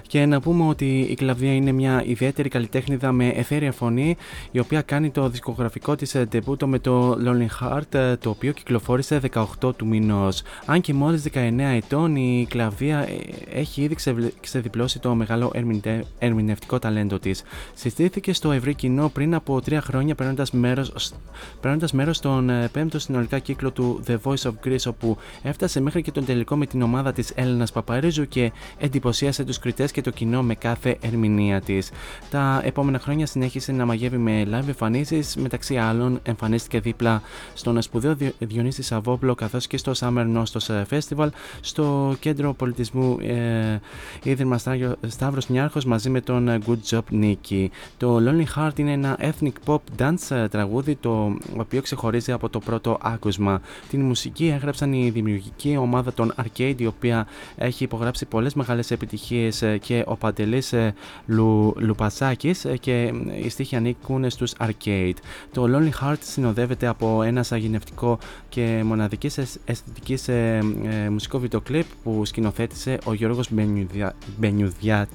και 0.06 0.26
να 0.26 0.40
πούμε 0.40 0.66
ότι 0.68 0.98
η 1.10 1.14
κλαβδία 1.14 1.52
είναι 1.54 1.72
μια 1.72 2.02
ιδιαίτερη 2.06 2.48
καλλιτέχνηδα 2.48 3.12
με 3.12 3.28
εθέρια 3.28 3.72
φωνή 3.72 4.16
η 4.50 4.58
οποία 4.58 4.82
κάνει 4.82 5.10
το 5.10 5.28
δισκογραφικό 5.28 5.96
της 5.96 6.14
ε, 6.14 6.24
ντεμπούτο 6.24 6.66
με 6.66 6.78
το 6.78 7.10
Lonely 7.26 7.64
Heart 7.66 7.94
ε, 7.94 8.16
το 8.16 8.30
οποίο 8.30 8.52
κυκλοφόρησε 8.52 9.20
18 9.62 9.74
του 9.76 9.86
μηνός. 9.86 10.42
Αν 10.66 10.80
και 10.80 10.94
μόλις 10.94 11.22
19 11.34 11.50
ετών 11.58 12.16
η 12.16 12.46
κλαβδία 12.48 12.98
ε, 12.98 13.58
έχει 13.60 13.82
ήδη 13.82 13.94
ξεβλ- 13.94 14.32
ξεδιπλώσει 14.40 14.98
το 14.98 15.14
μεγάλο 15.14 15.50
ερμηνε- 15.54 16.04
ερμηνευτικό 16.18 16.78
ταλέντο 16.78 17.18
της. 17.18 17.42
Συστήθηκε 17.74 18.32
στο 18.32 18.52
ευρύ 18.52 18.74
κοινό 18.74 19.08
πριν 19.08 19.34
από 19.34 19.60
τρία 19.60 19.80
χρόνια 19.80 20.06
παίρνοντας 20.14 20.50
μέρος, 20.50 21.12
παίρνοντας 21.60 21.92
μέρος 21.92 22.16
στον 22.16 22.50
ε, 22.50 22.68
πέμπτο 22.72 22.98
συνολικά 22.98 23.38
κύκλο 23.38 23.70
του 23.70 24.02
The 24.06 24.16
Voice 24.22 24.42
of 24.50 24.52
Greece 24.64 24.86
όπου 24.88 25.16
έφτασε 25.42 25.80
μέχρι 25.80 26.02
και 26.02 26.10
τον 26.12 26.24
τελικό 26.24 26.56
με 26.56 26.66
την 26.66 26.82
ομάδα 26.82 27.12
της 27.12 27.32
Έλληνας 27.34 27.72
Παπαρίζου 27.72 28.28
και 28.28 28.52
εντυπωσίασε 28.78 29.44
τους 29.44 29.58
κριτές 29.58 29.90
και 29.90 30.00
το 30.00 30.10
κοινό 30.10 30.42
με 30.42 30.54
κάθε 30.54 30.96
ερμηνεία 31.00 31.60
της. 31.60 31.90
Τα 32.30 32.60
επόμενα 32.64 32.98
χρόνια 32.98 33.26
συνέχισε 33.26 33.72
να 33.72 33.86
μαγεύει 33.86 34.16
με 34.16 34.42
live 34.50 34.66
εμφανίσεις, 34.68 35.36
μεταξύ 35.36 35.76
άλλων 35.76 36.20
εμφανίστηκε 36.22 36.80
δίπλα 36.80 37.22
στον 37.54 37.82
σπουδαίο 37.82 38.14
Διο- 38.14 38.32
Διονύση 38.38 38.82
Σαββόπουλο 38.82 39.34
καθώς 39.34 39.66
και 39.66 39.76
στο 39.76 39.92
Summer 39.96 40.26
Nostos 40.36 40.84
Festival 40.90 41.28
στο 41.60 42.16
Κέντρο 42.20 42.54
Πολιτισμού 42.54 43.16
ε, 43.20 43.80
Ίδρυμα 44.22 44.58
Στάγιο- 44.58 44.96
Σταύρος 45.06 45.48
Νιάρχος 45.48 45.84
μαζί 45.84 46.10
με 46.10 46.20
τον 46.20 46.48
ε, 46.48 46.58
Good 46.66 46.78
Job 46.90 47.00
Nicky. 47.22 47.66
Το 47.96 48.16
Lonely 48.26 48.44
Heart 48.56 48.78
είναι 48.78 48.92
ένα 48.92 49.18
ethnic 49.20 49.52
pop 49.66 49.78
dance 49.98 50.36
ε, 50.36 50.48
τραγούδι 50.48 50.94
το 50.94 51.36
οποίο 51.56 51.82
ξεχωρίζει 51.82 52.32
από 52.32 52.48
το 52.48 52.58
πρώτο 52.58 52.98
άκουσμα. 53.02 53.60
Την 53.90 54.00
μουσική 54.00 54.46
έγραψαν 54.46 54.92
η 54.92 55.10
δημιουργική 55.10 55.76
ομάδα 55.76 56.12
των 56.12 56.34
Arcade 56.42 56.74
η 56.76 56.86
οποία 56.86 57.26
έχει 57.56 57.84
υπογράψει 57.84 58.26
πολλές 58.26 58.54
μεγάλες 58.54 58.90
επιτυχίες 58.90 59.62
ε, 59.62 59.78
και 59.78 60.02
ο 60.06 60.16
Παντελής 60.16 60.72
ε, 60.72 60.94
Λου, 61.26 61.74
Λουπασάκης 61.78 62.64
ε, 62.64 62.76
και 62.76 62.92
ε, 62.92 63.44
οι 63.44 63.48
στίχοι 63.48 63.76
ανήκουν 63.76 64.30
στους 64.30 64.52
Arcade. 64.60 65.12
Το 65.52 65.64
Lonely 65.68 66.04
Heart 66.06 66.16
συνοδεύεται 66.20 66.86
από 66.86 67.22
ένα 67.22 67.42
σαγηνευτικό 67.42 68.18
και 68.48 68.82
μοναδικής 68.84 69.38
αισ- 69.38 69.60
αισθητικής 69.64 70.28
ε, 70.28 70.58
ε, 71.04 71.08
μουσικό 71.10 71.38
βίντεο 71.38 71.60
κλιπ 71.60 71.84
που 72.02 72.24
σκηνοθέτησε 72.24 72.98
ο 73.04 73.12
Γιώργος 73.14 73.52
Μπενιουδιά, 73.52 74.14
Μπενιουδιά, 74.36 75.08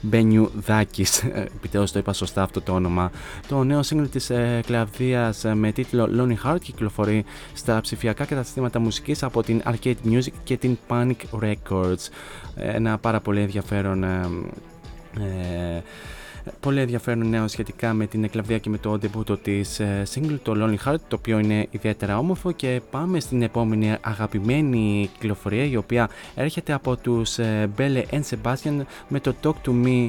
Μπενιουδάκης. 0.00 1.18
Ε, 1.22 1.48
Επιτέλους 1.56 1.92
το 1.92 1.98
είπα 1.98 2.12
σωστά 2.12 2.42
αυτό 2.42 2.60
το 2.60 2.72
όνομα. 2.72 3.10
Το 3.48 3.64
νέο 3.64 3.80
single 3.84 4.06
της 4.10 4.29
ε, 4.30 4.60
Κλαβδίας 4.66 5.44
ε, 5.44 5.54
με 5.54 5.72
τίτλο 5.72 6.08
Lonely 6.16 6.50
Heart 6.50 6.60
κυκλοφορεί 6.62 7.24
στα 7.54 7.80
ψηφιακά 7.80 8.24
καταστήματα 8.24 8.78
μουσικής 8.78 9.22
από 9.22 9.42
την 9.42 9.62
Arcade 9.64 9.94
Music 10.04 10.32
και 10.44 10.56
την 10.56 10.78
Panic 10.88 11.16
Records. 11.40 12.08
Ένα 12.54 12.98
πάρα 12.98 13.20
πολύ 13.20 13.40
ενδιαφέρον 13.40 14.04
ε, 14.04 14.28
ε, 15.20 15.82
πολύ 16.60 16.80
ενδιαφέρον 16.80 17.28
νέο 17.28 17.48
σχετικά 17.48 17.92
με 17.92 18.06
την 18.06 18.24
εκλαβία 18.24 18.58
και 18.58 18.70
με 18.70 18.78
το 18.78 18.98
ντεμπούτο 18.98 19.36
της 19.36 19.80
single, 20.14 20.38
το 20.42 20.54
Lonely 20.56 20.88
Heart, 20.88 20.98
το 21.08 21.16
οποίο 21.16 21.38
είναι 21.38 21.66
ιδιαίτερα 21.70 22.18
όμορφο. 22.18 22.52
Και 22.52 22.80
πάμε 22.90 23.20
στην 23.20 23.42
επόμενη 23.42 23.96
αγαπημένη 24.00 25.10
κυκλοφορία, 25.12 25.64
η 25.64 25.76
οποία 25.76 26.08
έρχεται 26.34 26.72
από 26.72 26.96
τους 26.96 27.36
Belle 27.76 28.02
and 28.10 28.22
Sebastian 28.30 28.80
με 29.08 29.20
το 29.20 29.34
Talk 29.42 29.68
to 29.68 29.72
Me, 29.84 30.08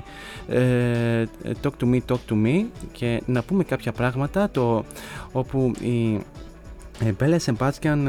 Talk 1.62 1.72
to 1.80 1.92
Me, 1.92 2.00
Talk 2.08 2.20
to 2.30 2.46
Me. 2.46 2.64
Και 2.92 3.22
να 3.26 3.42
πούμε 3.44 3.64
κάποια 3.64 3.92
πράγματα, 3.92 4.50
το, 4.50 4.86
όπου 5.32 5.72
η 5.80 6.20
Belle 7.20 7.38
and 7.38 7.56
Sebastian 7.56 8.08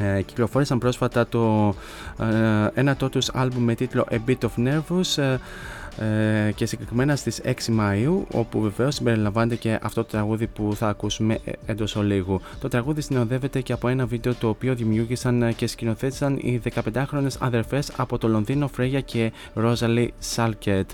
ε, 0.00 0.22
κυκλοφόρησαν 0.22 0.78
πρόσφατα 0.78 1.26
το 1.26 1.74
ε, 2.20 2.80
ένα 2.80 2.96
τους 2.96 3.28
άλμπουμ 3.28 3.64
με 3.64 3.74
τίτλο 3.74 4.06
A 4.10 4.18
Bit 4.26 4.38
of 4.40 4.66
Nervous 4.66 5.22
ε, 5.22 5.36
ε, 5.98 6.52
και 6.52 6.66
συγκεκριμένα 6.66 7.16
στις 7.16 7.40
6 7.44 7.50
Μαΐου 7.50 8.22
όπου 8.32 8.60
βεβαίως 8.60 8.94
συμπεριλαμβάνεται 8.94 9.56
και 9.56 9.78
αυτό 9.82 10.02
το 10.02 10.08
τραγούδι 10.10 10.46
που 10.46 10.72
θα 10.76 10.88
ακούσουμε 10.88 11.38
ε, 11.44 11.52
εντός 11.66 11.96
ολίγου. 11.96 12.40
Το 12.60 12.68
τραγούδι 12.68 13.00
συνοδεύεται 13.00 13.60
και 13.60 13.72
από 13.72 13.88
ένα 13.88 14.06
βίντεο 14.06 14.34
το 14.34 14.48
οποίο 14.48 14.74
δημιούργησαν 14.74 15.54
και 15.56 15.66
σκηνοθέτησαν 15.66 16.36
οι 16.36 16.60
15χρονες 16.74 17.36
αδερφές 17.38 17.92
από 17.96 18.18
το 18.18 18.28
Λονδίνο 18.28 18.68
Φρέγια 18.68 19.00
και 19.00 19.32
Ρόζαλι 19.54 20.12
Σάλκετ. 20.18 20.90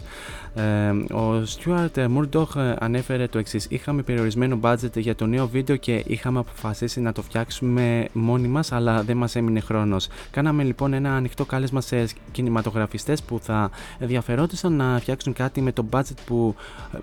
Ε, 0.54 1.14
ο 1.14 1.42
Stuart 1.42 2.06
Murdoch 2.16 2.56
ε, 2.56 2.74
ανέφερε 2.78 3.26
το 3.26 3.38
εξής: 3.38 3.66
Είχαμε 3.70 4.02
περιορισμένο 4.02 4.58
budget 4.62 4.96
για 4.96 5.14
το 5.14 5.26
νέο 5.26 5.48
βίντεο 5.48 5.76
και 5.76 6.02
είχαμε 6.06 6.38
αποφασίσει 6.38 7.00
να 7.00 7.12
το 7.12 7.22
φτιάξουμε 7.22 8.08
μόνοι 8.12 8.48
μας, 8.48 8.72
αλλά 8.72 9.02
δεν 9.02 9.16
μας 9.16 9.36
έμεινε 9.36 9.60
χρόνος. 9.60 10.08
Κάναμε 10.30 10.62
λοιπόν 10.62 10.92
ένα 10.92 11.16
ανοιχτό 11.16 11.44
κάλεσμα 11.44 11.80
σε 11.80 12.06
κινηματογραφιστές 12.32 13.22
που 13.22 13.38
θα 13.42 13.70
ενδιαφερόντουσαν 13.98 14.72
να 14.72 14.98
φτιάξουν 15.00 15.32
κάτι 15.32 15.60
με 15.60 15.72
το 15.72 15.84
budget 15.90 16.16
που 16.26 16.54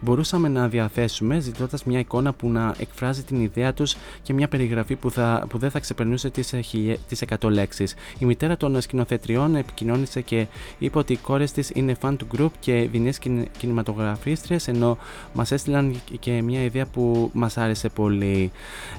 μπορούσαμε 0.01 0.47
να 0.47 0.67
διαθέσουμε, 0.67 1.39
ζητώντας 1.39 1.83
μια 1.83 1.99
εικόνα 1.99 2.33
που 2.33 2.49
να 2.49 2.75
εκφράζει 2.77 3.23
την 3.23 3.41
ιδέα 3.41 3.73
τους 3.73 3.95
και 4.21 4.33
μια 4.33 4.47
περιγραφή 4.47 4.95
που, 4.95 5.11
θα, 5.11 5.45
που 5.49 5.57
δεν 5.57 5.69
θα 5.71 5.79
ξεπερνούσε 5.79 6.29
τις 6.29 7.23
100 7.39 7.49
λέξεις. 7.49 7.95
Η 8.19 8.25
μητέρα 8.25 8.57
των 8.57 8.81
σκηνοθετριών 8.81 9.55
επικοινώνησε 9.55 10.21
και 10.21 10.47
είπε 10.77 10.97
ότι 10.97 11.13
οι 11.13 11.17
κόρες 11.17 11.51
της 11.51 11.71
είναι 11.73 11.95
fan 12.01 12.15
του 12.17 12.27
group 12.37 12.51
και 12.59 12.87
δεινέ 12.91 13.11
κινηματογραφίστριε, 13.57 14.57
ενώ 14.65 14.97
μας 15.33 15.51
έστειλαν 15.51 16.01
και 16.19 16.41
μια 16.41 16.63
ιδέα 16.63 16.85
που 16.85 17.29
μας 17.33 17.57
άρεσε 17.57 17.89
πολύ. 17.89 18.51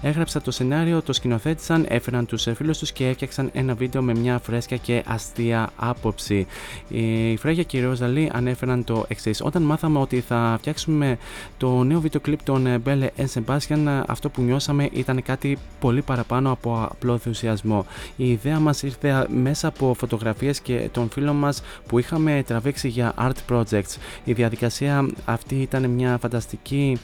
Έγραψα 0.02 0.40
το 0.40 0.50
σενάριο, 0.50 1.02
το 1.02 1.12
σκηνοθέτησαν, 1.12 1.86
έφεραν 1.88 2.26
τους 2.26 2.46
φίλους 2.54 2.78
τους 2.78 2.92
και 2.92 3.08
έφτιαξαν 3.08 3.50
ένα 3.52 3.74
βίντεο 3.74 4.02
με 4.02 4.14
μια 4.14 4.38
φρέσκια 4.38 4.76
και 4.76 5.02
αστεία 5.06 5.70
άποψη. 5.76 6.46
Η 6.88 7.36
Φρέγια 7.36 7.62
και 7.62 7.76
η 7.76 7.80
Ροζαλή 7.82 8.30
ανέφεραν 8.32 8.84
το 8.84 9.04
εξής. 9.08 9.40
Όταν 9.44 9.62
μάθαμε 9.62 9.98
ότι 9.98 10.20
θα 10.20 10.56
φτιάξουμε 10.58 11.18
το 11.56 11.82
νέο 11.82 12.00
βίντεο 12.00 12.20
κλιπ 12.20 12.42
των 12.42 12.80
Μπέλε 12.80 13.10
Εν 13.16 13.28
Sebastian, 13.34 14.02
αυτό 14.06 14.28
που 14.28 14.42
νιώσαμε 14.42 14.88
ήταν 14.92 15.22
κάτι 15.22 15.58
πολύ 15.80 16.02
παραπάνω 16.02 16.50
από 16.50 16.88
απλό 16.90 17.12
ενθουσιασμό. 17.12 17.86
Η 18.16 18.30
ιδέα 18.30 18.58
μας 18.58 18.82
ήρθε 18.82 19.26
μέσα 19.28 19.68
από 19.68 19.94
φωτογραφίες 19.98 20.60
και 20.60 20.88
των 20.92 21.08
φίλων 21.10 21.36
μας 21.36 21.62
που 21.86 21.98
είχαμε 21.98 22.42
τραβήξει 22.46 22.88
για 22.88 23.14
art 23.18 23.52
projects. 23.54 23.96
Η 24.24 24.31
διαδικασία 24.32 25.06
αυτή 25.24 25.54
ήταν 25.54 25.90
μια 25.90 26.18
φανταστική 26.18 26.98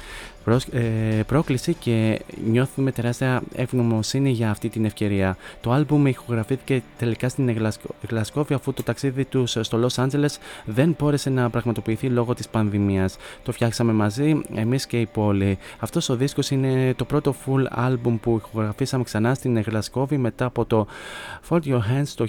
ε, 0.71 1.23
πρόκληση 1.27 1.75
και 1.75 2.21
νιώθουμε 2.51 2.93
τεράστια 2.93 3.43
ευγνωμοσύνη 3.55 4.31
για 4.31 4.51
αυτή 4.51 4.69
την 4.69 4.85
ευκαιρία. 4.85 5.37
Το 5.61 5.73
άλμπουμ 5.73 6.07
ηχογραφήθηκε 6.07 6.83
τελικά 6.99 7.29
στην 7.29 7.57
Γλασκόβη 8.09 8.55
αφού 8.55 8.73
το 8.73 8.83
ταξίδι 8.83 9.25
τους 9.25 9.57
στο 9.61 9.77
Λος 9.77 9.99
Άντζελες 9.99 10.39
δεν 10.65 10.97
μπόρεσε 10.99 11.31
να 11.31 11.51
πραγματοποιηθεί 11.51 12.09
λόγω 12.09 12.35
της 12.35 12.49
πανδημίας. 12.49 13.17
Το 13.43 13.53
φτιάξαμε 13.53 13.93
μαζί 13.93 14.41
εμείς 14.55 14.87
και 14.87 15.01
η 15.01 15.07
πόλη. 15.07 15.59
Αυτός 15.79 16.09
ο 16.09 16.17
δίσκος 16.17 16.51
είναι 16.51 16.95
το 16.95 17.05
πρώτο 17.05 17.35
full 17.47 17.87
album 17.87 18.19
που 18.21 18.41
ηχογραφήσαμε 18.45 19.05
ξανά 19.05 19.35
στην 19.35 19.61
Γλασκόβη 19.61 20.17
μετά 20.17 20.45
από 20.45 20.65
το 20.65 20.87
Fold 21.49 21.63
Your 21.63 21.79
Hands 21.79 22.09
το 22.15 22.25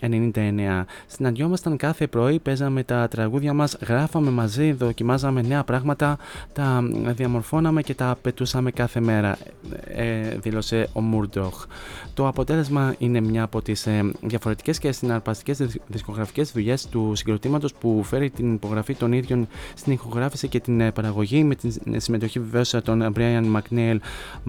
1999. 0.00 0.84
Συναντιόμασταν 1.06 1.76
κάθε 1.76 2.06
πρωί, 2.06 2.38
παίζαμε 2.38 2.82
τα 2.82 3.08
τραγούδια 3.08 3.52
μας, 3.52 3.76
γράφαμε 3.86 4.30
μαζί, 4.30 4.72
δοκιμάζαμε 4.72 5.42
νέα 5.42 5.64
πράγματα, 5.64 6.18
τα 6.52 6.82
διαμορφώναμε 7.20 7.82
και 7.82 7.94
τα 7.94 8.18
πετούσαμε 8.22 8.70
κάθε 8.70 9.00
μέρα, 9.00 9.38
ε, 9.84 10.36
δήλωσε 10.38 10.88
ο 10.92 11.00
Μουρντοχ. 11.00 11.66
Το 12.14 12.26
αποτέλεσμα 12.26 12.94
είναι 12.98 13.20
μια 13.20 13.42
από 13.42 13.62
τις 13.62 13.86
ε, 13.86 14.10
διαφορετικές 14.20 14.78
και 14.78 14.92
συναρπαστικές 14.92 15.66
δισκογραφικές 15.86 16.52
δουλειές 16.52 16.86
του 16.86 17.12
συγκροτήματος 17.14 17.74
που 17.74 18.02
φέρει 18.04 18.30
την 18.30 18.54
υπογραφή 18.54 18.94
των 18.94 19.12
ίδιων 19.12 19.48
στην 19.74 19.92
ηχογράφηση 19.92 20.48
και 20.48 20.60
την 20.60 20.80
ε, 20.80 20.92
παραγωγή 20.92 21.44
με 21.44 21.54
την 21.54 22.00
συμμετοχή 22.00 22.38
βεβαίως 22.38 22.74
των 22.84 23.12
Brian 23.16 23.44
McNeil, 23.56 23.96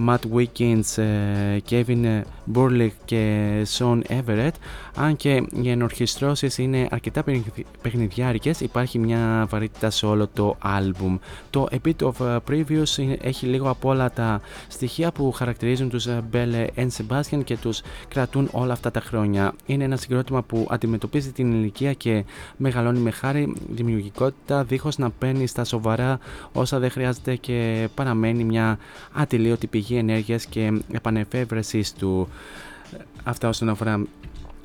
Matt 0.08 0.20
Wickens, 0.36 1.04
ε, 1.04 1.58
Kevin 1.70 2.22
Burlick 2.54 2.92
και 3.06 3.52
Sean 3.78 4.02
Everett. 4.08 4.56
Αν 4.96 5.16
και 5.16 5.44
οι 5.62 5.70
ενορχιστρώσεις 5.70 6.58
είναι 6.58 6.88
αρκετά 6.92 7.24
παιχνιδιάρικες, 7.82 8.60
υπάρχει 8.60 9.00
μια 9.00 9.48
βαρύτητα 9.50 9.90
σε 9.90 10.06
όλο 10.06 10.28
το 10.34 10.58
album. 10.64 11.20
Το 11.50 11.68
A 11.72 11.88
Bit 11.88 12.12
of 12.12 12.40
Previous 12.50 13.18
έχει 13.22 13.46
λίγο 13.46 13.70
από 13.70 13.90
όλα 13.90 14.12
τα 14.12 14.42
στοιχεία 14.68 15.12
που 15.12 15.32
χαρακτηρίζουν 15.32 15.90
τους 15.90 16.08
Belle 16.32 16.68
and 16.76 16.88
Sebastian 16.98 17.44
και 17.44 17.58
τους 17.58 17.82
κρατούν 18.08 18.50
όλα 18.52 18.74
αυτά 18.74 18.92
τα 18.92 19.00
χρόνια. 19.00 19.54
Είναι 19.66 19.84
ένα 19.84 19.98
συγκρότημα 19.98 20.42
που 20.42 20.68
αντιμετωπίζει 20.70 21.32
την 21.32 21.52
ηλικία 21.52 21.94
και 21.94 22.26
μεγαλώνει 22.58 23.00
με 23.00 23.12
χάρη 23.12 23.56
δημιουργικότητα 23.70 24.64
δίχως 24.64 24.98
να 24.98 25.10
παίρνει 25.10 25.48
στα 25.48 25.64
σοβαρά 25.64 26.20
όσα 26.54 26.80
δεν 26.80 26.90
χρειάζεται 26.92 27.36
και 27.36 27.88
παραμένει 27.96 28.44
μια 28.44 28.78
ατελείωτη 29.12 29.68
πηγή 29.68 29.96
ενέργειας 29.96 30.46
και 30.46 30.82
επανεφεύρεσης 30.92 31.94
του. 31.94 32.28
Αυτά 33.24 33.48
όσον 33.48 33.70
αφορά 33.70 33.94
ε, 33.94 34.04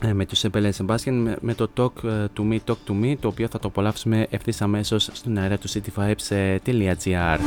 ε, 0.01 0.13
με 0.13 0.27
τους 0.27 0.39
Σεμπελέ 0.39 0.73
Σεμπάσκεν 0.73 1.37
με 1.41 1.55
το 1.55 1.71
Talk 1.77 2.05
ε, 2.05 2.25
to 2.37 2.53
Me, 2.53 2.59
Talk 2.67 2.77
to 2.89 3.15
το 3.21 3.29
οποίο 3.29 3.49
θα 3.49 3.59
το 3.59 3.69
απολαύσουμε 3.69 4.27
ευθύς 4.31 4.63
αμέσως 4.63 5.09
στην 5.13 5.39
αέρα 5.39 5.59
του 5.59 5.69
cityvibes.gr. 5.69 7.39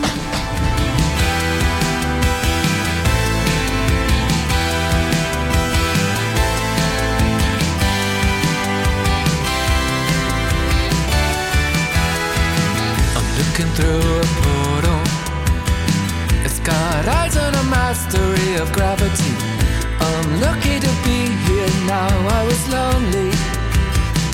now. 21.90 22.08
I 22.38 22.42
was 22.46 22.62
lonely. 22.70 23.32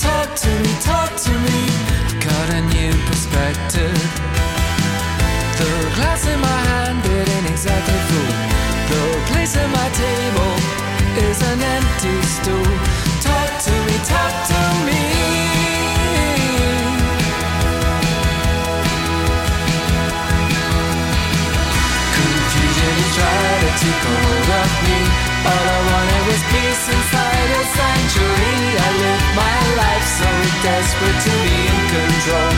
Talk 0.06 0.30
to 0.44 0.52
me, 0.64 0.73
talk 0.91 1.11
to 1.26 1.34
me. 1.45 1.60
Got 2.27 2.48
a 2.60 2.61
new 2.76 2.94
perspective. 3.10 3.99
The 5.60 5.69
glass 5.95 6.22
in 6.27 6.40
my 6.40 6.60
hand 6.69 6.98
didn't 7.03 7.45
exactly 7.53 7.99
full. 8.07 8.34
The 8.91 9.02
place 9.30 9.53
at 9.56 9.69
my 9.80 9.90
table 10.03 10.53
is 11.27 11.40
an 11.52 11.60
empty 11.76 12.15
stool. 12.36 12.72
Talk 13.27 13.52
to 13.68 13.73
me, 13.88 13.95
talk 14.14 14.34
to 14.52 14.61
me. 14.88 15.02
try 23.15 23.60
to 23.64 23.69
take 23.82 24.03
hold 24.07 24.49
of 24.61 24.72
me. 24.86 24.99
All 25.52 25.74
so 30.16 30.32
desperate 30.64 31.20
to 31.28 31.34
be 31.44 31.56
in 31.68 31.82
control. 31.92 32.56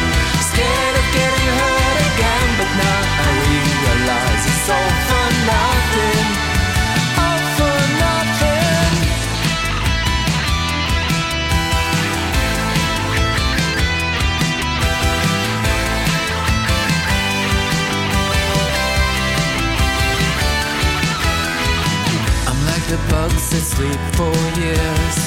Scared 0.50 0.96
of 1.02 1.08
getting 1.18 1.48
hurt 1.58 1.98
again, 2.10 2.48
but 2.60 2.70
now 2.78 3.02
I 3.26 3.30
realize 3.50 4.44
it's 4.46 4.70
all 4.70 4.94
for 5.08 5.28
nothing. 5.50 6.26
All 7.24 7.42
for 7.58 7.78
nothing. 8.06 8.94
I'm 22.50 22.60
like 22.70 22.86
the 22.94 23.02
bugs 23.10 23.50
that 23.50 23.66
sleep 23.66 24.02
for 24.14 24.36
years. 24.62 25.18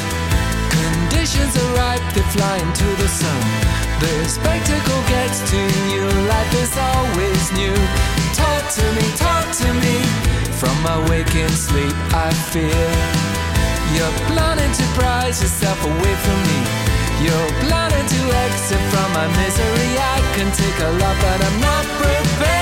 Conditions 0.79 1.70
like 2.01 2.15
they 2.15 2.23
fly 2.33 2.57
into 2.57 2.89
the 2.97 3.09
sun. 3.09 3.41
The 4.01 4.29
spectacle 4.29 5.03
gets 5.09 5.39
to 5.51 5.61
you, 5.93 6.05
life 6.29 6.53
is 6.55 6.73
always 6.77 7.53
new. 7.53 7.77
Talk 8.35 8.63
to 8.79 8.85
me, 8.97 9.07
talk 9.17 9.47
to 9.63 9.69
me. 9.85 9.97
From 10.61 10.77
my 10.83 10.99
waking 11.09 11.49
sleep, 11.49 11.95
I 12.13 12.31
feel 12.53 12.91
you're 13.95 14.17
planning 14.31 14.73
to 14.73 14.85
prize 14.99 15.43
yourself 15.43 15.79
away 15.85 16.15
from 16.25 16.39
me. 16.49 16.61
You're 17.25 17.53
planning 17.65 18.07
to 18.15 18.21
exit 18.45 18.83
from 18.93 19.09
my 19.13 19.27
misery. 19.41 19.91
I 19.99 20.19
can 20.35 20.49
take 20.53 20.79
a 20.81 20.91
lot, 21.01 21.17
but 21.21 21.39
I'm 21.47 21.61
not 21.61 21.85
prepared. 22.01 22.60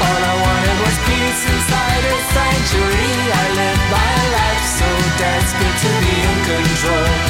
All 0.00 0.22
I 0.24 0.34
wanted 0.44 0.78
was 0.80 0.96
peace 1.04 1.42
inside 1.44 2.04
a 2.08 2.16
sanctuary. 2.32 3.12
I 3.32 3.46
lived 3.60 3.86
my 3.92 4.16
life 4.36 4.64
so 4.80 4.88
desperate 5.20 5.78
to 5.84 5.90
be 6.00 6.14
in 6.24 6.38
control. 6.48 7.29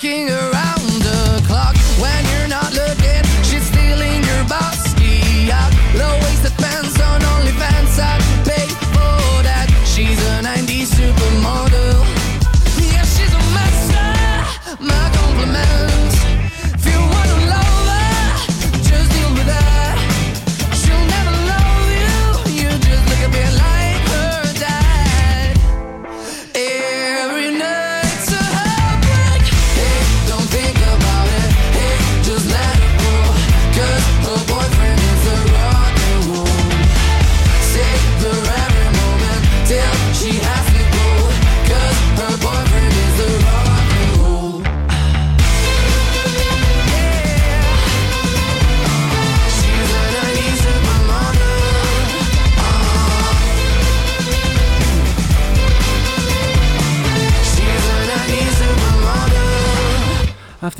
working 0.00 0.30
around 0.30 0.77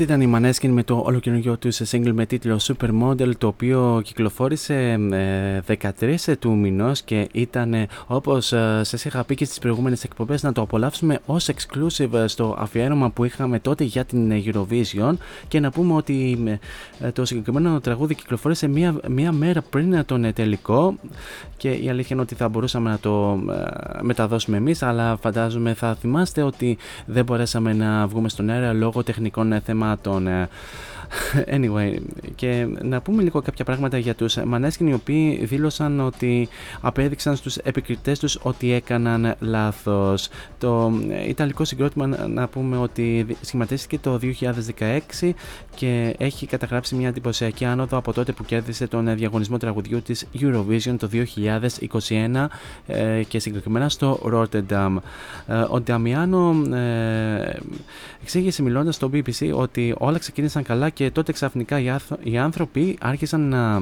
ήταν 0.09 0.21
η 0.21 0.31
Maneskin 0.35 0.69
με 0.69 0.83
το 0.83 1.01
ολοκαινούργιο 1.05 1.57
του 1.57 1.73
single 1.73 2.11
με 2.13 2.25
τίτλο 2.25 2.59
Supermodel 2.61 3.35
το 3.37 3.47
οποίο 3.47 4.01
κυκλοφόρησε 4.03 4.97
13 5.67 6.15
ε, 6.25 6.35
του 6.35 6.57
μηνός 6.57 7.01
και 7.01 7.27
ήταν 7.31 7.75
όπως 8.07 8.53
ε, 8.53 8.81
σας 8.83 9.05
είχα 9.05 9.23
πει 9.23 9.35
και 9.35 9.45
στις 9.45 9.59
προηγούμενες 9.59 10.03
εκπομπές 10.03 10.43
να 10.43 10.51
το 10.51 10.61
απολαύσουμε 10.61 11.19
ως 11.25 11.49
exclusive 11.49 12.23
στο 12.25 12.55
αφιέρωμα 12.59 13.09
που 13.09 13.23
είχαμε 13.23 13.59
τότε 13.59 13.83
για 13.83 14.05
την 14.05 14.31
Eurovision 14.45 15.13
και 15.47 15.59
να 15.59 15.71
πούμε 15.71 15.93
ότι 15.93 16.37
ε, 16.99 17.11
το 17.11 17.25
συγκεκριμένο 17.25 17.79
τραγούδι 17.79 18.15
κυκλοφόρησε 18.15 18.67
μία, 18.67 18.95
μία 19.07 19.31
μέρα 19.31 19.61
πριν 19.61 20.05
τον 20.05 20.33
τελικό 20.33 20.95
και 21.57 21.69
η 21.69 21.89
αλήθεια 21.89 22.09
είναι 22.11 22.21
ότι 22.21 22.35
θα 22.35 22.49
μπορούσαμε 22.49 22.89
να 22.89 22.99
το 22.99 23.39
μεταδώσουμε 24.01 24.57
εμείς 24.57 24.83
αλλά 24.83 25.17
φαντάζομαι 25.21 25.73
θα 25.73 25.95
θυμάστε 25.95 26.41
ότι 26.41 26.77
δεν 27.05 27.25
μπορέσαμε 27.25 27.73
να 27.73 28.07
βγούμε 28.07 28.29
στον 28.29 28.49
αέρα 28.49 28.73
λόγω 28.73 29.03
τεχνικών 29.03 29.61
θεμάτων. 29.65 29.97
Ε, 30.27 30.47
anyway, 31.55 31.95
και 32.35 32.67
να 32.81 33.01
πούμε 33.01 33.23
λίγο 33.23 33.41
κάποια 33.41 33.65
πράγματα 33.65 33.97
για 33.97 34.15
τους 34.15 34.37
Maneskin 34.53 34.87
οι 34.87 34.93
οποίοι 34.93 35.45
δήλωσαν 35.45 35.99
ότι 35.99 36.47
απέδειξαν 36.81 37.35
στους 37.35 37.57
επικριτές 37.57 38.19
τους 38.19 38.39
ότι 38.41 38.71
έκαναν 38.73 39.35
λάθος. 39.39 40.29
Το 40.57 40.91
Ιταλικό 41.27 41.65
συγκρότημα 41.65 42.07
να 42.07 42.47
πούμε 42.47 42.77
ότι 42.77 43.25
σχηματίστηκε 43.41 43.99
το 43.99 44.19
2016 45.19 45.31
και 45.75 46.15
έχει 46.17 46.45
καταγράψει 46.45 46.95
μια 46.95 47.07
εντυπωσιακή 47.07 47.65
άνοδο 47.65 47.97
από 47.97 48.13
τότε 48.13 48.31
που 48.31 48.45
κέρδισε 48.45 48.87
τον 48.87 49.15
διαγωνισμό 49.15 49.57
τραγουδιού 49.57 50.01
της 50.01 50.25
Eurovision 50.39 50.95
το 50.99 51.09
2021 52.09 52.45
ε, 52.87 53.23
και 53.23 53.39
συγκεκριμένα 53.39 53.89
στο 53.89 54.19
Rotterdam. 54.33 54.95
Ε, 55.47 55.53
ο 55.69 55.81
Νταμιάνο 55.81 56.55
εξήγησε 58.21 58.61
μιλώντας 58.61 58.95
στο 58.95 59.09
BBC 59.13 59.53
ότι 59.53 59.95
όλα 59.97 60.17
ξεκίνησαν 60.17 60.63
καλά 60.63 60.89
και 60.99 61.11
τότε 61.11 61.31
ξαφνικά 61.31 61.79
οι 62.23 62.37
άνθρωποι 62.37 62.97
άρχισαν 63.01 63.41
να 63.41 63.75
ε, 63.75 63.79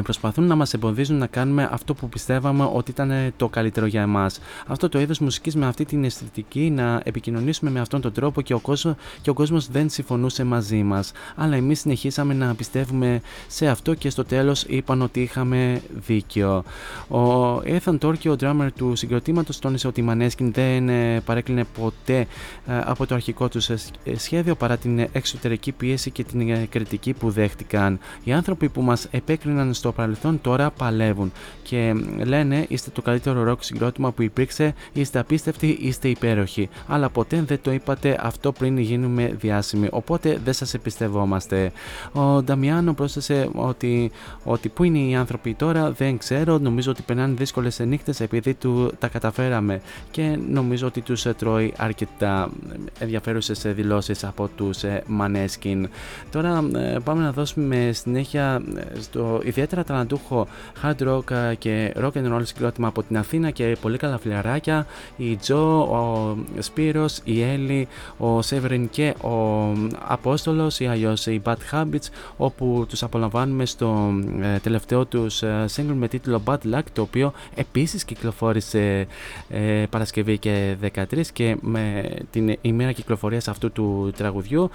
προσπαθούν 0.00 0.44
να 0.44 0.54
μας 0.54 0.74
εμποδίζουν 0.74 1.16
να 1.16 1.26
κάνουμε 1.26 1.68
αυτό 1.72 1.94
που 1.94 2.08
πιστεύαμε 2.08 2.70
ότι 2.72 2.90
ήταν 2.90 3.10
ε, 3.10 3.32
το 3.36 3.48
καλύτερο 3.48 3.86
για 3.86 4.02
εμάς. 4.02 4.38
Αυτό 4.66 4.88
το 4.88 5.00
είδος 5.00 5.18
μουσικής 5.18 5.56
με 5.56 5.66
αυτή 5.66 5.84
την 5.84 6.04
αισθητική 6.04 6.70
να 6.70 7.00
επικοινωνήσουμε 7.04 7.70
με 7.70 7.80
αυτόν 7.80 8.00
τον 8.00 8.12
τρόπο 8.12 8.40
και 8.40 8.54
ο, 8.54 8.58
κόσμο, 8.58 8.96
και 9.22 9.30
ο 9.30 9.34
κόσμος 9.34 9.70
δεν 9.70 9.90
συμφωνούσε 9.90 10.44
μαζί 10.44 10.82
μας. 10.82 11.12
Αλλά 11.36 11.56
εμείς 11.56 11.80
συνεχίσαμε 11.80 12.34
να 12.34 12.54
πιστεύουμε 12.54 13.20
σε 13.46 13.68
αυτό 13.68 13.94
και 13.94 14.10
στο 14.10 14.24
τέλος 14.24 14.62
είπαν 14.62 15.02
ότι 15.02 15.20
είχαμε 15.20 15.82
δίκιο. 16.06 16.64
Ο 17.08 17.56
Ethan 17.58 17.98
Torque, 17.98 18.30
ο 18.30 18.34
drummer 18.40 18.68
του 18.76 18.96
συγκροτήματος, 18.96 19.58
τόνισε 19.58 19.86
ότι 19.86 20.00
η 20.00 20.06
Maneskin 20.08 20.50
δεν 20.52 20.88
ε, 20.88 21.20
παρέκλεινε 21.20 21.64
ποτέ 21.78 22.26
από 22.66 23.06
το 23.06 23.14
αρχικό 23.14 23.48
τους 23.48 23.70
σχέδιο 24.16 24.54
παρά 24.54 24.76
την 24.76 25.08
εξωτερική 25.12 25.72
πίεση 25.72 26.10
και 26.10 26.24
την 26.24 26.68
κριτική 26.68 27.12
που 27.12 27.30
δέχτηκαν. 27.30 27.98
Οι 28.24 28.32
άνθρωποι 28.32 28.68
που 28.68 28.82
μας 28.82 29.06
επέκριναν 29.10 29.74
στο 29.82 29.92
παρελθόν 29.92 30.40
τώρα 30.40 30.70
παλεύουν 30.70 31.32
και 31.62 31.94
λένε 32.24 32.64
είστε 32.68 32.90
το 32.90 33.02
καλύτερο 33.02 33.42
ροκ 33.42 33.64
συγκρότημα 33.64 34.12
που 34.12 34.22
υπήρξε, 34.22 34.74
είστε 34.92 35.18
απίστευτοι, 35.18 35.78
είστε 35.80 36.08
υπέροχοι. 36.08 36.68
Αλλά 36.86 37.08
ποτέ 37.08 37.42
δεν 37.46 37.58
το 37.62 37.72
είπατε 37.72 38.18
αυτό 38.20 38.52
πριν 38.52 38.78
γίνουμε 38.78 39.36
διάσημοι, 39.40 39.88
οπότε 39.90 40.40
δεν 40.44 40.52
σας 40.52 40.74
εμπιστευόμαστε. 40.74 41.72
Ο 42.12 42.42
Νταμιάνο 42.42 42.94
πρόσθεσε 42.94 43.48
ότι, 43.54 44.10
ότι 44.44 44.68
πού 44.68 44.84
είναι 44.84 44.98
οι 44.98 45.14
άνθρωποι 45.14 45.54
τώρα 45.54 45.90
δεν 45.90 46.18
ξέρω, 46.18 46.58
νομίζω 46.58 46.90
ότι 46.90 47.02
περνάνε 47.02 47.34
δύσκολες 47.34 47.78
νύχτες 47.78 48.20
επειδή 48.20 48.54
του 48.54 48.92
τα 48.98 49.08
καταφέραμε 49.08 49.80
και 50.10 50.38
νομίζω 50.48 50.86
ότι 50.86 51.00
τους 51.00 51.22
τρώει 51.22 51.72
αρκετά 51.76 52.50
ενδιαφέρουσες 52.98 53.62
δηλώσεις 53.66 54.24
από 54.24 54.48
τους 54.56 54.80
Maneskin. 55.20 55.82
Τώρα 56.30 56.64
ε, 56.74 56.96
πάμε 57.04 57.22
να 57.22 57.32
δώσουμε 57.32 57.90
συνέχεια 57.92 58.62
ε, 58.76 59.00
στο 59.00 59.40
ιδιαίτερο 59.44 59.71
ιδιαίτερα 59.72 59.84
ταλαντούχο 59.84 60.46
hard 60.82 61.08
rock 61.08 61.30
ε, 61.30 61.54
και 61.54 61.92
rock 61.96 62.12
and 62.12 62.34
roll 62.34 62.40
συγκρότημα 62.42 62.88
από 62.88 63.02
την 63.02 63.18
Αθήνα 63.18 63.50
και 63.50 63.76
πολύ 63.80 63.98
καλά 63.98 64.18
φιλαράκια. 64.18 64.86
Η 65.16 65.36
Τζο, 65.36 65.80
ο 65.80 66.36
Σπύρος, 66.58 67.20
η 67.24 67.42
Έλλη, 67.42 67.88
ο 68.16 68.42
Σέβεριν 68.42 68.88
και 68.88 69.14
ο 69.22 69.72
Απόστολος 70.06 70.80
ή 70.80 70.86
αλλιώς 70.86 71.26
οι 71.26 71.42
Bad 71.44 71.56
Habits 71.70 72.08
όπου 72.36 72.86
τους 72.88 73.02
απολαμβάνουμε 73.02 73.66
στο 73.66 74.12
ε, 74.40 74.58
τελευταίο 74.58 75.04
τους 75.06 75.42
ε, 75.42 75.64
single 75.76 75.94
με 75.94 76.08
τίτλο 76.08 76.42
Bad 76.44 76.58
Luck 76.74 76.82
το 76.92 77.02
οποίο 77.02 77.32
επίσης 77.54 78.04
κυκλοφόρησε 78.04 79.06
ε, 79.48 79.84
Παρασκευή 79.90 80.38
και 80.38 80.76
13 80.94 81.26
και 81.32 81.56
με 81.60 82.10
την 82.30 82.56
ημέρα 82.60 82.92
κυκλοφορίας 82.92 83.48
αυτού 83.48 83.72
του 83.72 84.12
τραγουδιού 84.16 84.70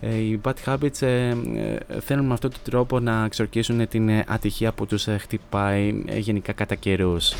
οι 0.00 0.40
Bad 0.44 0.54
Habits 0.64 0.98
θέλουν 2.00 2.26
με 2.26 2.32
αυτόν 2.32 2.50
τον 2.50 2.60
τρόπο 2.62 3.00
να 3.00 3.24
εξορκίσουν 3.24 3.88
την 3.88 4.10
ατυχία 4.26 4.72
που 4.72 4.86
τους 4.86 5.06
ε, 5.06 5.18
χτυπάει 5.18 6.02
ε, 6.06 6.18
γενικά 6.18 6.52
κατά 6.52 6.74
καιρούς. 6.74 7.32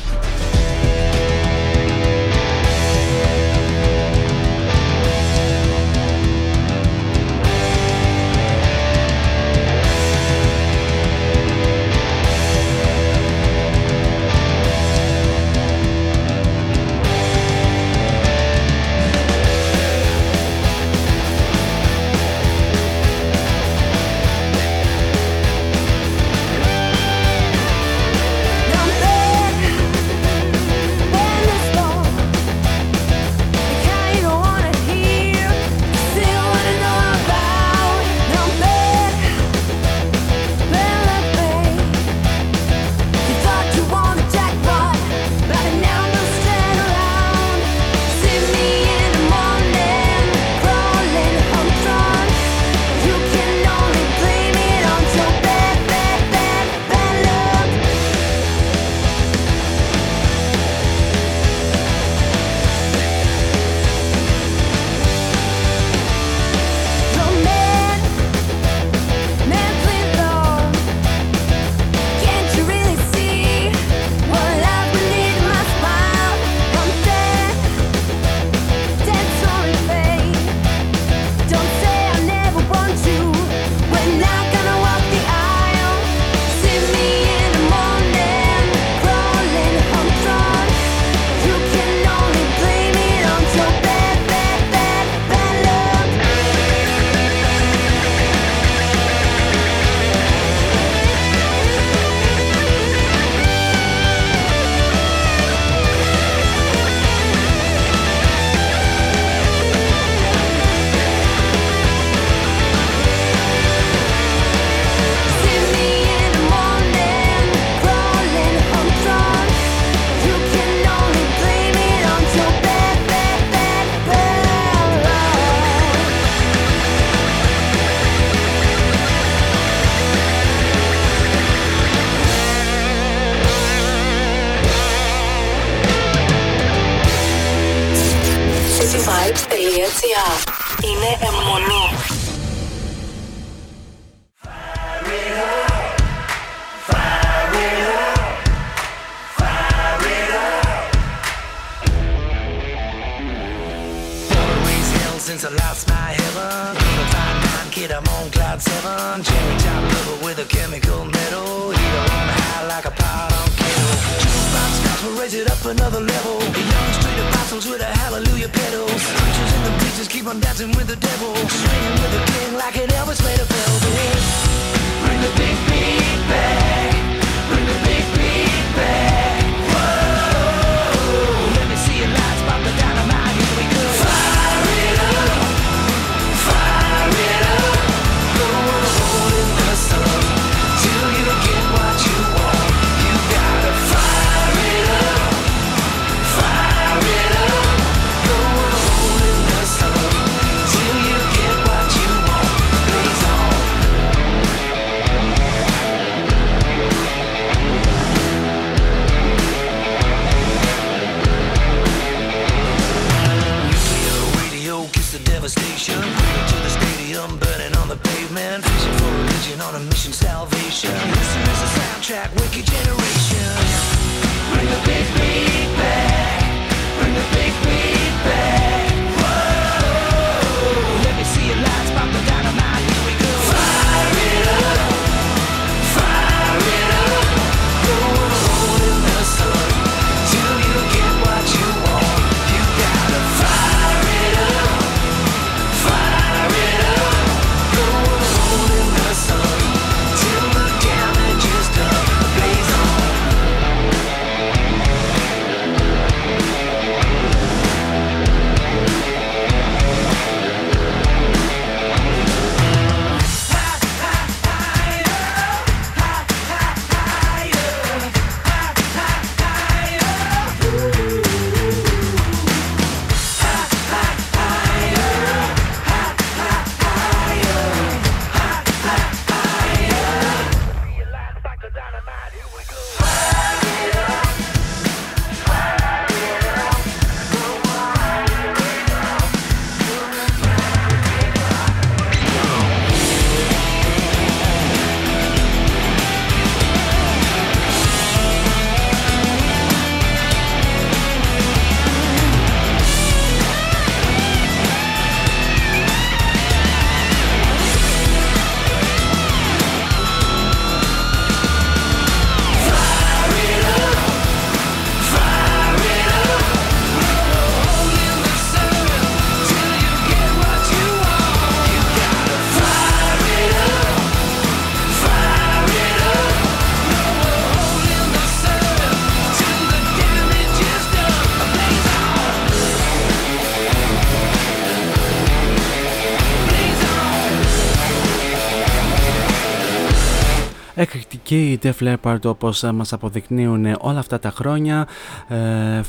K 341.29 341.41
η 341.61 341.73
Def 341.79 341.93
Leppard 341.93 342.25
όπως 342.25 342.63
ε, 342.63 342.71
μας 342.71 342.93
αποδεικνύουν 342.93 343.75
όλα 343.79 343.99
αυτά 343.99 344.19
τα 344.19 344.29
χρόνια 344.29 344.87
ε, 345.27 345.35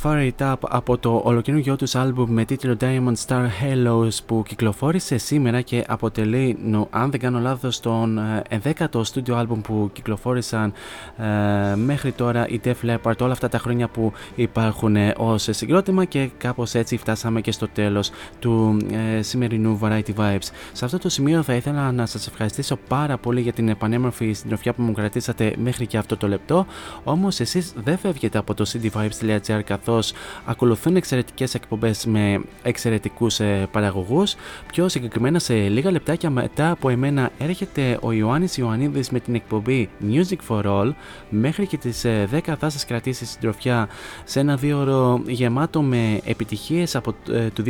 Fire 0.02 0.30
It 0.38 0.52
Up 0.52 0.54
από 0.60 0.98
το 0.98 1.20
ολοκαινούργιο 1.24 1.76
τους 1.76 1.94
άλμπουμ 1.94 2.30
με 2.30 2.44
τίτλο 2.44 2.76
Diamond 2.80 3.14
Star 3.26 3.44
Halos 3.44 4.18
που 4.26 4.42
κυκλοφόρησε 4.46 5.18
σήμερα 5.18 5.60
και 5.60 5.84
αποτελεί, 5.88 6.58
νο, 6.64 6.88
αν 6.90 7.10
δεν 7.10 7.20
κάνω 7.20 7.38
λάθος, 7.38 7.80
τον 7.80 8.18
ε, 8.18 8.60
11ο 8.78 9.00
στούντιο 9.02 9.36
άλμπουμ 9.36 9.60
που 9.60 9.90
κυκλοφόρησαν 9.92 10.72
ε, 11.16 11.74
μέχρι 11.74 12.12
τώρα 12.12 12.48
η 12.48 12.60
Def 12.64 12.74
Leppard 12.84 13.16
όλα 13.20 13.32
αυτά 13.32 13.48
τα 13.48 13.58
χρόνια 13.58 13.88
που 13.88 14.12
υπάρχουν 14.34 14.96
ε, 14.96 15.14
ως 15.16 15.48
συγκρότημα 15.50 16.04
και 16.04 16.30
κάπως 16.38 16.74
έτσι 16.74 16.96
φτάσαμε 16.96 17.40
και 17.40 17.52
στο 17.52 17.68
τέλος 17.68 18.10
του 18.38 18.76
ε, 19.18 19.22
σημερινού 19.22 19.78
Variety 19.82 20.14
Vibes. 20.16 20.48
Σε 20.72 20.84
αυτό 20.84 20.98
το 20.98 21.08
σημείο 21.08 21.42
θα 21.42 21.54
ήθελα 21.54 21.92
να 21.92 22.06
σας 22.06 22.26
ευχαριστήσω 22.26 22.78
πάρα 22.88 23.18
πολύ 23.18 23.40
για 23.40 23.52
την 23.52 23.68
επανέμορφη 23.68 24.32
συντροφιά 24.32 24.72
που 24.72 24.82
μου 24.82 24.92
κρατήσατε 24.92 25.54
μέχρι 25.60 25.86
και 25.86 25.98
αυτό 25.98 26.16
το 26.16 26.28
λεπτό. 26.28 26.66
Όμως 27.04 27.40
εσείς 27.40 27.72
δεν 27.84 27.98
φεύγετε 27.98 28.38
από 28.38 28.54
το 28.54 28.64
cdvibes.gr 28.72 29.60
καθώς 29.64 30.12
ακολουθούν 30.44 30.96
εξαιρετικές 30.96 31.54
εκπομπές 31.54 32.06
με 32.06 32.40
εξαιρετικούς 32.62 33.40
ε, 33.40 33.68
παραγωγούς. 33.70 34.34
Πιο 34.72 34.88
συγκεκριμένα 34.88 35.38
σε 35.38 35.54
λίγα 35.54 35.90
λεπτάκια 35.90 36.30
μετά 36.30 36.70
από 36.70 36.88
εμένα 36.88 37.30
έρχεται 37.38 37.98
ο 38.00 38.12
Ιωάννης 38.12 38.56
Ιωαννίδης 38.56 39.10
με 39.10 39.20
την 39.20 39.34
εκπομπή 39.34 39.88
Music 40.10 40.38
for 40.48 40.64
All. 40.64 40.92
Μέχρι 41.28 41.66
και 41.66 41.76
τις 41.76 42.04
10 42.06 42.54
θα 42.58 42.70
σας 42.70 42.84
κρατήσει 42.84 43.24
συντροφιά 43.26 43.88
σε 44.24 44.40
ένα 44.40 44.56
δύο 44.56 44.78
ώρο 44.80 45.22
γεμάτο 45.26 45.82
με 45.82 46.20
επιτυχίες 46.24 46.96
από 46.96 47.14
ε, 47.30 47.48
το 47.48 47.62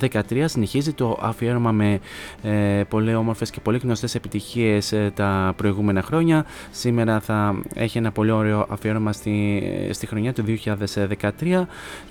2013. 0.00 0.44
Συνεχίζει 0.44 0.92
το 0.92 1.18
αφιέρωμα 1.20 1.72
με 1.72 2.00
ε, 2.42 2.82
πολύ 2.88 3.14
όμορφες 3.14 3.50
και 3.50 3.60
πολύ 3.60 3.78
γνωστές 3.78 4.14
επιτυχίες 4.14 4.92
ε, 4.92 5.12
τα 5.14 5.54
προηγούμενα 5.56 6.02
χρόνια. 6.02 6.46
Σήμερα 6.70 7.15
θα 7.20 7.62
έχει 7.74 7.98
ένα 7.98 8.12
πολύ 8.12 8.30
ωραίο 8.30 8.66
αφιέρωμα 8.68 9.12
στη, 9.12 9.62
στη 9.90 10.06
χρονιά 10.06 10.32
του 10.32 10.44
2013 11.40 11.62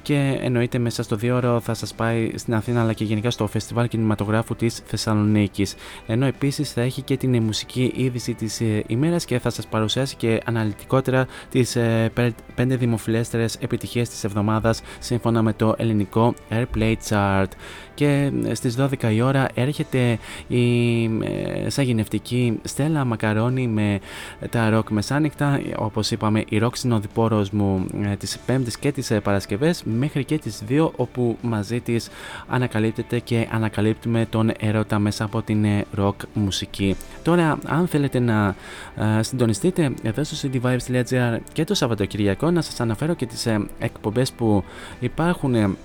και 0.02 0.40
εννοείται 0.41 0.77
μέσα 0.77 1.03
στο 1.03 1.15
δύο 1.15 1.36
ώρο 1.36 1.60
θα 1.60 1.73
σας 1.73 1.94
πάει 1.94 2.32
στην 2.36 2.53
Αθήνα 2.56 2.82
αλλά 2.82 2.94
και 2.94 3.03
γενικά 3.03 3.30
στο 3.30 3.48
Φεστιβάλ 3.48 3.88
Κινηματογράφου 3.88 4.56
της 4.56 4.82
Θεσσαλονίκης. 4.86 5.76
Ενώ 6.07 6.26
επίσης 6.26 6.72
θα 6.72 6.82
έχει 6.82 7.02
και 7.02 7.18
την 7.18 7.44
μουσική 7.44 7.94
είδηση 7.95 8.34
της 8.34 8.61
ε, 8.61 8.84
ημέρας 8.88 9.26
και 9.26 9.40
θα 9.40 9.49
σας 9.49 9.68
παρουσιάσει 9.68 10.15
και 10.15 10.41
αναλυτικότερα 10.45 11.27
τις 11.49 11.76
ε, 11.76 12.11
πέντε 12.56 12.76
δημοφιλέστερες 12.76 13.56
επιτυχίες 13.56 14.10
της 14.10 14.23
εβδομάδας 14.23 14.82
σύμφωνα 14.99 15.41
με 15.41 15.53
το 15.53 15.76
ελληνικό 15.77 16.34
Airplay 16.49 16.95
Chart 17.10 17.49
και 17.96 18.32
στις 18.52 18.76
12 18.80 19.14
η 19.14 19.22
ώρα 19.22 19.48
έρχεται 19.54 20.18
η 20.48 21.04
ε, 21.04 21.70
σαγηνευτική 21.70 22.60
Στέλλα 22.64 23.06
Μακαρόνι 23.06 23.68
με 23.68 24.00
τα 24.50 24.70
ροκ 24.70 24.90
μεσάνυχτα 24.90 25.62
όπως 25.76 26.12
είπαμε 26.12 26.44
η 26.50 26.58
ροκ 26.58 26.76
συνοδοιπόρος 26.76 27.50
μου 27.50 27.86
ε, 28.04 28.16
τις 28.16 28.38
Πέμπτες 28.46 28.78
και 28.78 28.92
τις 28.92 29.12
ε, 29.12 29.20
Παρασκευές 29.20 29.84
μέχρι 29.84 30.24
και 30.24 30.38
τις 30.38 30.64
2 30.70 30.90
όπου 30.96 31.38
μαζί 31.42 31.80
της 31.80 32.10
ανακαλύπτετε 32.48 33.20
και 33.20 33.48
ανακαλύπτουμε 33.52 34.28
τον 34.30 34.52
έρωτα 34.60 35.00
μέσα 35.00 35.24
από 35.24 35.42
την 35.42 35.66
ροκ 35.92 36.20
μουσική. 36.34 36.96
Τώρα 37.24 37.58
αν 37.66 37.88
θέλετε 37.88 38.20
να 38.20 38.56
συντονιστείτε 39.20 39.94
εδώ 40.04 40.24
στο 40.24 40.50
cityvibes.gr 40.52 41.38
και 41.54 41.64
το 41.64 41.74
Σαββατοκυριακό 41.74 42.52
να 42.52 42.62
σας 42.62 42.80
αναφέρω 42.80 43.14
και 43.14 43.26
τις 43.26 43.48
εκπομπές 43.80 44.32
που 44.32 44.64
υπάρχουν 45.00 45.78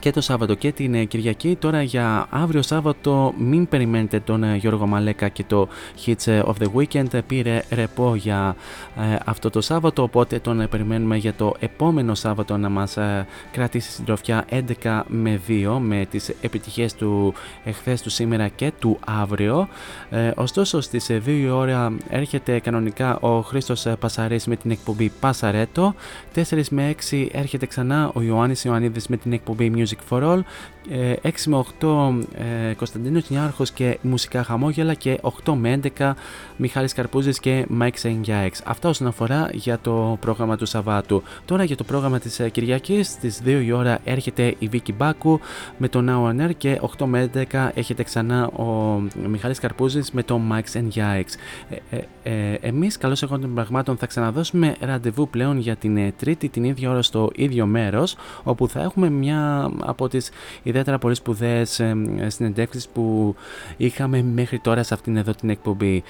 και 0.00 0.10
το 0.10 0.20
Σάββατο 0.20 0.54
και 0.54 0.72
την 0.72 1.08
Κυριακή. 1.08 1.56
Τώρα 1.56 1.82
για 1.82 2.26
αύριο 2.30 2.62
Σάββατο 2.62 3.34
μην 3.38 3.68
περιμένετε 3.68 4.20
τον 4.20 4.54
Γιώργο 4.54 4.86
Μαλέκα 4.86 5.28
και 5.28 5.44
το 5.46 5.68
Hits 6.06 6.42
of 6.44 6.52
the 6.60 6.66
Weekend. 6.74 7.24
Πήρε 7.26 7.62
ρεπό 7.70 8.14
για 8.14 8.56
αυτό 9.24 9.50
το 9.50 9.60
Σάββατο, 9.60 10.02
οπότε 10.02 10.38
τον 10.38 10.66
περιμένουμε 10.70 11.16
για 11.16 11.34
το 11.34 11.54
επόμενο 11.58 12.14
Σάββατο 12.14 12.56
να 12.56 12.68
μας 12.68 12.96
κρατήσει 13.50 13.90
στην 13.90 14.04
τροφιά 14.04 14.44
11 14.82 15.02
με 15.06 15.40
2 15.48 15.78
με 15.80 16.06
τις 16.10 16.28
επιτυχίες 16.40 16.94
του 16.94 17.34
εχθές 17.64 18.02
του 18.02 18.10
σήμερα 18.10 18.48
και 18.48 18.72
του 18.78 18.98
αύριο. 19.06 19.68
ωστόσο 20.34 20.80
στις 20.80 21.06
2 21.10 21.20
η 21.26 21.48
ώρα 21.48 21.92
έρχεται 22.08 22.58
κανονικά 22.58 23.18
ο 23.18 23.40
Χρήστος 23.40 23.86
Πασαρής 24.00 24.46
με 24.46 24.56
την 24.56 24.70
εκπομπή 24.70 25.12
Πασαρέτο. 25.20 25.94
4 26.34 26.42
με 26.70 26.94
6 27.10 27.26
έρχεται 27.32 27.66
ξανά 27.66 28.10
ο 28.14 28.22
Ιωάννης 28.22 28.64
Ιωαννίδης 28.64 29.06
με 29.06 29.16
την 29.16 29.32
εκπομπή 29.32 29.72
Music 29.76 29.87
for 29.96 30.24
All 30.24 30.44
6 30.88 30.92
ε, 30.94 31.20
με 31.46 31.64
8 31.80 32.14
ε, 32.70 32.74
Κωνσταντίνος 32.74 33.30
Νιάρχος 33.30 33.70
και 33.70 33.98
μουσικά 34.02 34.42
χαμόγελα 34.42 34.94
και 34.94 35.20
8 35.44 35.52
με 35.54 35.80
11 35.98 36.12
Μιχάλης 36.56 36.92
Καρπούζης 36.92 37.40
και 37.40 37.66
Mike 37.80 38.02
Sengiax. 38.02 38.50
Αυτά 38.64 38.88
όσον 38.88 39.06
αφορά 39.06 39.50
για 39.52 39.78
το 39.78 40.16
πρόγραμμα 40.20 40.56
του 40.56 40.66
Σαββάτου. 40.66 41.22
Τώρα 41.44 41.64
για 41.64 41.76
το 41.76 41.84
πρόγραμμα 41.84 42.18
της 42.18 42.40
ε, 42.40 42.48
Κυριακής 42.48 43.08
στις 43.08 43.40
2 43.44 43.62
η 43.64 43.72
ώρα 43.72 43.98
έρχεται 44.04 44.54
η 44.58 44.68
Βίκη 44.68 44.92
Μπάκου 44.92 45.40
με 45.78 45.88
το 45.88 46.04
Now 46.08 46.30
On 46.30 46.46
Air 46.46 46.50
και 46.58 46.80
8 46.98 47.06
με 47.06 47.30
11 47.52 47.68
έχετε 47.74 48.02
ξανά 48.02 48.46
ο 48.46 49.00
Μιχάλης 49.28 49.58
Καρπούζης 49.58 50.10
με 50.10 50.22
το 50.22 50.40
Mike 50.50 50.78
Sengiax. 50.78 51.24
Ε, 51.68 51.96
ε, 51.96 52.02
ε, 52.30 52.58
εμείς 52.60 52.96
καλώς 52.98 53.22
εγώ 53.22 53.38
των 53.38 53.54
πραγμάτων 53.54 53.96
θα 53.96 54.06
ξαναδώσουμε 54.06 54.74
ραντεβού 54.80 55.28
πλέον 55.28 55.58
για 55.58 55.76
την 55.76 55.96
ε, 55.96 56.12
τρίτη 56.18 56.48
την 56.48 56.64
ίδια 56.64 56.90
ώρα 56.90 57.02
στο 57.02 57.30
ίδιο 57.34 57.66
μέρος 57.66 58.16
όπου 58.42 58.68
θα 58.68 58.82
έχουμε 58.82 59.10
μια 59.10 59.70
από 59.80 60.08
τις 60.08 60.30
ιδιαίτερα 60.78 60.98
πολύ 60.98 61.14
σπουδαίες 61.14 61.82
συνεντεύξεις 62.26 62.88
που 62.88 63.34
είχαμε 63.76 64.22
μέχρι 64.22 64.58
τώρα 64.58 64.82
σε 64.82 64.94
αυτήν 64.94 65.16
εδώ 65.16 65.32
την 65.32 65.50
εκπομπή. 65.50 66.02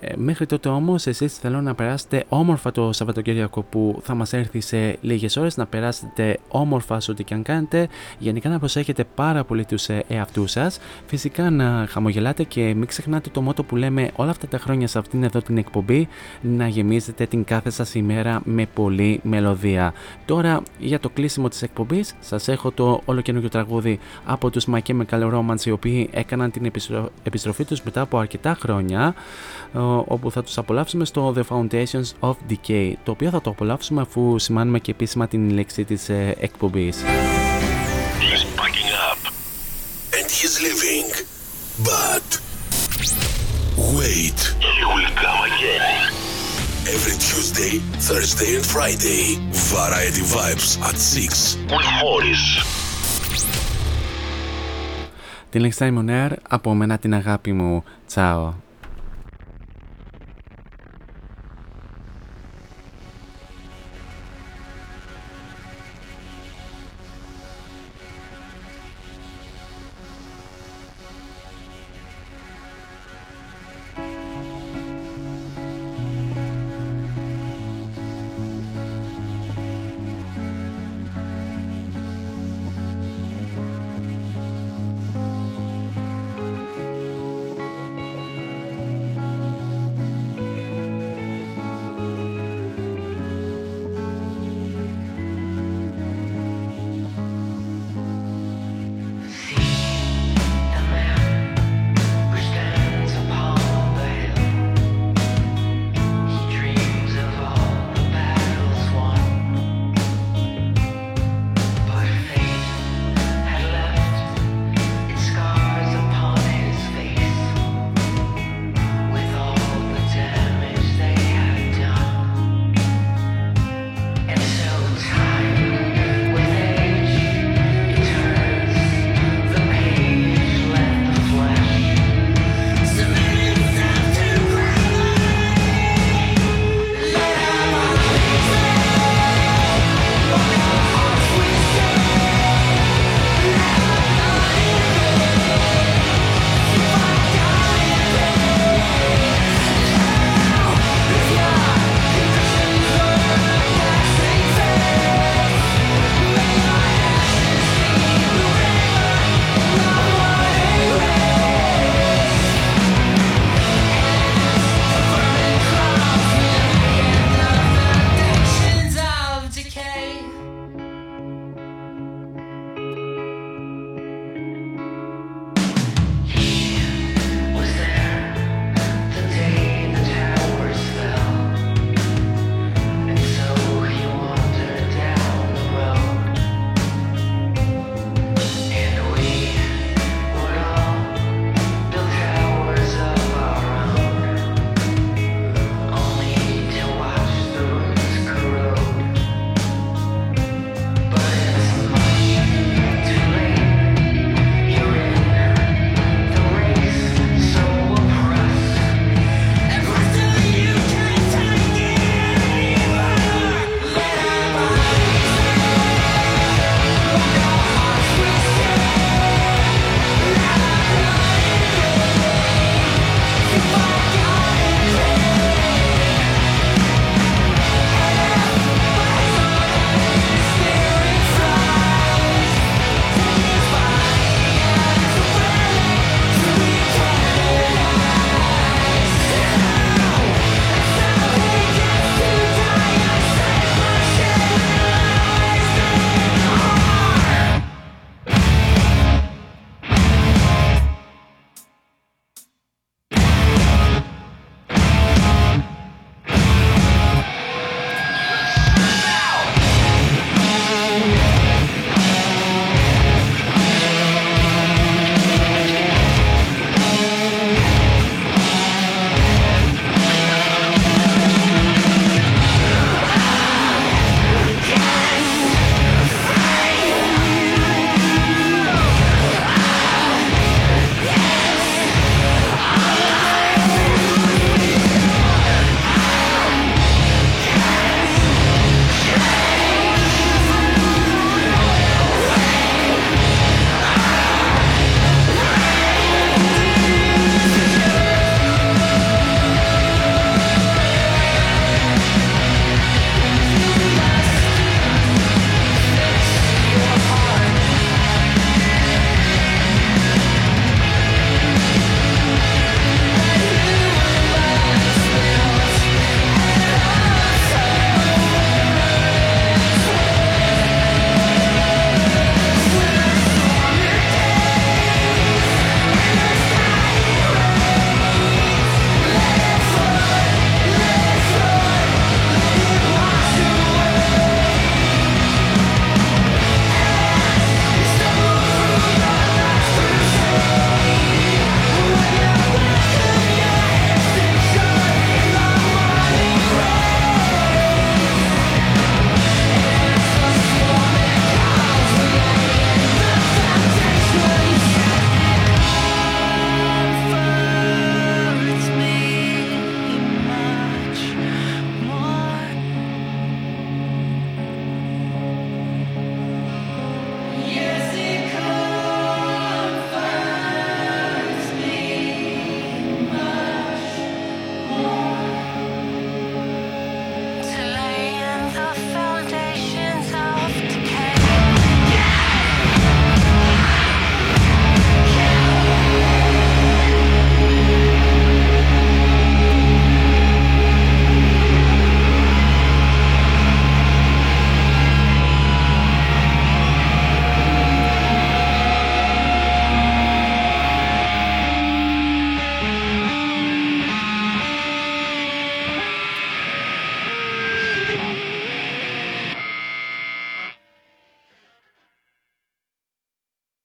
Ε, 0.00 0.12
μέχρι 0.16 0.46
τότε 0.46 0.68
όμως, 0.68 1.06
εσείς 1.06 1.38
θέλω 1.38 1.60
να 1.60 1.74
περάσετε 1.74 2.24
όμορφα 2.28 2.72
το 2.72 2.92
Σαββατοκύριακο 2.92 3.62
που 3.62 4.00
θα 4.02 4.14
μας 4.14 4.32
έρθει 4.32 4.60
σε 4.60 4.98
λίγες 5.00 5.36
ώρες, 5.36 5.56
να 5.56 5.66
περάσετε 5.66 6.38
όμορφα 6.48 7.00
σε 7.00 7.10
ό,τι 7.10 7.24
και 7.24 7.34
αν 7.34 7.42
κάνετε. 7.42 7.88
Γενικά 8.18 8.48
να 8.48 8.58
προσέχετε 8.58 9.04
πάρα 9.14 9.44
πολύ 9.44 9.64
τους 9.64 9.88
ε, 9.88 10.04
εαυτούς 10.08 10.50
σας. 10.50 10.78
Φυσικά 11.06 11.50
να 11.50 11.86
χαμογελάτε 11.88 12.42
και 12.42 12.74
μην 12.74 12.86
ξεχνάτε 12.86 13.30
το 13.32 13.40
μότο 13.40 13.62
που 13.62 13.76
λέμε 13.76 14.10
όλα 14.16 14.30
αυτά 14.30 14.46
τα 14.46 14.58
χρόνια 14.58 14.86
σε 14.86 14.98
αυτήν 14.98 15.22
εδώ 15.22 15.42
την 15.42 15.56
εκπομπή 15.56 16.08
να 16.40 16.68
γεμίζετε 16.68 17.26
την 17.26 17.44
κάθε 17.44 17.70
σας 17.70 17.94
ημέρα 17.94 18.40
με 18.44 18.66
πολλή 18.74 19.20
μελωδία. 19.22 19.92
Τώρα 20.24 20.62
για 20.78 21.00
το 21.00 21.08
κλείσιμο 21.08 21.48
της 21.48 21.62
εκπομπής 21.62 22.14
σας 22.20 22.48
έχω 22.48 22.70
το 22.70 23.00
ολοκαινούργιο 23.04 23.48
τραγούδι 23.48 23.98
από 24.24 24.50
τους 24.50 24.66
My 24.72 24.78
Chemical 24.86 25.32
Romance 25.32 25.64
οι 25.64 25.70
οποίοι 25.70 26.08
έκαναν 26.12 26.50
την 26.50 26.72
επιστροφή 27.22 27.64
τους 27.64 27.82
μετά 27.82 28.00
από 28.00 28.18
αρκετά 28.18 28.56
χρόνια 28.60 29.14
όπου 30.04 30.30
θα 30.30 30.42
τους 30.42 30.58
απολαύσουμε 30.58 31.04
στο 31.04 31.34
The 31.36 31.42
Foundations 31.48 32.30
of 32.30 32.34
Decay 32.50 32.92
το 33.04 33.10
οποίο 33.10 33.30
θα 33.30 33.40
το 33.40 33.50
απολαύσουμε 33.50 34.00
αφού 34.00 34.38
σημάνουμε 34.38 34.78
και 34.78 34.90
επίσημα 34.90 35.28
την 35.28 35.50
λέξη 35.50 35.84
της 35.84 36.08
ε, 36.08 36.36
εκπομπής. 36.40 36.96
He's 38.20 38.44
packing 38.60 38.90
up. 39.08 39.20
And 40.16 40.26
he's 40.38 40.54
leaving. 40.64 41.08
But 41.90 42.28
wait. 43.98 44.40
He 44.76 44.84
will 44.92 45.10
come 45.24 45.40
again. 45.52 46.12
Every 46.94 47.16
Tuesday, 47.28 47.74
Thursday 48.08 48.50
and 48.56 48.66
Friday 48.74 49.24
Variety 49.72 50.24
Vibes 50.34 50.68
at 50.88 50.96
6 50.98 51.56
with 51.70 51.86
Morris 52.02 52.44
Την 55.52 55.70
Next 55.70 55.82
Time 55.82 55.98
On 55.98 56.08
Air, 56.08 56.30
από 56.48 56.74
μένα 56.74 56.98
την 56.98 57.14
αγάπη 57.14 57.52
μου. 57.52 57.84
Τσάω. 58.06 58.52